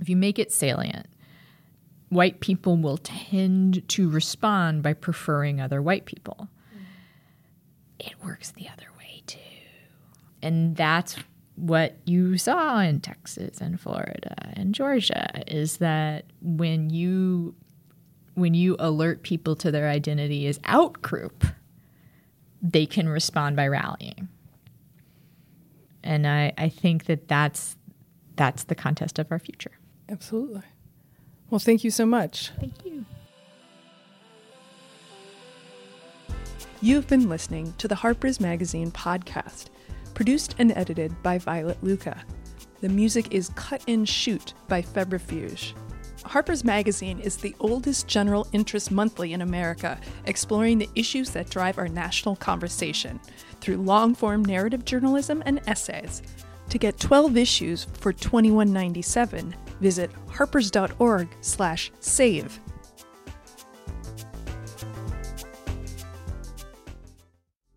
if 0.00 0.08
you 0.08 0.16
make 0.16 0.38
it 0.38 0.50
salient, 0.50 1.06
white 2.08 2.40
people 2.40 2.76
will 2.76 2.96
tend 2.98 3.86
to 3.88 4.08
respond 4.08 4.82
by 4.82 4.94
preferring 4.94 5.60
other 5.60 5.82
white 5.82 6.06
people. 6.06 6.48
It 7.98 8.14
works 8.24 8.52
the 8.52 8.68
other 8.68 8.86
way 8.98 9.22
too. 9.26 9.38
And 10.40 10.76
that's 10.76 11.16
what 11.56 11.96
you 12.04 12.38
saw 12.38 12.80
in 12.80 13.00
Texas 13.00 13.60
and 13.60 13.80
Florida 13.80 14.34
and 14.54 14.74
Georgia 14.74 15.42
is 15.46 15.76
that 15.78 16.24
when 16.40 16.90
you 16.90 17.54
when 18.34 18.52
you 18.52 18.74
alert 18.80 19.22
people 19.22 19.54
to 19.54 19.70
their 19.70 19.88
identity 19.88 20.48
as 20.48 20.58
out 20.64 21.00
group, 21.02 21.44
they 22.64 22.86
can 22.86 23.08
respond 23.08 23.54
by 23.56 23.68
rallying. 23.68 24.28
And 26.02 26.26
I, 26.26 26.52
I 26.56 26.70
think 26.70 27.04
that 27.04 27.28
that's 27.28 27.76
that's 28.36 28.64
the 28.64 28.74
contest 28.74 29.18
of 29.18 29.30
our 29.30 29.38
future. 29.38 29.70
Absolutely. 30.08 30.62
Well, 31.50 31.60
thank 31.60 31.84
you 31.84 31.90
so 31.90 32.04
much. 32.04 32.50
Thank 32.58 32.84
you. 32.84 33.04
You've 36.80 37.06
been 37.06 37.28
listening 37.28 37.72
to 37.78 37.86
the 37.86 37.94
Harper's 37.94 38.40
Magazine 38.40 38.90
podcast, 38.90 39.66
produced 40.14 40.56
and 40.58 40.72
edited 40.72 41.22
by 41.22 41.38
Violet 41.38 41.78
Lucca. 41.82 42.22
The 42.80 42.88
music 42.88 43.32
is 43.32 43.50
Cut 43.54 43.82
and 43.86 44.06
Shoot 44.08 44.52
by 44.68 44.82
Febrifuge. 44.82 45.74
Harper's 46.24 46.64
Magazine 46.64 47.20
is 47.20 47.36
the 47.36 47.54
oldest 47.60 48.08
general 48.08 48.48
interest 48.52 48.90
monthly 48.90 49.32
in 49.32 49.42
America, 49.42 50.00
exploring 50.26 50.78
the 50.78 50.88
issues 50.94 51.30
that 51.30 51.50
drive 51.50 51.78
our 51.78 51.88
national 51.88 52.36
conversation 52.36 53.20
through 53.60 53.76
long 53.76 54.14
form 54.14 54.44
narrative 54.44 54.84
journalism 54.84 55.42
and 55.46 55.60
essays. 55.66 56.22
To 56.70 56.78
get 56.78 56.98
12 56.98 57.36
issues 57.36 57.84
for 58.00 58.12
$21.97, 58.12 59.52
visit 59.80 60.10
harpers.org/save 60.30 62.60